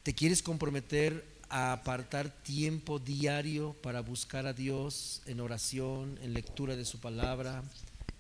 ¿Te 0.03 0.15
quieres 0.15 0.43
comprometer 0.43 1.25
a 1.49 1.73
apartar 1.73 2.31
tiempo 2.31 2.99
diario 2.99 3.75
para 3.83 4.01
buscar 4.01 4.47
a 4.47 4.53
Dios 4.53 5.23
en 5.27 5.41
oración, 5.41 6.19
en 6.23 6.35
lectura 6.35 6.77
de 6.77 6.85
su 6.85 6.99
palabra, 6.99 7.63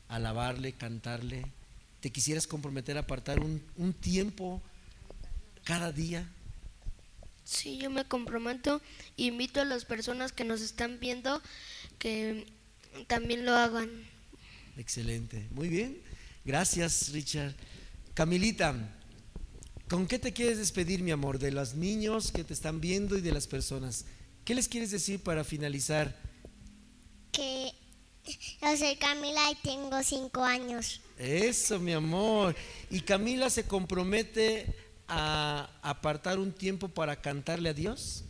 alabarle, 0.08 0.72
cantarle? 0.72 1.44
¿Te 2.00 2.10
quisieras 2.10 2.46
comprometer 2.46 2.96
a 2.96 3.00
apartar 3.00 3.40
un, 3.40 3.62
un 3.76 3.92
tiempo 3.92 4.62
cada 5.64 5.92
día? 5.92 6.28
Sí, 7.44 7.78
yo 7.78 7.90
me 7.90 8.04
comprometo 8.04 8.82
invito 9.16 9.60
a 9.60 9.64
las 9.64 9.84
personas 9.84 10.32
que 10.32 10.44
nos 10.44 10.60
están 10.60 10.98
viendo 10.98 11.40
que 11.98 12.46
también 13.06 13.44
lo 13.44 13.54
hagan. 13.54 13.88
Excelente. 14.76 15.46
Muy 15.52 15.68
bien. 15.68 15.98
Gracias, 16.44 17.10
Richard. 17.12 17.54
Camilita, 18.14 18.74
¿con 19.88 20.06
qué 20.06 20.18
te 20.18 20.32
quieres 20.32 20.58
despedir, 20.58 21.02
mi 21.02 21.10
amor, 21.10 21.38
de 21.38 21.50
los 21.52 21.74
niños 21.74 22.32
que 22.32 22.44
te 22.44 22.54
están 22.54 22.80
viendo 22.80 23.16
y 23.16 23.20
de 23.20 23.32
las 23.32 23.46
personas? 23.46 24.04
¿Qué 24.44 24.54
les 24.54 24.68
quieres 24.68 24.90
decir 24.90 25.20
para 25.20 25.44
finalizar? 25.44 26.16
Que 27.32 27.72
yo 28.62 28.76
soy 28.76 28.96
Camila 28.96 29.50
y 29.50 29.54
tengo 29.56 30.02
cinco 30.02 30.44
años. 30.44 31.00
Eso, 31.18 31.78
mi 31.78 31.92
amor. 31.92 32.54
Y 32.90 33.00
Camila 33.00 33.50
se 33.50 33.64
compromete 33.64 34.66
a 35.08 35.70
apartar 35.82 36.38
un 36.38 36.52
tiempo 36.52 36.88
para 36.88 37.20
cantarle 37.20 37.68
a 37.68 37.74
Dios. 37.74 38.24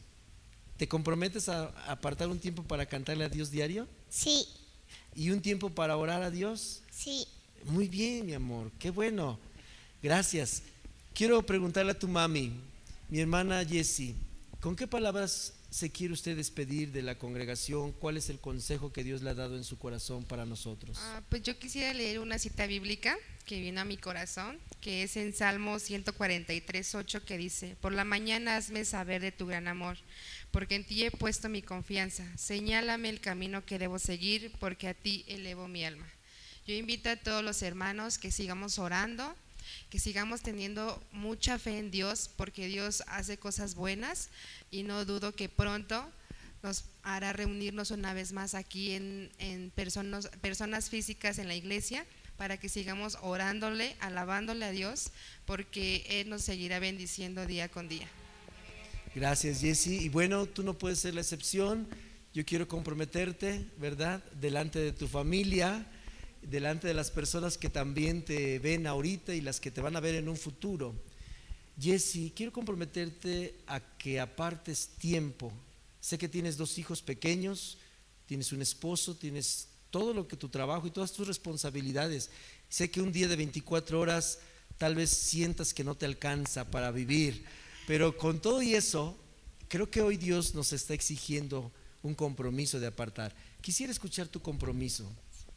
¿Te 0.77 0.87
comprometes 0.89 1.49
a 1.49 1.69
apartar 1.91 2.29
un 2.29 2.39
tiempo 2.39 2.63
para 2.63 2.85
cantarle 2.87 3.25
a 3.25 3.29
Dios 3.29 3.51
diario? 3.51 3.89
Sí, 4.11 4.47
¿Y 5.15 5.31
un 5.31 5.41
tiempo 5.41 5.71
para 5.71 5.97
orar 5.97 6.23
a 6.23 6.31
Dios? 6.31 6.83
sí. 6.91 7.27
Muy 7.65 7.89
bien, 7.89 8.27
mi 8.27 8.33
amor, 8.35 8.71
qué 8.79 8.91
bueno. 8.91 9.41
Gracias. 10.01 10.63
Quiero 11.17 11.41
preguntarle 11.47 11.93
a 11.93 11.99
tu 11.99 12.09
mami, 12.09 12.53
mi 13.09 13.21
hermana 13.21 13.65
Jessie, 13.65 14.15
¿con 14.61 14.77
qué 14.77 14.87
palabras 14.87 15.55
se 15.71 15.91
quiere 15.91 16.13
usted 16.13 16.37
despedir 16.37 16.93
de 16.93 17.01
la 17.01 17.17
congregación? 17.17 17.93
¿Cuál 17.93 18.19
es 18.19 18.29
el 18.29 18.39
consejo 18.39 18.93
que 18.93 19.03
Dios 19.03 19.23
le 19.23 19.31
ha 19.31 19.35
dado 19.35 19.57
en 19.57 19.65
su 19.65 19.79
corazón 19.79 20.25
para 20.25 20.45
nosotros? 20.45 20.99
Ah, 21.01 21.23
pues 21.31 21.43
yo 21.43 21.59
quisiera 21.59 21.95
leer 21.95 22.19
una 22.19 22.39
cita 22.39 22.67
bíblica 22.67 23.17
que 23.47 23.59
viene 23.59 23.81
a 23.81 23.87
mi 23.87 23.97
corazón, 23.97 24.59
que 24.83 25.05
es 25.05 25.17
en 25.17 25.33
Salmo 25.33 25.79
143, 25.79 26.95
8, 26.95 27.25
que 27.25 27.39
dice, 27.39 27.79
por 27.81 27.95
la 27.95 28.05
mañana 28.05 28.59
hazme 28.59 28.85
saber 28.85 29.23
de 29.23 29.33
tu 29.33 29.47
gran 29.47 29.69
amor, 29.69 29.97
porque 30.51 30.75
en 30.75 30.85
ti 30.85 31.03
he 31.03 31.11
puesto 31.11 31.49
mi 31.49 31.63
confianza. 31.63 32.27
Señálame 32.37 33.09
el 33.09 33.23
camino 33.23 33.65
que 33.65 33.79
debo 33.79 33.99
seguir, 33.99 34.53
porque 34.61 34.89
a 34.89 34.93
ti 34.93 35.25
elevo 35.29 35.67
mi 35.67 35.83
alma. 35.83 36.07
Yo 36.67 36.75
invito 36.75 37.09
a 37.09 37.17
todos 37.17 37.43
los 37.43 37.63
hermanos 37.63 38.19
que 38.19 38.31
sigamos 38.31 38.79
orando, 38.79 39.35
que 39.91 39.99
sigamos 39.99 40.43
teniendo 40.43 41.03
mucha 41.13 41.59
fe 41.59 41.79
en 41.79 41.91
Dios, 41.91 42.31
porque 42.37 42.67
Dios 42.67 43.03
hace 43.07 43.39
cosas 43.39 43.75
buenas 43.75 44.31
y 44.71 44.83
no 44.83 45.05
dudo 45.05 45.35
que 45.35 45.49
pronto 45.49 46.11
nos 46.63 46.85
hará 47.03 47.33
reunirnos 47.33 47.91
una 47.91 48.15
vez 48.15 48.33
más 48.33 48.55
aquí 48.55 48.93
en, 48.93 49.31
en 49.39 49.71
personas, 49.71 50.29
personas 50.41 50.91
físicas 50.91 51.39
en 51.39 51.49
la 51.49 51.55
iglesia 51.55 52.05
para 52.37 52.59
que 52.59 52.69
sigamos 52.69 53.19
orándole, 53.23 53.97
alabándole 54.01 54.65
a 54.65 54.71
Dios, 54.71 55.11
porque 55.47 56.05
Él 56.09 56.29
nos 56.29 56.43
seguirá 56.43 56.79
bendiciendo 56.79 57.47
día 57.47 57.69
con 57.69 57.89
día. 57.89 58.09
Gracias, 59.15 59.61
Jessie. 59.61 60.03
Y 60.03 60.09
bueno, 60.11 60.45
tú 60.47 60.63
no 60.63 60.77
puedes 60.77 60.99
ser 60.99 61.15
la 61.15 61.23
excepción. 61.23 61.89
Yo 62.35 62.45
quiero 62.45 62.69
comprometerte, 62.69 63.65
¿verdad? 63.79 64.23
Delante 64.33 64.79
de 64.79 64.93
tu 64.93 65.09
familia, 65.09 65.87
delante 66.51 66.87
de 66.87 66.95
las 66.95 67.11
personas 67.11 67.59
que 67.59 67.69
también 67.69 68.25
te 68.25 68.59
ven 68.59 68.87
ahorita 68.87 69.35
y 69.35 69.41
las 69.41 69.61
que 69.61 69.71
te 69.71 69.81
van 69.81 69.97
a 69.97 70.01
ver 70.01 70.15
en 70.15 70.29
un 70.29 70.37
futuro. 70.37 70.95
Jesse, 71.79 72.33
quiero 72.35 72.53
comprometerte 72.53 73.55
a 73.67 73.81
que 73.81 74.21
apartes 74.21 74.89
tiempo. 74.99 75.53
Sé 76.01 76.19
que 76.19 76.29
tienes 76.29 76.57
dos 76.57 76.79
hijos 76.79 77.03
pequeños, 77.03 77.79
tienes 78.27 78.53
un 78.53 78.63
esposo, 78.63 79.17
tienes 79.17 79.69
todo 79.91 80.15
lo 80.15 80.29
que 80.29 80.37
tu 80.37 80.49
trabajo 80.49 80.87
y 80.87 80.91
todas 80.91 81.13
tus 81.13 81.27
responsabilidades. 81.27 82.31
Sé 82.69 82.91
que 82.91 83.01
un 83.01 83.13
día 83.13 83.29
de 83.29 83.37
24 83.37 83.99
horas 83.99 84.39
tal 84.79 84.95
vez 84.95 85.11
sientas 85.11 85.75
que 85.75 85.85
no 85.85 85.95
te 85.95 86.07
alcanza 86.07 86.71
para 86.71 86.91
vivir, 86.91 87.45
pero 87.87 88.17
con 88.17 88.41
todo 88.41 88.63
y 88.63 88.75
eso, 88.75 89.17
creo 89.69 89.91
que 89.91 90.03
hoy 90.03 90.17
Dios 90.17 90.55
nos 90.55 90.73
está 90.73 90.95
exigiendo 90.95 91.73
un 92.03 92.15
compromiso 92.15 92.79
de 92.79 92.87
apartar. 92.87 93.35
Quisiera 93.61 93.91
escuchar 93.91 94.29
tu 94.29 94.41
compromiso 94.41 95.11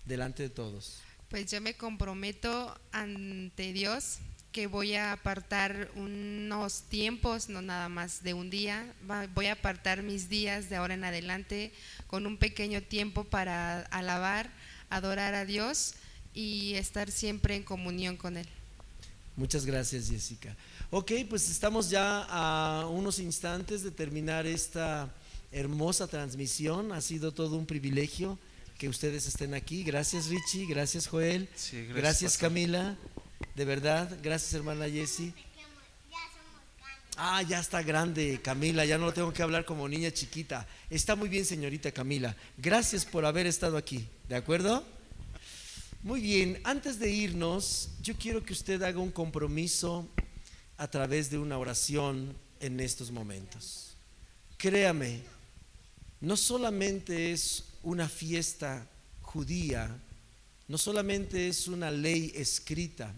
delante 0.09 0.43
de 0.43 0.49
todos. 0.49 0.97
Pues 1.29 1.49
yo 1.49 1.61
me 1.61 1.75
comprometo 1.75 2.77
ante 2.91 3.71
Dios 3.71 4.17
que 4.51 4.65
voy 4.65 4.95
a 4.95 5.11
apartar 5.11 5.91
unos 5.95 6.81
tiempos, 6.89 7.49
no 7.49 7.61
nada 7.61 7.87
más 7.87 8.23
de 8.23 8.33
un 8.33 8.49
día, 8.49 8.93
voy 9.35 9.45
a 9.45 9.53
apartar 9.53 10.01
mis 10.01 10.27
días 10.27 10.69
de 10.69 10.77
ahora 10.77 10.95
en 10.95 11.03
adelante 11.03 11.71
con 12.07 12.25
un 12.25 12.37
pequeño 12.37 12.81
tiempo 12.81 13.23
para 13.23 13.81
alabar, 13.91 14.49
adorar 14.89 15.35
a 15.35 15.45
Dios 15.45 15.93
y 16.33 16.73
estar 16.73 17.11
siempre 17.11 17.55
en 17.55 17.63
comunión 17.63 18.17
con 18.17 18.37
Él. 18.37 18.47
Muchas 19.35 19.65
gracias, 19.65 20.09
Jessica. 20.09 20.55
Ok, 20.89 21.11
pues 21.29 21.49
estamos 21.49 21.91
ya 21.91 22.25
a 22.27 22.87
unos 22.87 23.19
instantes 23.19 23.83
de 23.83 23.91
terminar 23.91 24.47
esta 24.47 25.13
hermosa 25.51 26.07
transmisión. 26.07 26.91
Ha 26.91 27.01
sido 27.01 27.31
todo 27.31 27.55
un 27.55 27.67
privilegio 27.67 28.39
que 28.79 28.87
ustedes 28.87 29.27
estén 29.27 29.53
aquí. 29.53 29.83
Gracias, 29.83 30.27
Richie. 30.27 30.65
Gracias, 30.65 31.05
Joel. 31.05 31.49
gracias, 31.93 32.37
Camila. 32.37 32.97
De 33.53 33.65
verdad, 33.65 34.17
gracias, 34.23 34.53
hermana 34.53 34.89
Jessie. 34.89 35.33
Ah, 37.17 37.41
ya 37.41 37.59
está 37.59 37.83
grande, 37.83 38.39
Camila, 38.41 38.85
ya 38.85 38.97
no 38.97 39.07
lo 39.07 39.13
tengo 39.13 39.33
que 39.33 39.43
hablar 39.43 39.65
como 39.65 39.89
niña 39.89 40.11
chiquita. 40.11 40.65
Está 40.89 41.17
muy 41.17 41.27
bien, 41.27 41.43
señorita 41.43 41.91
Camila. 41.91 42.33
Gracias 42.55 43.03
por 43.03 43.25
haber 43.25 43.45
estado 43.45 43.75
aquí, 43.75 44.07
¿de 44.29 44.37
acuerdo? 44.37 44.85
Muy 46.01 46.21
bien, 46.21 46.61
antes 46.63 46.97
de 46.99 47.11
irnos, 47.11 47.89
yo 48.01 48.15
quiero 48.15 48.45
que 48.45 48.53
usted 48.53 48.81
haga 48.83 48.99
un 48.99 49.11
compromiso 49.11 50.07
a 50.77 50.87
través 50.87 51.29
de 51.29 51.37
una 51.37 51.57
oración 51.57 52.33
en 52.61 52.79
estos 52.79 53.11
momentos. 53.11 53.97
Créame, 54.57 55.19
no 56.21 56.37
solamente 56.37 57.33
es 57.33 57.65
una 57.83 58.09
fiesta 58.09 58.89
judía, 59.21 59.95
no 60.67 60.77
solamente 60.77 61.47
es 61.47 61.67
una 61.67 61.91
ley 61.91 62.31
escrita, 62.35 63.13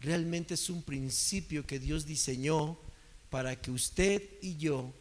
realmente 0.00 0.54
es 0.54 0.68
un 0.70 0.82
principio 0.82 1.66
que 1.66 1.78
Dios 1.78 2.06
diseñó 2.06 2.78
para 3.30 3.60
que 3.60 3.70
usted 3.70 4.22
y 4.42 4.56
yo 4.56 4.92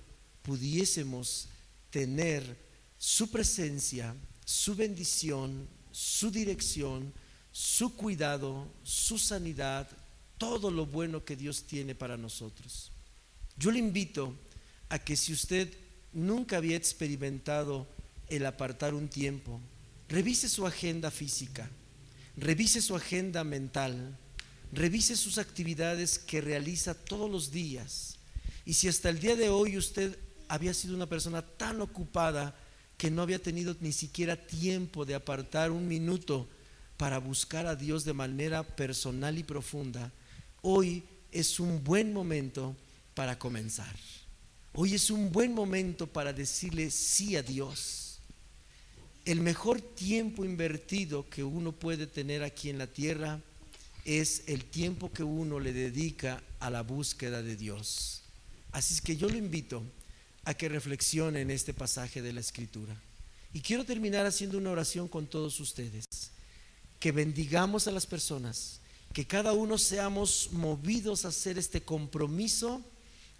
pudiésemos 0.41 1.47
tener 1.89 2.57
su 2.97 3.29
presencia, 3.29 4.15
su 4.45 4.75
bendición, 4.75 5.67
su 5.91 6.31
dirección, 6.31 7.13
su 7.51 7.95
cuidado, 7.95 8.67
su 8.83 9.17
sanidad, 9.17 9.89
todo 10.37 10.71
lo 10.71 10.85
bueno 10.85 11.25
que 11.25 11.35
Dios 11.35 11.63
tiene 11.63 11.93
para 11.93 12.17
nosotros. 12.17 12.91
Yo 13.57 13.71
le 13.71 13.79
invito 13.79 14.35
a 14.89 14.99
que 14.99 15.15
si 15.15 15.33
usted 15.33 15.71
nunca 16.13 16.57
había 16.57 16.77
experimentado 16.77 17.87
el 18.31 18.45
apartar 18.45 18.93
un 18.93 19.09
tiempo, 19.09 19.59
revise 20.07 20.49
su 20.49 20.65
agenda 20.65 21.11
física, 21.11 21.69
revise 22.37 22.81
su 22.81 22.95
agenda 22.95 23.43
mental, 23.43 24.17
revise 24.71 25.15
sus 25.17 25.37
actividades 25.37 26.17
que 26.17 26.41
realiza 26.41 26.93
todos 26.93 27.29
los 27.29 27.51
días. 27.51 28.17
Y 28.65 28.73
si 28.73 28.87
hasta 28.87 29.09
el 29.09 29.19
día 29.19 29.35
de 29.35 29.49
hoy 29.49 29.77
usted 29.77 30.17
había 30.47 30.73
sido 30.73 30.95
una 30.95 31.07
persona 31.07 31.41
tan 31.41 31.81
ocupada 31.81 32.55
que 32.97 33.11
no 33.11 33.21
había 33.21 33.39
tenido 33.39 33.75
ni 33.81 33.91
siquiera 33.91 34.35
tiempo 34.35 35.05
de 35.05 35.15
apartar 35.15 35.71
un 35.71 35.87
minuto 35.87 36.47
para 36.97 37.17
buscar 37.17 37.65
a 37.65 37.75
Dios 37.75 38.05
de 38.05 38.13
manera 38.13 38.63
personal 38.63 39.37
y 39.37 39.43
profunda, 39.43 40.11
hoy 40.61 41.03
es 41.31 41.59
un 41.59 41.83
buen 41.83 42.13
momento 42.13 42.75
para 43.13 43.39
comenzar. 43.39 43.95
Hoy 44.73 44.93
es 44.93 45.09
un 45.09 45.31
buen 45.31 45.53
momento 45.53 46.07
para 46.07 46.31
decirle 46.31 46.91
sí 46.91 47.35
a 47.35 47.43
Dios. 47.43 48.10
El 49.25 49.41
mejor 49.41 49.81
tiempo 49.81 50.45
invertido 50.45 51.29
que 51.29 51.43
uno 51.43 51.71
puede 51.71 52.07
tener 52.07 52.43
aquí 52.43 52.69
en 52.69 52.79
la 52.79 52.87
tierra 52.87 53.39
es 54.03 54.43
el 54.47 54.65
tiempo 54.65 55.11
que 55.11 55.23
uno 55.23 55.59
le 55.59 55.73
dedica 55.73 56.41
a 56.59 56.69
la 56.71 56.81
búsqueda 56.81 57.43
de 57.43 57.55
Dios. 57.55 58.23
Así 58.71 58.95
es 58.95 59.01
que 59.01 59.15
yo 59.15 59.29
lo 59.29 59.37
invito 59.37 59.83
a 60.43 60.55
que 60.55 60.69
reflexione 60.69 61.41
en 61.41 61.51
este 61.51 61.73
pasaje 61.73 62.21
de 62.21 62.33
la 62.33 62.39
Escritura. 62.39 62.95
Y 63.53 63.61
quiero 63.61 63.85
terminar 63.85 64.25
haciendo 64.25 64.57
una 64.57 64.71
oración 64.71 65.07
con 65.07 65.27
todos 65.27 65.59
ustedes. 65.59 66.05
Que 66.99 67.11
bendigamos 67.11 67.87
a 67.87 67.91
las 67.91 68.05
personas, 68.07 68.79
que 69.13 69.25
cada 69.25 69.53
uno 69.53 69.77
seamos 69.77 70.49
movidos 70.51 71.25
a 71.25 71.29
hacer 71.29 71.57
este 71.57 71.81
compromiso 71.81 72.81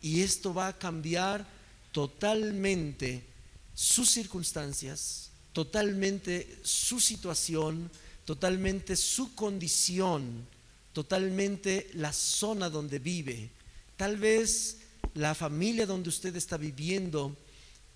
y 0.02 0.22
esto 0.22 0.54
va 0.54 0.68
a 0.68 0.78
cambiar 0.78 1.48
totalmente 1.92 3.24
sus 3.74 4.10
circunstancias, 4.10 5.31
totalmente 5.54 6.60
su 6.64 7.00
situación, 7.00 7.90
totalmente 8.26 8.96
su 8.96 9.36
condición, 9.36 10.48
totalmente 10.94 11.90
la 11.94 12.14
zona 12.14 12.70
donde 12.70 13.00
vive. 13.00 13.50
Tal 13.98 14.18
vez 14.18 14.78
la 15.14 15.36
familia 15.36 15.86
donde 15.86 16.10
usted 16.10 16.36
está 16.36 16.58
viviendo 16.58 17.36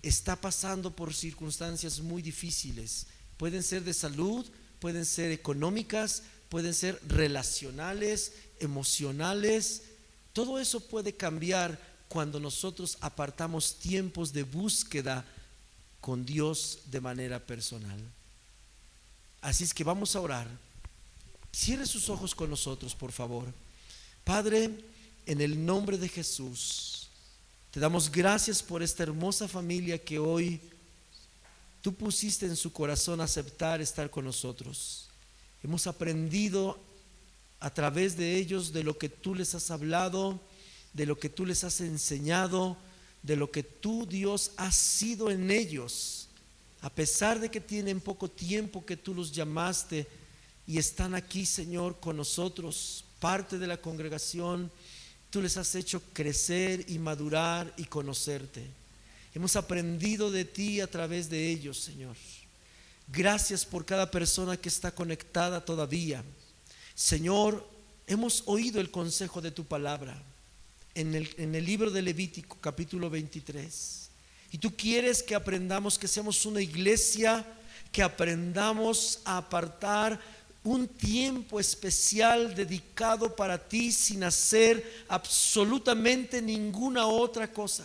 está 0.02 0.36
pasando 0.36 0.94
por 0.94 1.14
circunstancias 1.14 2.00
muy 2.00 2.22
difíciles. 2.22 3.06
Pueden 3.36 3.62
ser 3.62 3.82
de 3.82 3.94
salud, 3.94 4.46
pueden 4.78 5.04
ser 5.04 5.30
económicas, 5.30 6.22
pueden 6.48 6.74
ser 6.74 7.00
relacionales, 7.08 8.32
emocionales. 8.60 9.82
Todo 10.32 10.58
eso 10.60 10.80
puede 10.80 11.14
cambiar 11.14 11.80
cuando 12.08 12.38
nosotros 12.38 12.98
apartamos 13.00 13.76
tiempos 13.76 14.32
de 14.32 14.44
búsqueda 14.44 15.24
con 16.00 16.24
Dios 16.24 16.80
de 16.86 17.00
manera 17.00 17.38
personal. 17.38 18.00
Así 19.40 19.64
es 19.64 19.74
que 19.74 19.84
vamos 19.84 20.16
a 20.16 20.20
orar. 20.20 20.48
Cierre 21.52 21.86
sus 21.86 22.08
ojos 22.08 22.34
con 22.34 22.50
nosotros, 22.50 22.94
por 22.94 23.12
favor. 23.12 23.52
Padre, 24.24 24.70
en 25.24 25.40
el 25.40 25.64
nombre 25.64 25.98
de 25.98 26.08
Jesús, 26.08 27.08
te 27.70 27.80
damos 27.80 28.10
gracias 28.10 28.62
por 28.62 28.82
esta 28.82 29.02
hermosa 29.02 29.48
familia 29.48 30.02
que 30.02 30.18
hoy 30.18 30.60
tú 31.80 31.94
pusiste 31.94 32.46
en 32.46 32.56
su 32.56 32.72
corazón 32.72 33.20
aceptar 33.20 33.80
estar 33.80 34.10
con 34.10 34.24
nosotros. 34.24 35.08
Hemos 35.62 35.86
aprendido 35.86 36.78
a 37.60 37.70
través 37.70 38.16
de 38.16 38.36
ellos 38.36 38.72
de 38.72 38.84
lo 38.84 38.98
que 38.98 39.08
tú 39.08 39.34
les 39.34 39.54
has 39.54 39.70
hablado, 39.70 40.40
de 40.92 41.06
lo 41.06 41.18
que 41.18 41.28
tú 41.28 41.46
les 41.46 41.64
has 41.64 41.80
enseñado, 41.80 42.76
de 43.26 43.36
lo 43.36 43.50
que 43.50 43.62
tú, 43.62 44.06
Dios, 44.06 44.52
has 44.56 44.76
sido 44.76 45.30
en 45.30 45.50
ellos. 45.50 46.28
A 46.80 46.90
pesar 46.90 47.40
de 47.40 47.50
que 47.50 47.60
tienen 47.60 48.00
poco 48.00 48.30
tiempo 48.30 48.86
que 48.86 48.96
tú 48.96 49.14
los 49.14 49.32
llamaste 49.32 50.06
y 50.66 50.78
están 50.78 51.14
aquí, 51.14 51.44
Señor, 51.44 51.98
con 52.00 52.16
nosotros, 52.16 53.04
parte 53.20 53.58
de 53.58 53.66
la 53.66 53.80
congregación 53.80 54.70
Tú 55.30 55.42
les 55.42 55.56
has 55.56 55.74
hecho 55.74 56.00
crecer 56.12 56.86
y 56.88 56.98
madurar 56.98 57.72
y 57.76 57.84
conocerte. 57.84 58.64
Hemos 59.34 59.56
aprendido 59.56 60.30
de 60.30 60.44
ti 60.44 60.80
a 60.80 60.86
través 60.86 61.28
de 61.28 61.50
ellos, 61.50 61.78
Señor. 61.78 62.16
Gracias 63.08 63.64
por 63.64 63.84
cada 63.84 64.10
persona 64.10 64.56
que 64.56 64.68
está 64.68 64.92
conectada 64.92 65.64
todavía. 65.64 66.24
Señor, 66.94 67.68
hemos 68.06 68.44
oído 68.46 68.80
el 68.80 68.90
consejo 68.90 69.40
de 69.42 69.50
tu 69.50 69.64
palabra 69.64 70.16
en 70.96 71.14
el, 71.54 71.64
libro 71.64 71.90
de 71.90 72.00
Levítico 72.00 72.56
capítulo 72.58 73.10
23. 73.10 74.08
Y 74.50 74.58
tú 74.58 74.74
quieres 74.74 75.22
que 75.22 75.34
aprendamos, 75.34 75.98
que 75.98 76.08
seamos 76.08 76.46
una 76.46 76.62
iglesia, 76.62 77.44
que 77.92 78.02
aprendamos 78.02 79.20
a 79.26 79.36
apartar 79.36 80.18
un 80.64 80.88
tiempo 80.88 81.60
especial 81.60 82.54
dedicado 82.54 83.36
para 83.36 83.58
ti 83.68 83.92
sin 83.92 84.24
hacer 84.24 85.04
absolutamente 85.08 86.40
ninguna 86.40 87.06
otra 87.06 87.52
cosa. 87.52 87.84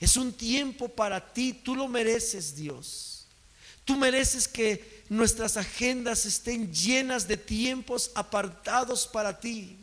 Es 0.00 0.16
un 0.16 0.32
tiempo 0.32 0.88
para 0.88 1.32
ti, 1.32 1.52
tú 1.52 1.76
lo 1.76 1.86
mereces 1.86 2.56
Dios. 2.56 3.26
Tú 3.84 3.96
mereces 3.96 4.48
que 4.48 5.04
nuestras 5.10 5.58
agendas 5.58 6.24
estén 6.24 6.72
llenas 6.72 7.28
de 7.28 7.36
tiempos 7.36 8.10
apartados 8.14 9.06
para 9.06 9.38
ti. 9.38 9.81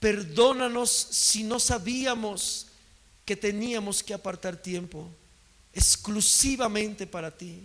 Perdónanos 0.00 0.90
si 0.90 1.42
no 1.44 1.58
sabíamos 1.58 2.66
que 3.24 3.36
teníamos 3.36 4.02
que 4.02 4.14
apartar 4.14 4.56
tiempo 4.56 5.08
exclusivamente 5.72 7.06
para 7.06 7.30
ti. 7.30 7.60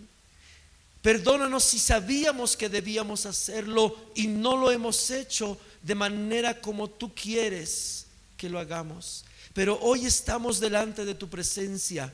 Perdónanos 1.02 1.64
si 1.64 1.78
sabíamos 1.78 2.56
que 2.56 2.68
debíamos 2.68 3.24
hacerlo 3.24 3.96
y 4.14 4.26
no 4.26 4.56
lo 4.56 4.70
hemos 4.70 5.10
hecho 5.10 5.58
de 5.82 5.94
manera 5.94 6.60
como 6.60 6.88
tú 6.88 7.14
quieres 7.14 8.06
que 8.36 8.50
lo 8.50 8.58
hagamos. 8.58 9.24
Pero 9.54 9.78
hoy 9.80 10.04
estamos 10.04 10.60
delante 10.60 11.04
de 11.04 11.14
tu 11.14 11.28
presencia 11.28 12.12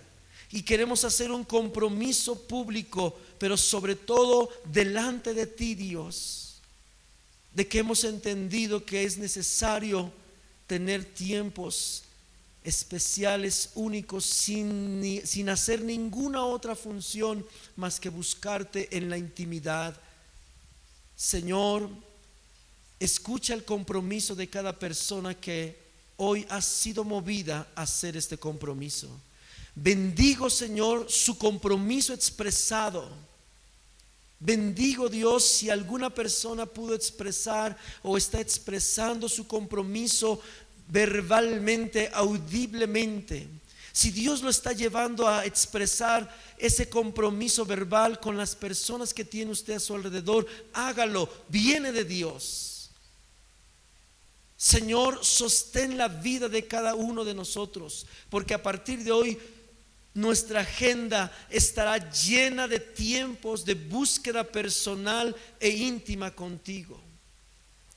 y 0.53 0.63
queremos 0.63 1.05
hacer 1.05 1.33
un 1.33 1.45
compromiso 1.45 2.47
público, 2.47 3.19
pero 3.39 3.57
sobre 3.57 3.97
todo 3.97 4.49
delante 4.65 5.35
de 5.35 5.47
ti, 5.47 5.75
Dios, 5.75 6.46
de 7.57 7.67
que 7.67 7.79
hemos 7.79 8.05
entendido 8.05 8.85
que 8.85 9.05
es 9.05 9.17
necesario 9.17 10.13
tener 10.67 11.07
tiempos 11.07 12.03
especiales, 12.63 13.71
únicos, 13.75 14.27
sin, 14.27 15.23
sin 15.25 15.49
hacer 15.49 15.81
ninguna 15.81 16.45
otra 16.45 16.77
función 16.77 17.47
más 17.75 17.99
que 17.99 18.11
buscarte 18.11 18.95
en 18.95 19.09
la 19.09 19.17
intimidad. 19.17 19.99
Señor, 21.17 21.89
escucha 23.01 23.55
el 23.55 23.65
compromiso 23.65 24.35
de 24.35 24.51
cada 24.51 24.79
persona 24.79 25.33
que 25.35 25.79
hoy 26.19 26.45
ha 26.51 26.61
sido 26.61 27.05
movida 27.05 27.67
a 27.75 27.83
hacer 27.83 28.19
este 28.19 28.37
compromiso. 28.37 29.09
Bendigo, 29.75 30.51
Señor, 30.51 31.11
su 31.11 31.39
compromiso 31.39 32.13
expresado. 32.13 33.11
Bendigo 34.39 35.09
Dios 35.09 35.45
si 35.45 35.71
alguna 35.71 36.11
persona 36.11 36.67
pudo 36.67 36.95
expresar 36.95 37.77
o 38.03 38.17
está 38.17 38.41
expresando 38.41 39.29
su 39.29 39.47
compromiso 39.47 40.41
verbalmente, 40.89 42.11
audiblemente. 42.13 43.49
Si 43.93 44.11
Dios 44.11 44.43
lo 44.43 44.51
está 44.51 44.73
llevando 44.73 45.27
a 45.27 45.47
expresar 45.47 46.29
ese 46.59 46.87
compromiso 46.89 47.65
verbal 47.65 48.21
con 48.21 48.37
las 48.37 48.55
personas 48.55 49.15
que 49.15 49.25
tiene 49.25 49.53
usted 49.53 49.75
a 49.75 49.81
su 49.81 49.95
alrededor, 49.95 50.47
hágalo, 50.75 51.31
viene 51.49 51.93
de 51.93 52.05
Dios. 52.05 52.91
Señor, 54.59 55.25
sostén 55.25 55.97
la 55.97 56.09
vida 56.09 56.49
de 56.49 56.67
cada 56.67 56.95
uno 56.95 57.25
de 57.25 57.35
nosotros, 57.35 58.07
porque 58.29 58.53
a 58.53 58.63
partir 58.63 59.03
de 59.03 59.13
hoy 59.13 59.39
nuestra 60.17 60.61
agenda 60.61 61.31
estará 61.51 61.99
llena 62.11 62.67
de 62.67 62.81
tiempos 62.81 63.67
de 63.67 63.75
búsqueda 63.75 64.45
personal 64.45 65.37
e 65.61 65.69
íntima 65.69 66.31
contigo. 66.31 66.99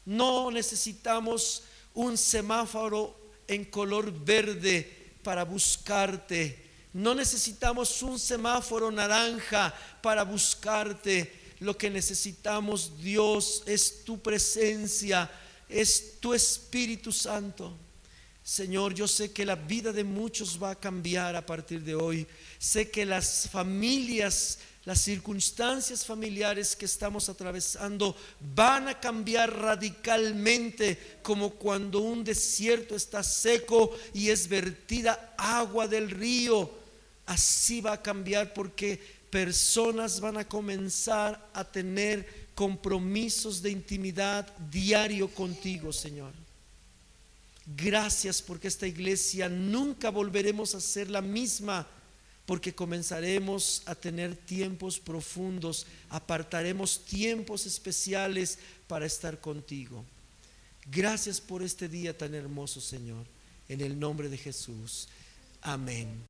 No 0.03 0.51
necesitamos 0.51 1.63
un 1.93 2.17
semáforo 2.17 3.17
en 3.47 3.63
color 3.63 4.11
verde 4.11 5.13
para 5.24 5.45
buscarte. 5.45 6.67
No 6.91 7.15
necesitamos 7.15 8.03
un 8.03 8.20
semáforo 8.20 8.91
naranja 8.91 9.74
para 10.01 10.24
buscarte. 10.24 11.53
Lo 11.59 11.78
que 11.78 11.89
necesitamos, 11.89 13.01
Dios, 13.01 13.63
es 13.65 14.03
tu 14.03 14.20
presencia, 14.20 15.32
es 15.70 16.20
tu 16.20 16.34
Espíritu 16.34 17.13
Santo. 17.13 17.78
Señor, 18.50 18.95
yo 18.95 19.08
sé 19.08 19.32
que 19.32 19.45
la 19.45 19.54
vida 19.54 19.93
de 19.93 20.04
muchos 20.04 20.58
va 20.62 20.72
a 20.72 20.76
cambiar 20.76 21.36
a 21.36 21.45
partir 21.45 21.84
de 21.84 21.93
hoy. 21.93 22.26
Sé 22.58 22.89
que 22.89 23.06
las 23.06 23.47
familias 23.47 24.58
las 24.86 25.02
circunstancias 25.02 26.04
familiares 26.04 26.76
que 26.76 26.86
estamos 26.86 27.30
atravesando 27.30 28.16
van 28.56 28.88
a 28.88 29.00
cambiar 29.00 29.56
radicalmente 29.56 31.20
como 31.22 31.52
cuando 31.52 32.00
un 32.00 32.24
desierto 32.24 32.95
está 32.95 33.22
seco 33.22 33.95
y 34.16 34.30
es 34.30 34.47
vertida 34.47 35.36
agua 35.38 35.88
del 35.88 36.10
río. 36.10 36.72
Así 37.28 37.82
va 37.82 37.93
a 37.93 38.02
cambiar 38.02 38.52
porque 38.56 39.00
personas 39.30 40.20
van 40.20 40.38
a 40.38 40.47
comenzar 40.47 41.52
a 41.54 41.64
tener 41.64 42.50
compromisos 42.56 43.62
de 43.62 43.70
intimidad 43.70 44.52
diario 44.72 45.28
contigo, 45.28 45.93
Señor. 45.93 46.49
Gracias 47.76 48.41
porque 48.41 48.67
esta 48.67 48.88
iglesia 48.88 49.47
nunca 49.47 50.09
volveremos 50.09 50.74
a 50.76 50.82
ser 50.82 51.09
la 51.09 51.22
misma 51.22 51.88
porque 52.49 52.74
comenzaremos 52.74 53.84
a 53.86 53.93
tener 53.93 54.36
tiempos 54.36 54.99
profundos, 54.99 55.86
apartaremos 56.09 57.05
tiempos 57.05 57.67
especiales 57.67 58.57
para 58.88 59.05
estar 59.05 59.39
contigo. 59.39 60.03
Gracias 60.89 61.39
por 61.39 61.61
este 61.61 61.88
día 61.88 62.17
tan 62.17 62.34
hermoso, 62.34 62.82
Señor. 62.82 63.28
En 63.67 63.82
el 63.82 63.99
nombre 63.99 64.30
de 64.30 64.38
Jesús. 64.39 65.07
Amén. 65.61 66.26